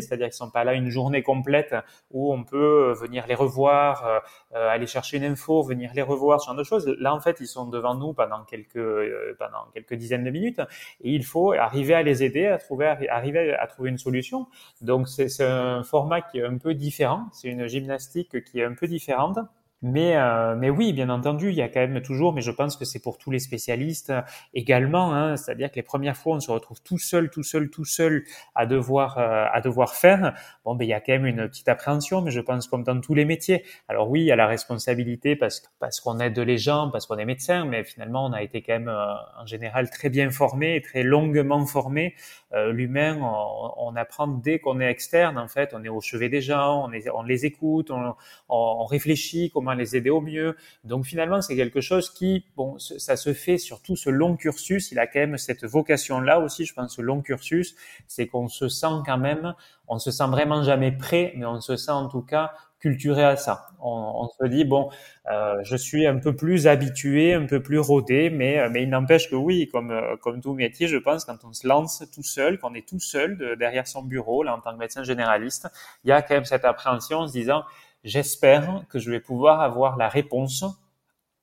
c'est-à-dire 0.00 0.26
qu'ils 0.26 0.32
sont 0.32 0.50
pas 0.50 0.64
là 0.64 0.74
une 0.74 0.90
journée 0.90 1.22
complète 1.22 1.74
où 2.10 2.32
on 2.32 2.44
peut 2.44 2.92
venir 2.92 3.26
les 3.26 3.34
revoir, 3.34 4.06
euh, 4.06 4.18
euh, 4.54 4.68
aller 4.68 4.86
chercher 4.86 5.16
une 5.18 5.24
info, 5.24 5.62
venir 5.62 5.90
les 5.94 6.02
revoir, 6.02 6.40
ce 6.40 6.46
genre 6.46 6.56
de 6.56 6.64
choses. 6.64 6.86
Là, 6.98 7.14
en 7.14 7.20
fait, 7.20 7.38
ils 7.40 7.46
sont 7.46 7.66
devant 7.66 7.94
nous 7.94 8.12
pendant 8.12 8.44
quelques 8.44 8.76
euh, 8.76 9.34
pendant 9.38 9.66
quelques 9.72 9.94
dizaines 9.94 10.24
de 10.24 10.30
minutes 10.30 10.60
et 11.00 11.10
il 11.10 11.24
faut 11.24 11.52
arriver 11.52 11.94
à 11.94 12.02
les 12.02 12.22
aider 12.22 12.46
à 12.46 12.58
trouver 12.58 12.86
arriver 13.08 13.54
à 13.54 13.66
trouver 13.66 13.90
une 13.90 13.98
solution. 13.98 14.46
Donc 14.80 15.08
c'est 15.08 15.42
un 15.42 15.82
format 15.82 16.20
qui 16.20 16.38
est 16.38 16.44
un 16.44 16.58
peu 16.58 16.74
différent, 16.74 17.26
c'est 17.32 17.48
une 17.48 17.66
gymnastique 17.66 18.44
qui 18.44 18.60
est 18.60 18.64
un 18.64 18.74
peu 18.74 18.86
différente. 18.86 19.38
Mais, 19.82 20.16
euh, 20.16 20.56
mais 20.56 20.70
oui, 20.70 20.94
bien 20.94 21.10
entendu, 21.10 21.50
il 21.50 21.54
y 21.54 21.60
a 21.60 21.68
quand 21.68 21.80
même 21.80 22.00
toujours, 22.00 22.32
mais 22.32 22.40
je 22.40 22.50
pense 22.50 22.76
que 22.78 22.86
c'est 22.86 22.98
pour 22.98 23.18
tous 23.18 23.30
les 23.30 23.38
spécialistes 23.38 24.10
également, 24.54 25.14
hein, 25.14 25.36
c'est-à-dire 25.36 25.70
que 25.70 25.76
les 25.76 25.82
premières 25.82 26.16
fois, 26.16 26.36
on 26.36 26.40
se 26.40 26.50
retrouve 26.50 26.80
tout 26.82 26.98
seul, 26.98 27.28
tout 27.28 27.42
seul, 27.42 27.68
tout 27.68 27.84
seul 27.84 28.24
à 28.54 28.64
devoir, 28.64 29.18
euh, 29.18 29.44
à 29.52 29.60
devoir 29.60 29.94
faire. 29.94 30.32
Bon, 30.64 30.74
ben, 30.74 30.86
il 30.86 30.88
y 30.88 30.94
a 30.94 31.00
quand 31.00 31.12
même 31.12 31.26
une 31.26 31.46
petite 31.48 31.68
appréhension, 31.68 32.22
mais 32.22 32.30
je 32.30 32.40
pense 32.40 32.68
comme 32.68 32.84
dans 32.84 32.98
tous 33.00 33.14
les 33.14 33.26
métiers. 33.26 33.64
Alors 33.86 34.08
oui, 34.08 34.22
il 34.22 34.26
y 34.26 34.32
a 34.32 34.36
la 34.36 34.46
responsabilité 34.46 35.36
parce, 35.36 35.62
parce 35.78 36.00
qu'on 36.00 36.20
aide 36.20 36.38
les 36.38 36.58
gens, 36.58 36.90
parce 36.90 37.06
qu'on 37.06 37.18
est 37.18 37.26
médecin, 37.26 37.66
mais 37.66 37.84
finalement, 37.84 38.24
on 38.24 38.32
a 38.32 38.42
été 38.42 38.62
quand 38.62 38.72
même 38.72 38.88
euh, 38.88 39.14
en 39.38 39.44
général 39.44 39.90
très 39.90 40.08
bien 40.08 40.30
formé, 40.30 40.80
très 40.80 41.02
longuement 41.02 41.66
formé. 41.66 42.14
Euh, 42.52 42.72
l'humain, 42.72 43.18
on, 43.20 43.72
on, 43.76 43.96
apprend 43.96 44.28
dès 44.28 44.58
qu'on 44.58 44.80
est 44.80 44.90
externe, 44.90 45.36
en 45.36 45.48
fait, 45.48 45.74
on 45.74 45.84
est 45.84 45.88
au 45.88 46.00
chevet 46.00 46.28
des 46.28 46.40
gens, 46.40 46.88
on 47.14 47.22
les 47.22 47.44
écoute, 47.44 47.90
on, 47.90 48.14
on 48.48 48.84
réfléchit, 48.84 49.50
comment 49.52 49.65
les 49.74 49.96
aider 49.96 50.10
au 50.10 50.20
mieux. 50.20 50.56
Donc 50.84 51.04
finalement, 51.06 51.40
c'est 51.42 51.56
quelque 51.56 51.80
chose 51.80 52.10
qui, 52.10 52.44
bon, 52.56 52.78
ça 52.78 53.16
se 53.16 53.32
fait 53.32 53.58
sur 53.58 53.82
tout 53.82 53.96
ce 53.96 54.10
long 54.10 54.36
cursus. 54.36 54.92
Il 54.92 54.98
a 54.98 55.06
quand 55.06 55.20
même 55.20 55.38
cette 55.38 55.64
vocation-là 55.64 56.40
aussi, 56.40 56.64
je 56.64 56.74
pense, 56.74 56.96
ce 56.96 57.02
long 57.02 57.22
cursus, 57.22 57.76
c'est 58.06 58.26
qu'on 58.26 58.48
se 58.48 58.68
sent 58.68 59.02
quand 59.04 59.18
même, 59.18 59.54
on 59.88 59.98
se 59.98 60.10
sent 60.10 60.26
vraiment 60.28 60.62
jamais 60.62 60.92
prêt, 60.92 61.32
mais 61.36 61.46
on 61.46 61.60
se 61.60 61.76
sent 61.76 61.92
en 61.92 62.08
tout 62.08 62.22
cas 62.22 62.52
culturé 62.78 63.24
à 63.24 63.36
ça. 63.36 63.66
On, 63.80 64.28
se 64.28 64.46
dit 64.46 64.64
bon, 64.64 64.90
euh, 65.30 65.58
je 65.62 65.76
suis 65.76 66.06
un 66.06 66.18
peu 66.18 66.36
plus 66.36 66.66
habitué, 66.66 67.34
un 67.34 67.46
peu 67.46 67.62
plus 67.62 67.78
rodé, 67.78 68.30
mais 68.30 68.68
mais 68.68 68.82
il 68.82 68.90
n'empêche 68.90 69.30
que 69.30 69.34
oui, 69.34 69.68
comme 69.72 69.92
comme 70.20 70.40
tout 70.40 70.54
métier, 70.54 70.86
je 70.86 70.96
pense 70.96 71.24
quand 71.24 71.38
on 71.44 71.52
se 71.52 71.66
lance 71.66 72.04
tout 72.14 72.22
seul, 72.22 72.58
qu'on 72.58 72.74
est 72.74 72.86
tout 72.86 73.00
seul 73.00 73.38
de, 73.38 73.54
derrière 73.54 73.86
son 73.86 74.02
bureau 74.02 74.42
là 74.42 74.54
en 74.54 74.60
tant 74.60 74.72
que 74.72 74.78
médecin 74.78 75.04
généraliste, 75.04 75.68
il 76.04 76.08
y 76.10 76.12
a 76.12 76.22
quand 76.22 76.34
même 76.34 76.44
cette 76.44 76.64
appréhension 76.64 77.20
en 77.20 77.26
se 77.26 77.32
disant 77.32 77.64
j'espère 78.06 78.84
que 78.88 78.98
je 78.98 79.10
vais 79.10 79.20
pouvoir 79.20 79.60
avoir 79.60 79.98
la 79.98 80.08
réponse 80.08 80.64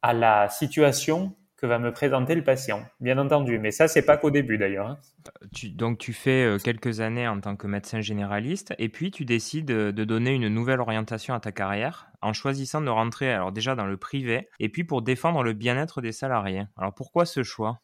à 0.02 0.14
la 0.14 0.50
situation 0.50 1.36
que 1.58 1.68
va 1.68 1.80
me 1.80 1.94
présenter 1.94 2.36
le 2.36 2.44
patient, 2.44 2.84
bien 3.00 3.18
entendu. 3.18 3.58
Mais 3.58 3.72
ça, 3.72 3.88
c'est 3.88 4.02
pas 4.02 4.18
qu'au 4.18 4.32
début 4.32 4.58
d'ailleurs. 4.58 4.88
Hein. 4.88 4.98
Tu, 5.54 5.70
donc, 5.70 5.98
tu 5.98 6.12
fais 6.12 6.44
euh, 6.44 6.58
quelques 6.58 7.00
années 7.00 7.26
en 7.26 7.40
tant 7.40 7.56
que 7.56 7.68
médecin 7.68 8.02
généraliste, 8.02 8.74
et 8.80 8.90
puis 8.90 9.12
tu 9.12 9.24
décides 9.24 9.68
de 9.68 10.04
donner 10.04 10.32
une 10.32 10.50
nouvelle 10.50 10.82
orientation 10.82 11.34
à 11.34 11.40
ta 11.40 11.54
carrière 11.54 12.08
en 12.22 12.34
choisissant 12.34 12.82
de 12.82 12.90
rentrer 12.90 13.32
alors 13.32 13.52
déjà 13.52 13.76
dans 13.76 13.86
le 13.86 13.96
privé, 13.96 14.50
et 14.60 14.68
puis 14.68 14.84
pour 14.84 15.04
défendre 15.04 15.44
le 15.44 15.54
bien-être 15.54 16.02
des 16.02 16.12
salariés. 16.12 16.64
Alors 16.76 16.94
pourquoi 16.94 17.26
ce 17.26 17.44
choix? 17.44 17.83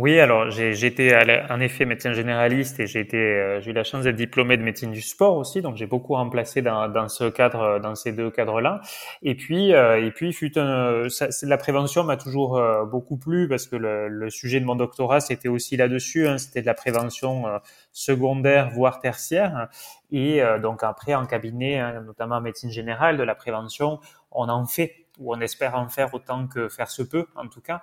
Oui, 0.00 0.20
alors 0.20 0.50
j'étais 0.50 1.14
en 1.50 1.60
effet 1.60 1.84
médecin 1.84 2.12
généraliste 2.12 2.80
et 2.80 2.86
j'ai 2.86 3.00
été 3.00 3.16
euh, 3.16 3.60
j'ai 3.60 3.70
eu 3.70 3.74
la 3.74 3.84
chance 3.84 4.04
d'être 4.04 4.16
diplômé 4.16 4.56
de 4.56 4.62
médecine 4.62 4.92
du 4.92 5.02
sport 5.02 5.36
aussi, 5.36 5.62
donc 5.62 5.76
j'ai 5.76 5.86
beaucoup 5.86 6.14
remplacé 6.14 6.62
dans, 6.62 6.88
dans 6.88 7.08
ce 7.08 7.28
cadre, 7.28 7.80
dans 7.80 7.94
ces 7.94 8.12
deux 8.12 8.30
cadres-là. 8.30 8.80
Et 9.22 9.34
puis 9.34 9.74
euh, 9.74 10.04
et 10.04 10.10
puis 10.10 10.32
fut 10.32 10.56
un, 10.58 11.08
ça, 11.08 11.28
la 11.42 11.58
prévention 11.58 12.04
m'a 12.04 12.16
toujours 12.16 12.56
euh, 12.56 12.84
beaucoup 12.84 13.16
plu 13.16 13.48
parce 13.48 13.66
que 13.66 13.76
le, 13.76 14.08
le 14.08 14.30
sujet 14.30 14.60
de 14.60 14.64
mon 14.64 14.76
doctorat 14.76 15.20
c'était 15.20 15.48
aussi 15.48 15.76
là-dessus, 15.76 16.28
hein, 16.28 16.38
c'était 16.38 16.60
de 16.60 16.66
la 16.66 16.74
prévention 16.74 17.44
secondaire 17.92 18.70
voire 18.70 19.00
tertiaire. 19.00 19.68
Et 20.10 20.40
donc 20.62 20.82
après 20.84 21.14
en 21.14 21.26
cabinet, 21.26 21.78
hein, 21.78 22.02
notamment 22.06 22.36
en 22.36 22.40
médecine 22.40 22.70
générale, 22.70 23.18
de 23.18 23.22
la 23.22 23.34
prévention, 23.34 24.00
on 24.30 24.48
en 24.48 24.64
fait 24.66 25.07
ou 25.18 25.34
on 25.34 25.40
espère 25.40 25.74
en 25.74 25.88
faire 25.88 26.14
autant 26.14 26.46
que 26.46 26.68
faire 26.68 26.90
se 26.90 27.02
peut 27.02 27.26
en 27.36 27.48
tout 27.48 27.60
cas. 27.60 27.82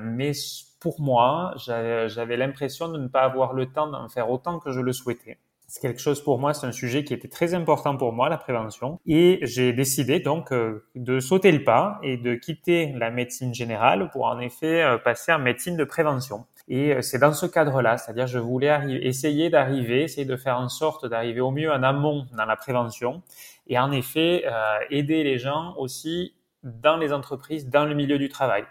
Mais 0.00 0.32
pour 0.80 1.00
moi, 1.00 1.54
j'avais 1.56 2.36
l'impression 2.36 2.88
de 2.88 2.98
ne 2.98 3.08
pas 3.08 3.22
avoir 3.22 3.52
le 3.52 3.66
temps 3.66 3.86
d'en 3.86 4.08
faire 4.08 4.30
autant 4.30 4.58
que 4.58 4.70
je 4.70 4.80
le 4.80 4.92
souhaitais. 4.92 5.38
C'est 5.66 5.80
quelque 5.80 6.00
chose 6.00 6.22
pour 6.22 6.38
moi, 6.38 6.54
c'est 6.54 6.66
un 6.66 6.72
sujet 6.72 7.04
qui 7.04 7.14
était 7.14 7.28
très 7.28 7.54
important 7.54 7.96
pour 7.96 8.12
moi, 8.12 8.28
la 8.28 8.36
prévention. 8.36 9.00
Et 9.06 9.40
j'ai 9.42 9.72
décidé 9.72 10.20
donc 10.20 10.52
euh, 10.52 10.86
de 10.94 11.20
sauter 11.20 11.50
le 11.50 11.64
pas 11.64 11.98
et 12.02 12.16
de 12.16 12.34
quitter 12.34 12.92
la 12.94 13.10
médecine 13.10 13.54
générale 13.54 14.10
pour 14.12 14.26
en 14.26 14.38
effet 14.38 14.82
euh, 14.82 14.98
passer 14.98 15.32
en 15.32 15.38
médecine 15.38 15.76
de 15.76 15.84
prévention. 15.84 16.44
Et 16.68 16.92
euh, 16.92 17.02
c'est 17.02 17.18
dans 17.18 17.32
ce 17.32 17.46
cadre-là, 17.46 17.96
c'est-à-dire 17.96 18.26
je 18.26 18.38
voulais 18.38 19.00
essayer 19.02 19.50
d'arriver, 19.50 20.02
essayer 20.02 20.26
de 20.26 20.36
faire 20.36 20.58
en 20.58 20.68
sorte 20.68 21.06
d'arriver 21.06 21.40
au 21.40 21.50
mieux 21.50 21.72
en 21.72 21.82
amont 21.82 22.26
dans 22.36 22.44
la 22.44 22.56
prévention 22.56 23.22
et 23.66 23.78
en 23.78 23.90
effet 23.90 24.44
aider 24.90 25.24
les 25.24 25.38
gens 25.38 25.74
aussi 25.78 26.34
dans 26.64 26.96
les 26.96 27.12
entreprises, 27.12 27.68
dans 27.68 27.84
le 27.84 27.94
milieu 27.94 28.18
du 28.18 28.28
travail. 28.28 28.64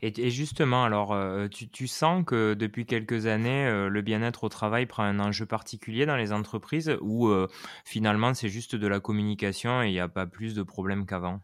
Et, 0.00 0.30
justement, 0.30 0.84
alors, 0.84 1.12
euh, 1.12 1.48
tu, 1.48 1.86
sens 1.86 2.24
que 2.24 2.54
depuis 2.54 2.86
quelques 2.86 3.26
années, 3.26 3.66
euh, 3.66 3.88
le 3.88 4.02
bien-être 4.02 4.44
au 4.44 4.48
travail 4.48 4.86
prend 4.86 5.02
un 5.02 5.18
enjeu 5.18 5.46
particulier 5.46 6.06
dans 6.06 6.16
les 6.16 6.32
entreprises 6.32 6.96
ou 7.00 7.28
euh, 7.28 7.48
finalement 7.84 8.34
c'est 8.34 8.48
juste 8.48 8.76
de 8.76 8.86
la 8.86 9.00
communication 9.00 9.82
et 9.82 9.88
il 9.88 9.92
n'y 9.92 10.00
a 10.00 10.08
pas 10.08 10.26
plus 10.26 10.54
de 10.54 10.62
problèmes 10.62 11.06
qu'avant? 11.06 11.40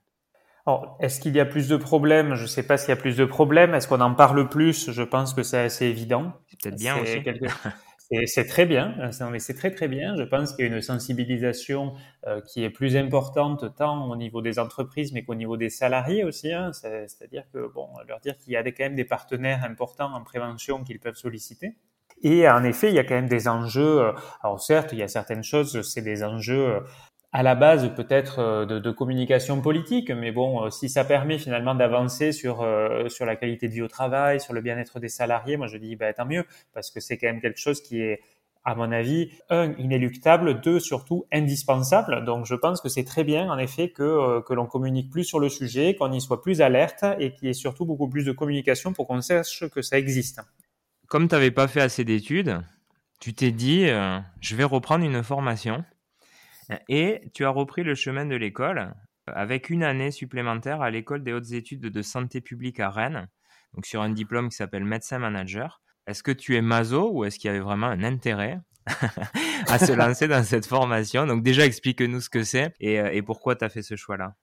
Est-ce 1.00 1.20
qu'il 1.20 1.34
y 1.34 1.40
a 1.40 1.46
plus 1.46 1.68
de 1.68 1.76
problèmes? 1.76 2.34
Je 2.34 2.42
ne 2.42 2.46
sais 2.46 2.62
pas 2.62 2.76
s'il 2.76 2.90
y 2.90 2.92
a 2.92 2.96
plus 2.96 3.16
de 3.16 3.24
problèmes. 3.24 3.74
Est-ce 3.74 3.88
qu'on 3.88 4.02
en 4.02 4.14
parle 4.14 4.50
plus? 4.50 4.90
Je 4.90 5.02
pense 5.02 5.32
que 5.32 5.42
c'est 5.42 5.58
assez 5.58 5.86
évident. 5.86 6.34
C'est 6.46 6.60
peut-être 6.60 6.78
bien 6.78 7.00
aussi. 7.00 7.22
c'est 8.26 8.46
très 8.46 8.64
bien, 8.64 8.94
mais 9.30 9.38
c'est 9.38 9.54
très 9.54 9.70
très 9.70 9.86
bien. 9.86 10.16
Je 10.16 10.22
pense 10.22 10.54
qu'il 10.54 10.64
y 10.66 10.68
a 10.68 10.74
une 10.74 10.80
sensibilisation 10.80 11.92
euh, 12.26 12.40
qui 12.40 12.64
est 12.64 12.70
plus 12.70 12.96
importante 12.96 13.74
tant 13.76 14.08
au 14.08 14.16
niveau 14.16 14.40
des 14.40 14.58
entreprises, 14.58 15.12
mais 15.12 15.24
qu'au 15.24 15.34
niveau 15.34 15.56
des 15.58 15.68
salariés 15.68 16.24
aussi. 16.24 16.52
Hein. 16.52 16.72
C'est-à-dire 16.72 17.44
que 17.52 17.70
bon, 17.72 17.88
leur 18.06 18.20
dire 18.20 18.38
qu'il 18.38 18.54
y 18.54 18.56
a 18.56 18.62
quand 18.64 18.84
même 18.84 18.94
des 18.94 19.04
partenaires 19.04 19.62
importants 19.64 20.14
en 20.14 20.22
prévention 20.22 20.84
qu'ils 20.84 21.00
peuvent 21.00 21.16
solliciter. 21.16 21.76
Et 22.22 22.48
en 22.48 22.64
effet, 22.64 22.88
il 22.88 22.94
y 22.94 22.98
a 22.98 23.04
quand 23.04 23.14
même 23.14 23.28
des 23.28 23.46
enjeux. 23.46 24.00
Euh, 24.00 24.12
alors 24.42 24.60
certes, 24.60 24.92
il 24.92 24.98
y 24.98 25.02
a 25.02 25.08
certaines 25.08 25.44
choses, 25.44 25.82
c'est 25.82 26.02
des 26.02 26.24
enjeux 26.24 26.76
euh, 26.76 26.80
à 27.32 27.42
la 27.42 27.54
base 27.54 27.94
peut-être 27.94 28.38
euh, 28.38 28.64
de, 28.64 28.90
communication 28.90 29.60
politique, 29.60 30.10
mais 30.10 30.32
bon, 30.32 30.64
euh, 30.64 30.70
si 30.70 30.88
ça 30.88 31.04
permet 31.04 31.38
finalement 31.38 31.74
d'avancer 31.74 32.32
sur 32.32 32.62
euh, 32.62 33.08
sur 33.08 33.26
la 33.26 33.36
qualité 33.36 33.68
de 33.68 33.74
vie 33.74 33.82
au 33.82 33.88
travail, 33.88 34.40
sur 34.40 34.54
le 34.54 34.60
bien-être 34.62 34.98
des 34.98 35.08
salariés, 35.08 35.56
moi 35.56 35.66
je 35.66 35.76
dis 35.76 35.94
bah, 35.94 36.12
tant 36.12 36.24
mieux, 36.24 36.44
parce 36.72 36.90
que 36.90 37.00
c'est 37.00 37.18
quand 37.18 37.26
même 37.26 37.40
quelque 37.40 37.60
chose 37.60 37.82
qui 37.82 38.00
est 38.00 38.20
à 38.64 38.74
mon 38.74 38.92
avis, 38.92 39.30
un, 39.48 39.72
inéluctable, 39.78 40.60
deux, 40.60 40.78
surtout 40.78 41.24
indispensable. 41.32 42.24
Donc 42.24 42.44
je 42.44 42.54
pense 42.54 42.82
que 42.82 42.88
c'est 42.90 43.04
très 43.04 43.24
bien, 43.24 43.50
en 43.50 43.56
effet, 43.56 43.88
que, 43.88 44.42
que 44.42 44.52
l'on 44.52 44.66
communique 44.66 45.10
plus 45.10 45.24
sur 45.24 45.40
le 45.40 45.48
sujet, 45.48 45.94
qu'on 45.94 46.12
y 46.12 46.20
soit 46.20 46.42
plus 46.42 46.60
alerte 46.60 47.02
et 47.18 47.32
qu'il 47.32 47.48
y 47.48 47.50
ait 47.50 47.54
surtout 47.54 47.86
beaucoup 47.86 48.08
plus 48.08 48.24
de 48.24 48.32
communication 48.32 48.92
pour 48.92 49.06
qu'on 49.06 49.22
sache 49.22 49.64
que 49.72 49.80
ça 49.80 49.96
existe. 49.96 50.42
Comme 51.06 51.28
tu 51.28 51.34
n'avais 51.34 51.50
pas 51.50 51.66
fait 51.66 51.80
assez 51.80 52.04
d'études, 52.04 52.60
tu 53.20 53.32
t'es 53.32 53.52
dit, 53.52 53.86
je 54.40 54.56
vais 54.56 54.64
reprendre 54.64 55.02
une 55.02 55.22
formation. 55.22 55.82
Et 56.88 57.30
tu 57.34 57.44
as 57.44 57.50
repris 57.50 57.82
le 57.82 57.94
chemin 57.94 58.26
de 58.26 58.36
l'école 58.36 58.92
avec 59.34 59.70
une 59.70 59.84
année 59.84 60.10
supplémentaire 60.10 60.80
à 60.80 60.90
l'école 60.90 61.22
des 61.22 61.32
hautes 61.32 61.52
études 61.52 61.80
de 61.80 62.02
santé 62.02 62.40
publique 62.40 62.80
à 62.80 62.90
Rennes, 62.90 63.28
donc 63.74 63.86
sur 63.86 64.02
un 64.02 64.10
diplôme 64.10 64.48
qui 64.48 64.56
s'appelle 64.56 64.84
médecin 64.84 65.18
manager. 65.18 65.80
Est-ce 66.06 66.22
que 66.22 66.32
tu 66.32 66.56
es 66.56 66.62
maso 66.62 67.10
ou 67.12 67.24
est-ce 67.24 67.38
qu'il 67.38 67.48
y 67.48 67.50
avait 67.50 67.60
vraiment 67.60 67.86
un 67.86 68.02
intérêt 68.02 68.58
à 69.68 69.78
se 69.78 69.92
lancer 69.92 70.26
dans 70.26 70.42
cette 70.42 70.66
formation? 70.66 71.26
Donc 71.26 71.42
déjà, 71.42 71.66
explique-nous 71.66 72.20
ce 72.20 72.30
que 72.30 72.44
c'est 72.44 72.72
et, 72.80 72.98
euh, 72.98 73.20
pourquoi 73.22 73.56
tu 73.56 73.64
as 73.64 73.68
fait 73.68 73.82
ce 73.82 73.96
choix-là. 73.96 74.34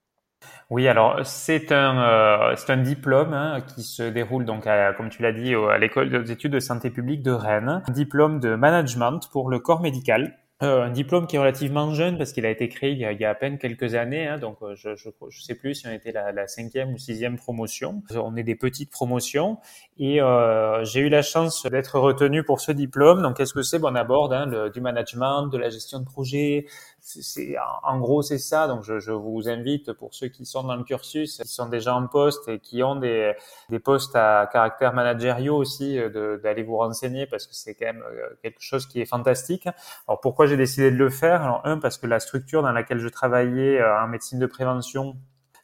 Oui, 0.70 0.88
alors 0.88 1.26
c'est 1.26 1.72
un 1.72 1.98
euh, 1.98 2.56
un 2.68 2.78
diplôme 2.78 3.34
hein, 3.34 3.62
qui 3.62 3.82
se 3.82 4.04
déroule 4.04 4.46
donc 4.46 4.68
comme 4.96 5.10
tu 5.10 5.24
l'as 5.24 5.32
dit 5.32 5.56
à 5.56 5.80
l'école 5.80 6.10
des 6.10 6.32
études 6.32 6.52
de 6.52 6.60
santé 6.60 6.92
publique 6.92 7.24
de 7.24 7.32
Rennes, 7.32 7.82
un 7.88 7.92
diplôme 7.92 8.40
de 8.40 8.54
management 8.54 9.22
pour 9.32 9.50
le 9.50 9.58
corps 9.58 9.82
médical. 9.82 10.38
Euh, 10.64 10.84
un 10.84 10.90
diplôme 10.90 11.28
qui 11.28 11.36
est 11.36 11.40
relativement 11.40 11.94
jeune 11.94 12.18
parce 12.18 12.32
qu'il 12.32 12.46
a 12.46 12.50
été 12.50 12.70
créé 12.70 12.92
il 12.92 12.98
y 12.98 13.04
a, 13.04 13.12
il 13.12 13.20
y 13.20 13.26
a 13.26 13.30
à 13.30 13.36
peine 13.36 13.58
quelques 13.58 13.94
années. 13.94 14.26
Hein, 14.26 14.38
donc, 14.38 14.60
euh, 14.62 14.74
je, 14.76 14.96
je 14.96 15.42
sais 15.42 15.54
plus 15.54 15.76
si 15.76 15.88
on 15.88 15.92
était 15.92 16.14
la, 16.14 16.32
la, 16.32 16.48
cinquième 16.48 16.94
ou 16.94 16.98
sixième 16.98 17.36
promotion. 17.36 18.02
On 18.16 18.38
est 18.38 18.44
des 18.44 18.56
petites 18.56 18.90
promotions 18.90 19.58
et 19.98 20.22
euh, 20.22 20.86
j'ai 20.86 21.02
eu 21.02 21.10
la 21.10 21.24
chance 21.24 21.66
d'être 21.66 22.00
retenu 22.00 22.44
pour 22.44 22.62
ce 22.62 22.72
diplôme. 22.72 23.22
Donc, 23.22 23.36
qu'est-ce 23.36 23.54
que 23.54 23.64
c'est? 23.64 23.80
Bon, 23.80 23.92
On 23.92 23.96
aborde 23.96 24.32
hein, 24.32 24.46
le, 24.46 24.70
du 24.70 24.80
management, 24.80 25.48
de 25.48 25.58
la 25.58 25.70
gestion 25.70 26.00
de 26.00 26.06
projet, 26.06 26.68
c'est 27.08 27.56
en 27.84 28.00
gros 28.00 28.24
c'est 28.24 28.40
ça. 28.40 28.68
Donc 28.68 28.84
je, 28.84 29.12
vous 29.12 29.48
invite 29.48 29.94
pour 29.94 30.16
ceux 30.16 30.28
qui 30.28 30.46
sont 30.46 30.64
dans 30.64 30.76
le 30.76 30.84
cursus, 30.84 31.38
qui 31.38 31.48
sont 31.48 31.70
déjà 31.70 31.96
en 31.96 32.08
poste 32.08 32.48
et 32.48 32.60
qui 32.60 32.82
ont 32.82 32.96
des, 32.96 33.34
des 33.70 33.80
postes 33.80 34.16
à 34.16 34.50
caractère 34.52 34.94
managériaux 34.94 35.56
aussi, 35.56 36.00
euh, 36.00 36.38
d'aller 36.38 36.64
vous 36.64 36.78
renseigner 36.78 37.28
parce 37.28 37.46
que 37.46 37.54
c'est 37.54 37.76
quand 37.76 37.86
même 37.86 38.04
euh, 38.04 38.30
quelque 38.42 38.60
chose 38.60 38.88
qui 38.88 39.02
est 39.02 39.06
fantastique. 39.06 39.68
Alors 40.08 40.20
pourquoi 40.20 40.48
j'ai 40.48 40.58
décidé 40.58 40.90
de 40.90 40.98
le 40.98 41.12
faire? 41.12 41.44
Alors 41.44 41.62
un 41.66 41.78
parce 41.78 42.00
que 42.00 42.08
la 42.08 42.20
structure 42.20 42.64
dans 42.64 42.72
laquelle 42.72 43.00
je 43.00 43.10
travaillais 43.10 43.80
euh, 43.80 44.02
en 44.02 44.08
médecine 44.08 44.40
de 44.40 44.48
prévention 44.48 45.16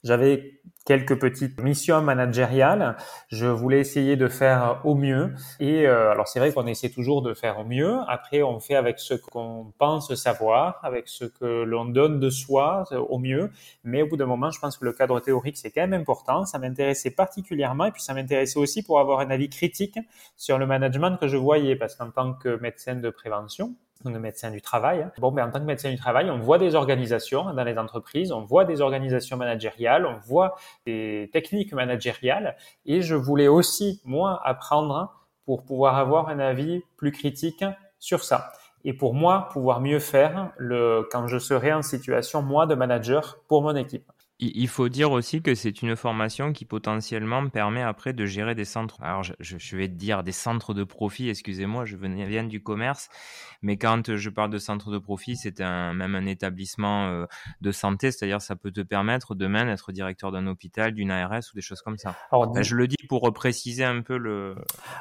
j'avais 0.04 0.62
quelques 0.86 1.20
petites 1.20 1.62
missions 1.62 2.02
managériales. 2.02 2.98
Je 3.30 3.46
voulais 3.46 3.80
essayer 3.80 4.16
de 4.16 4.28
faire 4.28 4.82
au 4.84 4.96
mieux. 4.96 5.34
Et 5.60 5.88
euh, 5.88 6.12
alors 6.12 6.28
c'est 6.28 6.40
vrai 6.40 6.52
qu'on 6.52 6.66
essaie 6.66 6.90
toujours 6.90 7.22
de 7.22 7.34
faire 7.34 7.60
au 7.60 7.64
mieux. 7.64 8.00
Après, 8.08 8.42
on 8.42 8.60
fait 8.60 8.76
avec 8.76 9.00
ce 9.00 9.14
qu'on 9.14 9.72
pense 9.78 10.14
savoir, 10.16 10.80
avec 10.84 11.08
ce 11.08 11.26
que 11.26 11.64
l'on 11.64 11.86
donne 11.86 12.20
de 12.20 12.30
soi 12.30 12.84
au 13.10 13.20
mieux. 13.20 13.52
Mais 13.84 14.02
au 14.02 14.08
bout 14.08 14.18
d'un 14.18 14.26
moment, 14.26 14.50
je 14.52 14.60
pense 14.60 14.78
que 14.78 14.86
le 14.86 14.94
cadre 14.94 15.20
théorique, 15.20 15.58
c'est 15.58 15.72
quand 15.72 15.88
même 15.88 15.94
important. 15.94 16.46
Ça 16.46 16.58
m'intéressait 16.60 17.12
particulièrement. 17.12 17.86
Et 17.86 17.92
puis 17.92 18.02
ça 18.02 18.14
m'intéressait 18.14 18.60
aussi 18.60 18.82
pour 18.84 19.00
avoir 19.00 19.20
un 19.20 19.30
avis 19.30 19.50
critique 19.50 20.00
sur 20.36 20.58
le 20.58 20.66
management 20.66 21.18
que 21.18 21.28
je 21.28 21.38
voyais. 21.38 21.76
Parce 21.76 21.96
qu'en 21.96 22.10
tant 22.10 22.34
que 22.34 22.60
médecin 22.60 22.96
de 22.96 23.10
prévention, 23.10 23.76
de 24.10 24.18
médecin 24.18 24.50
du 24.50 24.62
travail. 24.62 25.08
Bon, 25.20 25.32
ben, 25.32 25.48
en 25.48 25.52
tant 25.52 25.60
que 25.60 25.66
médecin 25.66 25.92
du 25.92 25.98
travail, 25.98 26.32
on 26.32 26.40
voit 26.40 26.58
des 26.58 26.74
organisations 26.74 27.54
dans 27.54 27.64
les 27.64 27.78
entreprises, 27.78 28.32
on 28.32 28.42
voit 28.42 28.66
des 28.66 28.82
organisations 28.82 29.38
managériales, 29.38 30.06
on 30.06 30.18
voit 30.18 30.56
des 30.86 31.30
techniques 31.32 31.74
managériales, 31.74 32.56
et 32.86 33.02
je 33.02 33.16
voulais 33.16 33.48
aussi, 33.48 34.02
moi, 34.06 34.42
apprendre 34.44 35.14
pour 35.46 35.64
pouvoir 35.64 35.98
avoir 35.98 36.30
un 36.30 36.40
avis 36.40 36.82
plus 36.98 37.12
critique 37.12 37.64
sur 38.00 38.24
ça. 38.24 38.52
Et 38.84 38.94
pour 38.94 39.14
moi, 39.14 39.50
pouvoir 39.52 39.80
mieux 39.80 40.00
faire 40.00 40.52
le, 40.58 41.08
quand 41.12 41.28
je 41.28 41.38
serai 41.38 41.72
en 41.72 41.82
situation, 41.84 42.42
moi, 42.42 42.66
de 42.66 42.74
manager 42.74 43.38
pour 43.48 43.62
mon 43.62 43.76
équipe. 43.76 44.12
Il 44.44 44.68
faut 44.68 44.90
dire 44.90 45.12
aussi 45.12 45.44
que 45.44 45.54
c'est 45.54 45.84
une 45.84 45.96
formation 45.96 46.52
qui 46.52 46.66
potentiellement 46.66 47.48
permet 47.48 47.84
après 47.84 48.12
de 48.12 48.26
gérer 48.26 48.56
des 48.56 48.66
centres. 48.66 48.98
Alors, 49.04 49.22
je, 49.24 49.34
je 49.40 49.78
vais 49.78 49.88
te 49.88 49.94
dire 49.94 50.24
des 50.24 50.32
centres 50.32 50.74
de 50.74 50.84
profit, 50.84 51.30
excusez-moi, 51.30 51.86
je 51.86 51.96
viens 51.96 52.44
du 52.44 52.64
commerce, 52.64 53.10
mais 53.62 53.78
quand 53.78 54.16
je 54.16 54.30
parle 54.32 54.50
de 54.50 54.58
centre 54.58 54.90
de 54.90 54.98
profit, 54.98 55.36
c'est 55.36 55.62
un, 55.62 55.94
même 55.94 56.16
un 56.16 56.26
établissement 56.26 57.08
euh, 57.08 57.26
de 57.62 57.72
santé, 57.72 58.12
c'est-à-dire 58.12 58.42
ça 58.42 58.56
peut 58.56 58.72
te 58.72 58.82
permettre 58.82 59.36
demain 59.36 59.66
d'être 59.66 59.92
directeur 59.92 60.32
d'un 60.32 60.48
hôpital, 60.48 60.94
d'une 60.94 61.12
ARS 61.12 61.42
ou 61.54 61.56
des 61.56 61.62
choses 61.62 61.82
comme 61.82 62.00
ça. 62.00 62.16
Alors, 62.32 62.48
ben, 62.52 62.64
je 62.64 62.76
le 62.76 62.88
dis 62.88 62.98
pour 63.08 63.32
préciser 63.34 63.84
un 63.84 64.02
peu 64.02 64.18
le. 64.18 64.56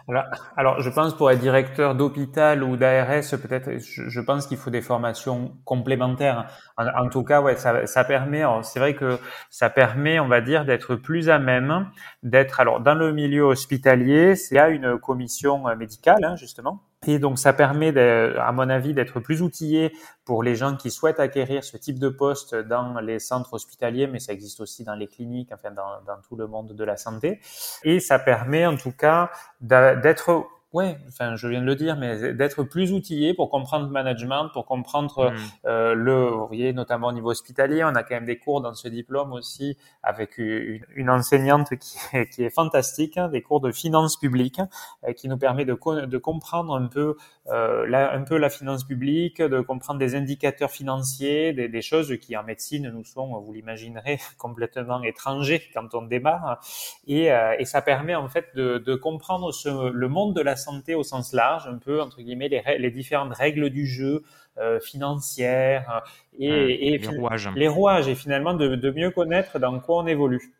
Alors, 0.08 0.24
alors 0.56 0.80
je 0.82 0.90
pense 0.90 1.16
pour 1.16 1.30
être 1.30 1.40
directeur 1.40 1.94
d'hôpital 1.94 2.62
ou 2.62 2.76
d'ARS, 2.76 3.22
peut-être, 3.42 3.78
je, 3.78 4.08
je, 4.08 4.20
pense 4.20 4.46
qu'il 4.46 4.58
faut 4.58 4.70
des 4.70 4.82
formations 4.82 5.56
complémentaires. 5.64 6.50
En, 6.76 6.86
en 6.86 7.08
tout 7.08 7.24
cas, 7.24 7.40
ouais, 7.40 7.56
ça, 7.56 7.86
ça 7.86 8.04
permet. 8.04 8.42
C'est 8.62 8.78
vrai 8.78 8.94
que 8.94 9.18
ça 9.50 9.70
permet, 9.70 10.20
on 10.20 10.28
va 10.28 10.40
dire, 10.40 10.64
d'être 10.64 10.96
plus 10.96 11.30
à 11.30 11.38
même 11.38 11.90
d'être. 12.22 12.60
Alors, 12.60 12.80
dans 12.80 12.94
le 12.94 13.12
milieu 13.12 13.42
hospitalier, 13.42 14.34
y 14.50 14.58
a 14.58 14.68
une 14.68 14.98
commission 14.98 15.64
médicale, 15.76 16.24
hein, 16.24 16.36
justement 16.36 16.82
et 17.06 17.18
donc, 17.18 17.38
ça 17.38 17.54
permet, 17.54 17.98
à 17.98 18.52
mon 18.52 18.68
avis, 18.68 18.92
d'être 18.92 19.20
plus 19.20 19.40
outillé 19.40 19.96
pour 20.26 20.42
les 20.42 20.54
gens 20.54 20.76
qui 20.76 20.90
souhaitent 20.90 21.18
acquérir 21.18 21.64
ce 21.64 21.78
type 21.78 21.98
de 21.98 22.10
poste 22.10 22.54
dans 22.54 23.00
les 23.00 23.18
centres 23.18 23.54
hospitaliers, 23.54 24.06
mais 24.06 24.18
ça 24.18 24.34
existe 24.34 24.60
aussi 24.60 24.84
dans 24.84 24.94
les 24.94 25.06
cliniques, 25.06 25.50
enfin 25.50 25.70
dans 25.70 26.20
tout 26.28 26.36
le 26.36 26.46
monde 26.46 26.74
de 26.74 26.84
la 26.84 26.98
santé. 26.98 27.40
Et 27.84 28.00
ça 28.00 28.18
permet, 28.18 28.66
en 28.66 28.76
tout 28.76 28.92
cas, 28.92 29.30
d'être 29.62 30.46
Ouais, 30.72 30.96
enfin, 31.08 31.34
je 31.34 31.48
viens 31.48 31.60
de 31.60 31.66
le 31.66 31.74
dire, 31.74 31.96
mais 31.96 32.32
d'être 32.32 32.62
plus 32.62 32.92
outillé 32.92 33.34
pour 33.34 33.50
comprendre 33.50 33.86
le 33.86 33.90
management, 33.90 34.50
pour 34.52 34.66
comprendre 34.66 35.32
mm. 35.32 35.36
euh, 35.66 35.94
le, 35.94 36.26
vous 36.28 36.46
voyez, 36.46 36.72
notamment 36.72 37.08
au 37.08 37.12
niveau 37.12 37.30
hospitalier, 37.30 37.82
on 37.82 37.96
a 37.96 38.04
quand 38.04 38.14
même 38.14 38.24
des 38.24 38.38
cours 38.38 38.60
dans 38.60 38.72
ce 38.74 38.86
diplôme 38.86 39.32
aussi 39.32 39.76
avec 40.04 40.38
une, 40.38 40.80
une 40.94 41.10
enseignante 41.10 41.76
qui 41.76 41.98
est, 42.16 42.28
qui 42.28 42.44
est 42.44 42.50
fantastique, 42.50 43.16
hein, 43.16 43.28
des 43.28 43.42
cours 43.42 43.60
de 43.60 43.72
finance 43.72 44.16
publique, 44.16 44.60
euh, 45.08 45.12
qui 45.12 45.28
nous 45.28 45.36
permet 45.36 45.64
de, 45.64 45.76
de 46.06 46.18
comprendre 46.18 46.76
un 46.76 46.86
peu, 46.86 47.16
euh, 47.48 47.84
la, 47.88 48.12
un 48.12 48.22
peu 48.22 48.36
la 48.36 48.48
finance 48.48 48.84
publique, 48.84 49.42
de 49.42 49.60
comprendre 49.62 49.98
des 49.98 50.14
indicateurs 50.14 50.70
financiers, 50.70 51.52
des, 51.52 51.68
des 51.68 51.82
choses 51.82 52.16
qui 52.20 52.36
en 52.36 52.44
médecine 52.44 52.90
nous 52.90 53.04
sont, 53.04 53.40
vous 53.40 53.52
l'imaginerez, 53.52 54.20
complètement 54.38 55.02
étrangers 55.02 55.68
quand 55.74 55.96
on 55.96 56.02
démarre, 56.02 56.60
et, 57.08 57.32
euh, 57.32 57.56
et 57.58 57.64
ça 57.64 57.82
permet 57.82 58.14
en 58.14 58.28
fait 58.28 58.54
de, 58.54 58.78
de 58.78 58.94
comprendre 58.94 59.52
ce, 59.52 59.90
le 59.90 60.08
monde 60.08 60.36
de 60.36 60.40
la 60.40 60.59
santé 60.60 60.94
au 60.94 61.02
sens 61.02 61.32
large, 61.32 61.66
un 61.66 61.78
peu 61.78 62.00
entre 62.00 62.22
guillemets 62.22 62.48
les, 62.48 62.62
les 62.78 62.90
différentes 62.90 63.34
règles 63.34 63.70
du 63.70 63.86
jeu 63.86 64.22
euh, 64.58 64.78
financières 64.78 66.02
euh, 66.34 66.68
et, 66.68 66.98
les, 66.98 67.08
rouages. 67.08 67.48
les 67.56 67.68
rouages 67.68 68.08
et 68.08 68.14
finalement 68.14 68.54
de, 68.54 68.76
de, 68.76 68.90
mieux 68.90 69.10
connaître 69.10 69.58
dans 69.58 69.78
quoi 69.80 70.02
on 70.02 70.06
évolue. 70.06 70.54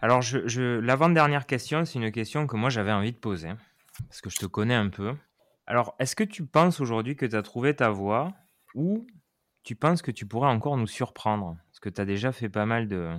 Alors 0.00 0.22
je, 0.22 0.46
je 0.46 0.78
l'avant-dernière 0.78 1.46
question, 1.46 1.84
c'est 1.84 1.98
une 1.98 2.10
question 2.12 2.46
que 2.46 2.56
moi 2.56 2.70
j'avais 2.70 2.92
envie 2.92 3.12
de 3.12 3.18
poser 3.18 3.50
parce 4.08 4.20
que 4.20 4.30
je 4.30 4.36
te 4.36 4.46
connais 4.46 4.74
un 4.74 4.88
peu. 4.88 5.14
Alors 5.66 5.94
est-ce 5.98 6.16
que 6.16 6.24
tu 6.24 6.46
penses 6.46 6.80
aujourd'hui 6.80 7.16
que 7.16 7.26
tu 7.26 7.36
as 7.36 7.42
trouvé 7.42 7.74
ta 7.74 7.90
voie 7.90 8.32
ou 8.74 9.06
tu 9.64 9.74
penses 9.74 10.00
que 10.00 10.10
tu 10.10 10.24
pourrais 10.26 10.48
encore 10.48 10.76
nous 10.76 10.86
surprendre? 10.86 11.56
Parce 11.70 11.80
que 11.80 11.88
tu 11.88 12.00
as 12.00 12.04
déjà 12.04 12.32
fait 12.32 12.48
pas 12.48 12.64
mal 12.64 12.88
de, 12.88 13.10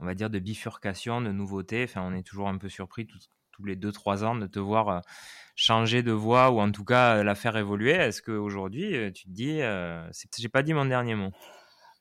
on 0.00 0.06
va 0.06 0.14
dire, 0.14 0.30
de 0.30 0.38
bifurcation, 0.38 1.20
de 1.20 1.32
nouveautés. 1.32 1.84
Enfin, 1.84 2.02
on 2.04 2.14
est 2.14 2.22
toujours 2.22 2.48
un 2.48 2.58
peu 2.58 2.68
surpris 2.68 3.06
tout, 3.06 3.18
tous 3.54 3.64
les 3.64 3.76
2-3 3.76 4.24
ans 4.24 4.34
de 4.34 4.46
te 4.46 4.58
voir 4.58 5.02
changer 5.56 6.02
de 6.02 6.12
voix 6.12 6.50
ou 6.50 6.60
en 6.60 6.70
tout 6.72 6.84
cas 6.84 7.22
la 7.22 7.34
faire 7.34 7.56
évoluer. 7.56 7.92
Est-ce 7.92 8.22
qu'aujourd'hui, 8.22 9.12
tu 9.12 9.24
te 9.24 9.30
dis, 9.30 9.60
j'ai 10.38 10.48
pas 10.48 10.62
dit 10.62 10.74
mon 10.74 10.84
dernier 10.84 11.14
mot 11.14 11.30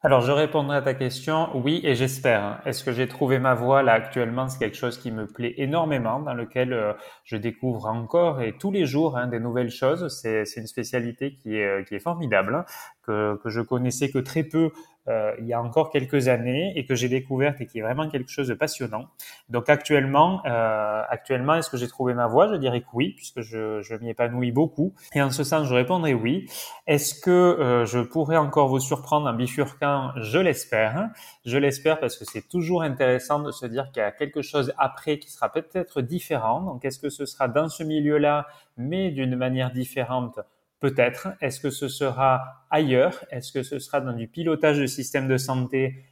alors, 0.06 0.20
je 0.20 0.34
répondrai 0.34 0.76
à 0.76 0.82
ta 0.82 0.94
question, 0.94 1.48
oui, 1.58 1.80
et 1.86 1.96
j'espère. 1.96 2.60
Est-ce 2.66 2.84
que 2.84 2.92
j'ai 2.92 3.08
trouvé 3.08 3.40
ma 3.40 3.54
voie? 3.54 3.84
Là 3.84 3.94
actuellement 3.94 4.50
C'est 4.50 4.60
quelque 4.60 4.76
chose 4.76 4.98
qui 4.98 5.12
me 5.12 5.26
plaît 5.28 5.54
énormément, 5.56 6.20
dans 6.20 6.34
lequel 6.34 6.74
euh, 6.74 6.92
je 7.24 7.38
découvre 7.38 7.86
encore 7.86 8.42
et 8.42 8.52
tous 8.58 8.70
les 8.70 8.86
jours 8.86 9.18
hein, 9.18 9.28
des 9.28 9.40
nouvelles 9.40 9.70
choses. 9.70 10.10
C'est 10.10 10.44
une 10.58 10.68
spécialité 10.68 11.36
qui 11.36 11.56
est, 11.56 11.66
euh, 11.66 11.84
qui 11.84 11.96
est 11.96 12.02
formidable, 12.02 12.54
hein, 12.54 12.66
que, 13.04 13.40
que 13.42 13.50
je 13.50 13.62
connaissais 13.62 14.12
que 14.12 14.20
très 14.20 14.44
peu 14.44 14.72
euh, 15.08 15.34
il 15.40 15.46
y 15.46 15.54
a 15.54 15.62
encore 15.62 15.90
quelques 15.90 16.28
années 16.28 16.72
et 16.78 16.86
que 16.86 16.96
j'ai 16.96 17.10
découverte 17.10 17.60
et 17.62 17.66
qui 17.66 17.80
est 17.80 17.82
vraiment 17.82 18.08
quelque 18.08 18.32
chose 18.32 18.48
de 18.48 18.54
passionnant. 18.54 19.08
Donc 19.50 19.70
actuellement, 19.70 20.42
euh, 20.46 21.04
actuellement, 21.10 21.56
est-ce 21.56 21.70
que 21.70 21.78
j'ai 21.78 21.88
trouvé 21.88 22.14
ma 22.14 22.28
voie? 22.28 22.48
Je 22.48 22.56
dirais 22.56 22.82
que 22.82 22.88
oui, 22.94 23.14
puisque 23.16 23.42
je, 23.42 23.82
je 23.82 23.96
m'y 23.96 24.10
épanouis 24.10 24.52
beaucoup. 24.52 24.94
Et 25.14 25.22
en 25.22 25.30
ce 25.30 25.44
sens, 25.44 25.68
je 25.68 25.74
répondrai 25.74 26.14
oui. 26.14 26.50
Est-ce 26.88 27.20
que 27.20 27.32
euh, 27.32 27.86
je 27.86 28.00
pourrais 28.00 28.38
encore 28.38 28.68
vous 28.70 28.80
surprendre 28.80 29.28
en 29.28 29.34
bifurquant? 29.34 30.12
Je 30.18 30.40
l'espère. 30.40 31.10
Je 31.46 31.58
l'espère 31.58 32.00
parce 32.00 32.18
que 32.18 32.26
c'est 32.26 32.48
toujours 32.48 32.84
intéressant 32.84 33.40
de 33.40 33.52
se 33.52 33.66
dire 33.66 33.92
qu'il 33.92 34.02
y 34.02 34.06
a 34.06 34.12
quelque 34.12 34.42
chose 34.42 34.74
après 34.78 35.20
qui 35.20 35.30
sera 35.30 35.52
peut-être 35.52 36.02
différent. 36.02 36.62
Donc 36.62 36.86
est-ce 36.86 37.00
que 37.00 37.10
ce 37.10 37.26
sera 37.26 37.48
dans 37.48 37.68
ce 37.70 37.84
milieu-là, 37.84 38.48
mais 38.78 39.12
d'une 39.12 39.36
manière 39.36 39.72
différente 39.72 40.40
Peut-être. 40.84 41.30
Est-ce 41.40 41.62
que 41.62 41.70
ce 41.70 41.88
sera 41.88 42.66
ailleurs? 42.70 43.24
Est-ce 43.32 43.54
que 43.54 43.64
ce 43.64 43.80
sera 43.80 44.02
dans 44.02 44.12
du 44.12 44.28
pilotage 44.28 44.80
de 44.80 44.86
système 44.86 45.30
de 45.30 45.38
santé 45.38 46.04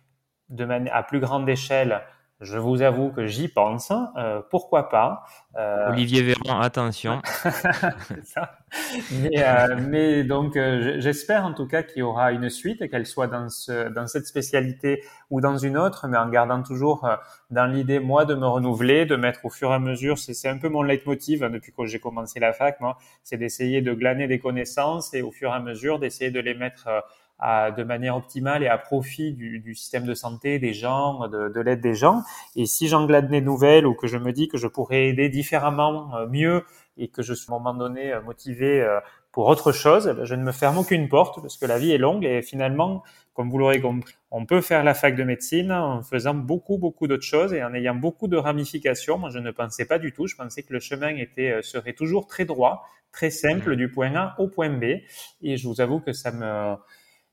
de 0.48 0.66
à 0.90 1.04
plus 1.04 1.20
grande 1.20 1.50
échelle 1.50 2.00
je 2.42 2.58
vous 2.58 2.82
avoue 2.82 3.12
que 3.12 3.28
j'y 3.28 3.48
pense. 3.48 3.94
Euh, 4.18 4.42
pourquoi 4.50 4.90
pas 4.90 5.24
euh... 5.58 5.90
Olivier 5.90 6.24
Véran, 6.24 6.60
attention. 6.60 7.22
ça. 8.24 8.58
Mais, 9.12 9.44
euh, 9.44 9.78
mais, 9.80 10.24
donc, 10.24 10.56
euh, 10.56 10.96
j'espère 11.00 11.46
en 11.46 11.54
tout 11.54 11.68
cas 11.68 11.84
qu'il 11.84 12.00
y 12.00 12.02
aura 12.02 12.32
une 12.32 12.50
suite, 12.50 12.90
qu'elle 12.90 13.06
soit 13.06 13.28
dans, 13.28 13.50
ce, 13.50 13.90
dans 13.90 14.08
cette 14.08 14.26
spécialité 14.26 15.04
ou 15.30 15.42
dans 15.42 15.58
une 15.58 15.78
autre, 15.78 16.08
mais 16.08 16.18
en 16.18 16.30
gardant 16.30 16.64
toujours 16.64 17.06
euh, 17.06 17.16
dans 17.52 17.66
l'idée, 17.66 18.00
moi, 18.00 18.26
de 18.26 18.34
me 18.34 18.48
renouveler, 18.48 19.06
de 19.06 19.16
mettre 19.16 19.46
au 19.46 19.50
fur 19.50 19.72
et 19.72 19.76
à 19.76 19.80
mesure. 19.80 20.18
C'est 20.18 20.50
un 20.50 20.58
peu 20.58 20.70
mon 20.70 20.82
leitmotiv 20.82 21.44
hein, 21.44 21.50
depuis 21.50 21.74
que 21.74 21.86
j'ai 21.86 22.00
commencé 22.00 22.40
la 22.40 22.54
fac, 22.54 22.80
moi, 22.80 22.98
c'est 23.24 23.38
d'essayer 23.38 23.82
de 23.82 23.94
glaner 23.94 24.28
des 24.28 24.40
connaissances 24.40 25.14
et 25.14 25.22
au 25.22 25.32
fur 25.32 25.50
et 25.52 25.56
à 25.56 25.60
mesure 25.60 26.00
d'essayer 26.00 26.32
de 26.32 26.40
les 26.40 26.54
mettre 26.54 26.90
de 27.42 27.84
manière 27.84 28.16
optimale 28.16 28.62
et 28.64 28.68
à 28.68 28.78
profit 28.78 29.34
du, 29.34 29.60
du 29.60 29.74
système 29.74 30.06
de 30.06 30.14
santé, 30.14 30.60
des 30.60 30.74
gens, 30.74 31.28
de, 31.28 31.50
de 31.50 31.60
l'aide 31.60 31.82
des 31.82 31.96
gens. 31.96 32.22
Et 32.56 32.66
si 32.66 32.88
j'en 32.88 33.06
glade 33.06 33.30
des 33.30 33.42
nouvelles 33.42 33.88
ou 33.88 33.96
que 33.96 34.08
je 34.08 34.18
me 34.18 34.32
dis 34.32 34.48
que 34.48 34.58
je 34.58 34.68
pourrais 34.68 35.08
aider 35.08 35.30
différemment, 35.30 36.16
euh, 36.16 36.28
mieux, 36.28 36.64
et 36.98 37.08
que 37.08 37.24
je 37.24 37.34
suis 37.34 37.52
à 37.52 37.56
un 37.56 37.60
moment 37.60 37.74
donné 37.74 38.14
euh, 38.14 38.22
motivé 38.22 38.82
euh, 38.82 39.00
pour 39.32 39.48
autre 39.48 39.72
chose, 39.72 40.14
eh 40.14 40.26
je 40.26 40.36
ne 40.36 40.44
me 40.44 40.52
ferme 40.52 40.78
aucune 40.78 41.08
porte 41.10 41.42
parce 41.42 41.58
que 41.58 41.66
la 41.66 41.80
vie 41.80 41.92
est 41.92 41.98
longue 41.98 42.26
et 42.26 42.42
finalement, 42.42 43.02
comme 43.34 43.50
vous 43.50 43.58
l'aurez 43.58 43.80
compris, 43.82 44.14
on 44.30 44.46
peut 44.46 44.62
faire 44.62 44.84
la 44.84 44.94
fac 44.94 45.16
de 45.16 45.24
médecine 45.24 45.72
en 45.72 46.04
faisant 46.04 46.34
beaucoup, 46.34 46.78
beaucoup 46.78 47.08
d'autres 47.08 47.24
choses 47.24 47.54
et 47.54 47.64
en 47.64 47.74
ayant 47.74 47.96
beaucoup 47.96 48.28
de 48.28 48.38
ramifications. 48.38 49.18
Moi, 49.18 49.30
je 49.30 49.40
ne 49.40 49.52
pensais 49.52 49.86
pas 49.86 50.00
du 50.00 50.12
tout. 50.12 50.28
Je 50.28 50.36
pensais 50.36 50.64
que 50.64 50.74
le 50.74 50.80
chemin 50.80 51.16
était, 51.16 51.62
serait 51.62 51.94
toujours 51.94 52.28
très 52.28 52.44
droit, 52.44 52.84
très 53.14 53.30
simple, 53.30 53.74
mmh. 53.74 53.78
du 53.78 53.90
point 53.90 54.14
A 54.16 54.36
au 54.38 54.48
point 54.48 54.70
B. 54.70 54.84
Et 55.42 55.58
je 55.58 55.68
vous 55.68 55.80
avoue 55.80 56.02
que 56.02 56.12
ça 56.12 56.32
me, 56.32 56.76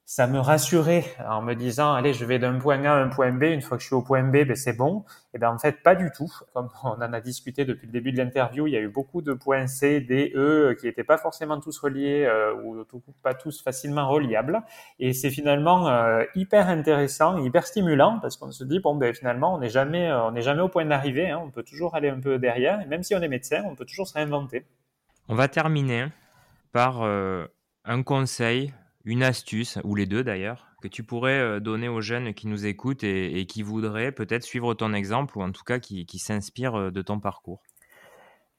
ça 0.09 0.26
me 0.26 0.38
rassurait 0.38 1.04
en 1.28 1.42
me 1.42 1.52
disant 1.52 1.92
allez 1.92 2.14
je 2.14 2.24
vais 2.24 2.38
d'un 2.38 2.59
point 2.59 2.82
A 2.86 2.94
à 2.94 2.96
un 2.96 3.09
point 3.09 3.30
B 3.30 3.42
une 3.42 3.61
fois 3.61 3.76
que 3.76 3.82
je 3.82 3.88
suis 3.88 3.94
au 3.94 4.00
point 4.00 4.22
B 4.22 4.38
ben 4.46 4.56
c'est 4.56 4.72
bon. 4.72 5.04
Et 5.34 5.38
ben 5.38 5.50
en 5.50 5.59
fait 5.59 5.82
pas 5.82 5.94
du 5.94 6.11
tout. 6.11 6.32
Comme 6.54 6.70
on 6.82 6.92
en 6.92 7.12
a 7.12 7.20
discuté 7.20 7.66
depuis 7.66 7.86
le 7.86 7.92
début 7.92 8.11
de 8.11 8.16
l'interview 8.16 8.66
il 8.66 8.72
y 8.72 8.76
a 8.78 8.80
eu 8.80 8.88
beaucoup 8.88 9.20
de 9.20 9.34
points 9.34 9.66
C 9.66 10.00
D 10.00 10.32
E 10.34 10.74
qui 10.80 10.86
n'étaient 10.86 11.04
pas 11.04 11.18
forcément 11.18 11.61
tous 11.61 11.78
reliés 11.78 12.24
euh, 12.26 12.54
ou 12.54 12.86
pas 13.22 13.34
tous 13.34 13.61
facilement 13.61 14.09
reliables. 14.09 14.62
Et 14.98 15.12
c'est 15.12 15.28
finalement 15.28 15.90
euh, 15.90 16.24
hyper 16.34 16.70
intéressant 16.70 17.36
hyper 17.36 17.66
stimulant 17.66 18.18
parce 18.18 18.38
qu'on 18.38 18.50
se 18.50 18.64
dit 18.64 18.80
bon 18.80 18.94
ben 18.94 19.12
finalement 19.12 19.56
on 19.56 19.59
n'est 19.59 19.68
jamais 19.68 20.11
on 20.11 20.30
n'est 20.30 20.40
jamais 20.40 20.62
au 20.62 20.70
point 20.70 20.86
d'arrivée 20.86 21.28
hein, 21.28 21.42
on 21.44 21.50
peut 21.50 21.64
toujours 21.64 21.94
aller 21.94 22.09
un 22.09 22.20
peu 22.20 22.38
derrière. 22.38 22.80
Et 22.80 22.86
même 22.86 23.02
si 23.02 23.14
on 23.14 23.20
est 23.20 23.28
médecin 23.28 23.62
on 23.66 23.74
peut 23.74 23.84
toujours 23.84 24.09
se 24.09 24.14
réinventer. 24.14 24.64
On 25.28 25.34
va 25.34 25.48
terminer 25.48 26.06
par 26.72 27.02
euh, 27.02 27.46
un 27.84 28.02
conseil 28.02 28.72
une 29.09 29.22
astuce, 29.22 29.78
ou 29.84 29.94
les 29.94 30.04
deux 30.04 30.22
d'ailleurs, 30.22 30.66
que 30.82 30.88
tu 30.88 31.02
pourrais 31.02 31.38
euh, 31.38 31.61
donner 31.61 31.88
aux 31.88 32.02
jeunes 32.02 32.34
qui 32.34 32.46
nous 32.46 32.66
écoutent 32.66 33.04
et, 33.04 33.46
qui 33.46 33.62
voudraient 33.62 34.12
peut-être 34.12 34.44
suivre 34.44 34.74
ton 34.74 34.92
exemple 34.92 35.38
ou 35.38 35.42
en 35.42 35.50
tout 35.50 35.64
cas 35.64 35.78
qui, 35.78 36.18
s'inspirent 36.18 36.78
euh, 36.78 36.90
de 36.90 37.00
ton 37.00 37.18
parcours 37.18 37.62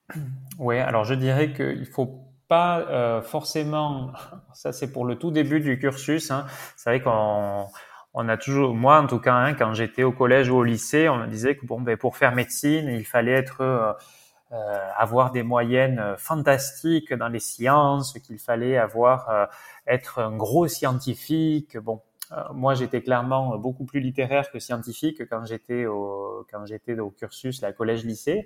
Oui, 0.57 0.79
alors 0.79 1.03
je 1.03 1.13
dirais 1.13 1.53
qu'il 1.53 1.81
ne 1.81 1.85
faut 1.85 2.25
pas 2.47 2.79
euh, 2.79 3.21
forcément, 3.21 4.11
ça 4.53 4.71
c'est 4.73 4.91
pour 4.91 5.05
le 5.05 5.17
tout 5.17 5.29
début 5.29 5.59
du 5.59 5.77
cursus, 5.77 6.31
hein. 6.31 6.47
c'est 6.75 6.89
vrai 6.89 7.01
qu'on 7.01 7.67
on 8.15 8.27
a 8.27 8.37
toujours, 8.37 8.73
moi 8.73 8.99
en 8.99 9.05
tout 9.05 9.19
cas, 9.19 9.35
hein, 9.35 9.53
quand 9.53 9.75
j'étais 9.75 10.01
au 10.01 10.11
collège 10.11 10.49
ou 10.49 10.55
au 10.55 10.63
lycée, 10.63 11.09
on 11.09 11.17
me 11.19 11.27
disait 11.27 11.55
que 11.57 11.65
bon, 11.67 11.79
ben, 11.79 11.95
pour 11.95 12.17
faire 12.17 12.33
médecine, 12.33 12.87
il 12.87 13.05
fallait 13.05 13.33
être 13.33 13.95
avoir 14.51 15.31
des 15.31 15.43
moyennes 15.43 15.99
euh, 15.99 16.17
fantastiques 16.17 17.13
dans 17.13 17.27
les 17.27 17.39
sciences, 17.39 18.13
qu'il 18.19 18.39
fallait 18.39 18.77
avoir 18.77 19.29
euh, 19.29 19.45
être 19.87 20.19
un 20.19 20.35
gros 20.35 20.67
scientifique. 20.67 21.77
Bon, 21.77 22.01
moi, 22.53 22.75
j'étais 22.75 23.01
clairement 23.01 23.57
beaucoup 23.57 23.85
plus 23.85 23.99
littéraire 23.99 24.51
que 24.51 24.59
scientifique 24.59 25.27
quand 25.27 25.45
j'étais 25.45 25.87
au 25.87 26.45
quand 26.51 26.63
j'étais 26.63 26.99
au 26.99 27.09
cursus, 27.09 27.59
la 27.61 27.73
collège-lycée. 27.73 28.45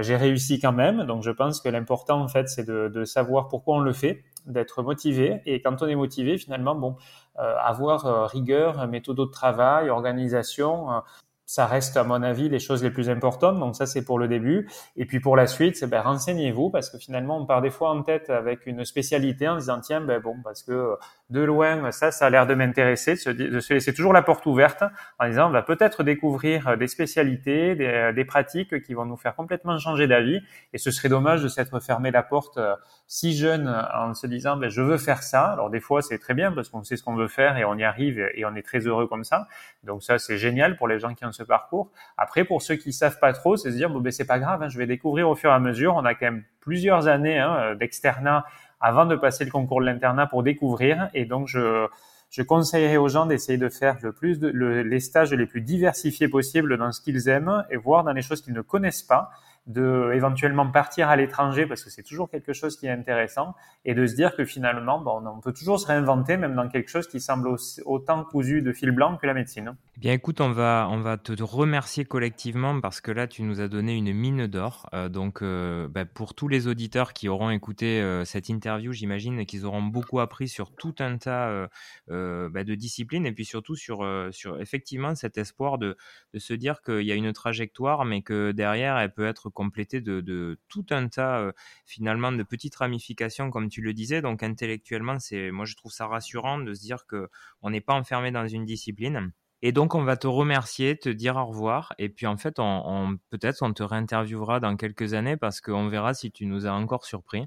j'ai 0.00 0.16
réussi 0.16 0.60
quand 0.60 0.74
même, 0.74 1.04
donc 1.04 1.22
je 1.22 1.30
pense 1.30 1.62
que 1.62 1.70
l'important 1.70 2.20
en 2.20 2.28
fait, 2.28 2.50
c'est 2.50 2.64
de, 2.64 2.88
de, 2.88 3.04
savoir 3.06 3.48
pourquoi 3.48 3.76
on 3.76 3.80
le 3.80 3.94
fait, 3.94 4.24
d'être 4.44 4.82
motivé. 4.82 5.40
Et 5.46 5.62
quand 5.62 5.80
on 5.80 5.86
est 5.86 5.94
motivé, 5.94 6.36
finalement, 6.36 6.74
bon, 6.74 6.96
avoir 7.36 8.28
rigueur, 8.28 8.86
méthode 8.88 9.16
de 9.16 9.24
travail, 9.24 9.88
organisation, 9.88 11.02
ça 11.46 11.66
reste, 11.66 11.96
à 11.96 12.04
mon 12.04 12.22
avis, 12.22 12.48
les 12.48 12.58
choses 12.58 12.82
les 12.82 12.90
plus 12.90 13.10
importantes. 13.10 13.58
Donc 13.58 13.76
ça, 13.76 13.86
c'est 13.86 14.04
pour 14.04 14.18
le 14.18 14.28
début. 14.28 14.68
Et 14.96 15.04
puis 15.04 15.20
pour 15.20 15.36
la 15.36 15.46
suite, 15.46 15.76
c'est 15.76 15.86
ben, 15.86 16.00
renseignez-vous 16.00 16.70
parce 16.70 16.90
que 16.90 16.98
finalement, 16.98 17.38
on 17.38 17.46
part 17.46 17.60
des 17.60 17.70
fois 17.70 17.90
en 17.90 18.02
tête 18.02 18.30
avec 18.30 18.66
une 18.66 18.84
spécialité 18.84 19.48
en 19.48 19.56
disant 19.56 19.80
tiens, 19.80 20.00
ben 20.00 20.20
bon, 20.20 20.36
parce 20.42 20.62
que 20.62 20.96
de 21.30 21.40
loin, 21.40 21.90
ça, 21.90 22.10
ça 22.10 22.26
a 22.26 22.30
l'air 22.30 22.46
de 22.46 22.54
m'intéresser, 22.54 23.14
de 23.14 23.60
se 23.60 23.72
laisser 23.72 23.94
toujours 23.94 24.12
la 24.12 24.20
porte 24.20 24.44
ouverte 24.44 24.84
en 25.18 25.26
disant 25.26 25.46
on 25.48 25.50
va 25.50 25.62
peut-être 25.62 26.02
découvrir 26.02 26.76
des 26.76 26.86
spécialités, 26.86 27.74
des, 27.74 28.12
des, 28.14 28.24
pratiques 28.26 28.82
qui 28.82 28.92
vont 28.92 29.06
nous 29.06 29.16
faire 29.16 29.34
complètement 29.34 29.78
changer 29.78 30.06
d'avis. 30.06 30.40
Et 30.74 30.78
ce 30.78 30.90
serait 30.90 31.08
dommage 31.08 31.42
de 31.42 31.48
s'être 31.48 31.80
fermé 31.80 32.10
la 32.10 32.22
porte 32.22 32.58
euh, 32.58 32.76
si 33.06 33.34
jeune 33.34 33.68
en 33.94 34.12
se 34.12 34.26
disant 34.26 34.58
ben, 34.58 34.68
je 34.68 34.82
veux 34.82 34.98
faire 34.98 35.22
ça. 35.22 35.46
Alors 35.46 35.70
des 35.70 35.80
fois, 35.80 36.02
c'est 36.02 36.18
très 36.18 36.34
bien 36.34 36.52
parce 36.52 36.68
qu'on 36.68 36.84
sait 36.84 36.96
ce 36.96 37.02
qu'on 37.02 37.16
veut 37.16 37.28
faire 37.28 37.56
et 37.56 37.64
on 37.64 37.74
y 37.76 37.84
arrive 37.84 38.18
et 38.34 38.44
on 38.44 38.54
est 38.54 38.62
très 38.62 38.80
heureux 38.80 39.06
comme 39.06 39.24
ça. 39.24 39.48
Donc 39.82 40.02
ça, 40.02 40.18
c'est 40.18 40.36
génial 40.36 40.76
pour 40.76 40.88
les 40.88 40.98
gens 40.98 41.14
qui 41.14 41.24
ont 41.24 41.32
ce 41.32 41.42
parcours. 41.42 41.90
Après, 42.18 42.44
pour 42.44 42.60
ceux 42.60 42.76
qui 42.76 42.92
savent 42.92 43.18
pas 43.18 43.32
trop, 43.32 43.56
c'est 43.56 43.70
se 43.70 43.76
dire 43.76 43.88
bon 43.88 44.00
ben 44.00 44.12
c'est 44.12 44.26
pas 44.26 44.38
grave, 44.38 44.62
hein, 44.62 44.68
je 44.68 44.76
vais 44.76 44.86
découvrir 44.86 45.30
au 45.30 45.34
fur 45.34 45.48
et 45.50 45.54
à 45.54 45.58
mesure. 45.58 45.94
On 45.96 46.04
a 46.04 46.14
quand 46.14 46.26
même 46.26 46.44
plusieurs 46.60 47.08
années 47.08 47.38
hein, 47.38 47.74
d'externat 47.76 48.44
avant 48.84 49.06
de 49.06 49.16
passer 49.16 49.46
le 49.46 49.50
concours 49.50 49.80
de 49.80 49.86
l'internat 49.86 50.26
pour 50.26 50.42
découvrir. 50.42 51.08
Et 51.14 51.24
donc 51.24 51.48
je 51.48 51.86
je 52.30 52.42
conseillerais 52.42 52.96
aux 52.96 53.08
gens 53.08 53.26
d'essayer 53.26 53.58
de 53.58 53.68
faire 53.68 53.96
le 54.02 54.12
plus 54.12 54.40
de, 54.40 54.48
les 54.48 55.00
stages 55.00 55.32
les 55.32 55.46
plus 55.46 55.60
diversifiés 55.60 56.26
possibles 56.26 56.76
dans 56.76 56.90
ce 56.90 57.00
qu'ils 57.00 57.28
aiment 57.28 57.64
et 57.70 57.76
voir 57.76 58.02
dans 58.02 58.12
les 58.12 58.22
choses 58.22 58.42
qu'ils 58.42 58.54
ne 58.54 58.60
connaissent 58.60 59.04
pas 59.04 59.30
de 59.66 60.10
éventuellement 60.14 60.70
partir 60.70 61.08
à 61.08 61.16
l'étranger 61.16 61.66
parce 61.66 61.82
que 61.82 61.90
c'est 61.90 62.02
toujours 62.02 62.28
quelque 62.28 62.52
chose 62.52 62.76
qui 62.76 62.86
est 62.86 62.90
intéressant 62.90 63.54
et 63.84 63.94
de 63.94 64.06
se 64.06 64.14
dire 64.14 64.36
que 64.36 64.44
finalement 64.44 65.02
on 65.06 65.40
peut 65.40 65.52
toujours 65.52 65.80
se 65.80 65.86
réinventer 65.86 66.36
même 66.36 66.54
dans 66.54 66.68
quelque 66.68 66.90
chose 66.90 67.06
qui 67.06 67.20
semble 67.20 67.48
autant 67.86 68.24
cousu 68.24 68.60
de 68.60 68.72
fil 68.72 68.90
blanc 68.90 69.16
que 69.16 69.26
la 69.26 69.34
médecine. 69.34 69.74
Eh 69.96 70.00
bien 70.00 70.12
écoute, 70.12 70.40
on 70.40 70.50
va 70.50 70.88
on 70.90 71.00
va 71.00 71.16
te 71.16 71.40
remercier 71.42 72.04
collectivement 72.04 72.80
parce 72.80 73.00
que 73.00 73.10
là 73.10 73.26
tu 73.26 73.42
nous 73.42 73.60
as 73.60 73.68
donné 73.68 73.96
une 73.96 74.12
mine 74.12 74.46
d'or. 74.46 74.88
Euh, 74.92 75.08
donc 75.08 75.40
euh, 75.42 75.88
bah, 75.88 76.04
pour 76.04 76.34
tous 76.34 76.48
les 76.48 76.66
auditeurs 76.66 77.12
qui 77.12 77.28
auront 77.28 77.50
écouté 77.50 78.00
euh, 78.00 78.24
cette 78.24 78.48
interview, 78.48 78.92
j'imagine 78.92 79.46
qu'ils 79.46 79.64
auront 79.64 79.82
beaucoup 79.82 80.20
appris 80.20 80.48
sur 80.48 80.74
tout 80.74 80.94
un 80.98 81.16
tas 81.16 81.68
bah, 82.08 82.64
de 82.64 82.74
disciplines 82.74 83.26
et 83.26 83.32
puis 83.32 83.44
surtout 83.44 83.76
sur 83.76 84.06
sur 84.30 84.60
effectivement 84.60 85.14
cet 85.14 85.38
espoir 85.38 85.78
de 85.78 85.96
de 86.32 86.38
se 86.38 86.52
dire 86.52 86.82
qu'il 86.82 87.02
y 87.02 87.12
a 87.12 87.14
une 87.14 87.32
trajectoire 87.32 88.04
mais 88.04 88.22
que 88.22 88.52
derrière 88.52 88.98
elle 88.98 89.12
peut 89.12 89.26
être 89.26 89.50
complété 89.54 90.00
de, 90.00 90.58
tout 90.68 90.86
un 90.90 91.08
tas 91.08 91.38
euh, 91.38 91.52
finalement 91.86 92.32
de 92.32 92.42
petites 92.42 92.76
ramifications 92.76 93.50
comme 93.50 93.68
tu 93.68 93.80
le 93.80 93.94
disais. 93.94 94.20
Donc 94.20 94.42
intellectuellement, 94.42 95.18
c'est 95.18 95.50
moi 95.50 95.64
je 95.64 95.74
trouve 95.76 95.92
ça 95.92 96.06
rassurant 96.06 96.58
de 96.58 96.74
se 96.74 96.80
dire 96.80 97.06
que 97.06 97.30
on 97.62 97.70
n'est 97.70 97.80
pas 97.80 97.94
enfermé 97.94 98.30
dans 98.30 98.46
une 98.46 98.64
discipline. 98.64 99.32
Et 99.62 99.72
donc, 99.72 99.94
on 99.94 100.04
va 100.04 100.18
te 100.18 100.26
remercier, 100.26 100.98
te 100.98 101.08
dire 101.08 101.36
au 101.36 101.46
revoir. 101.46 101.94
Et 101.96 102.10
puis, 102.10 102.26
en 102.26 102.36
fait, 102.36 102.56
on, 102.58 103.16
peut-être 103.30 103.62
on 103.62 103.72
te 103.72 103.82
réinterviewera 103.82 104.60
dans 104.60 104.76
quelques 104.76 105.14
années 105.14 105.38
parce 105.38 105.62
qu'on 105.62 105.88
verra 105.88 106.12
si 106.12 106.30
tu 106.30 106.44
nous 106.44 106.66
as 106.66 106.72
encore 106.72 107.06
surpris 107.06 107.46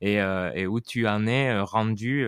et, 0.00 0.20
euh, 0.20 0.64
où 0.66 0.80
tu 0.80 1.08
en 1.08 1.26
es 1.26 1.50
euh, 1.50 1.64
rendu, 1.64 2.24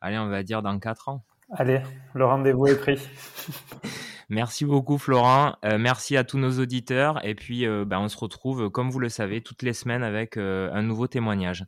allez, 0.00 0.18
on 0.18 0.26
va 0.26 0.42
dire 0.42 0.62
dans 0.62 0.80
quatre 0.80 1.08
ans. 1.08 1.22
Allez, 1.52 1.80
le 2.14 2.24
rendez-vous 2.24 2.66
est 2.66 2.76
pris. 2.76 2.98
Merci 4.28 4.64
beaucoup 4.64 4.98
Florent, 4.98 5.54
merci 5.62 6.16
à 6.16 6.24
tous 6.24 6.38
nos 6.38 6.58
auditeurs. 6.58 7.24
Et 7.24 7.34
puis 7.34 7.66
ben, 7.66 8.00
on 8.00 8.08
se 8.08 8.16
retrouve 8.16 8.70
comme 8.70 8.90
vous 8.90 8.98
le 8.98 9.08
savez 9.08 9.40
toutes 9.40 9.62
les 9.62 9.72
semaines 9.72 10.02
avec 10.02 10.36
un 10.36 10.82
nouveau 10.82 11.06
témoignage. 11.06 11.64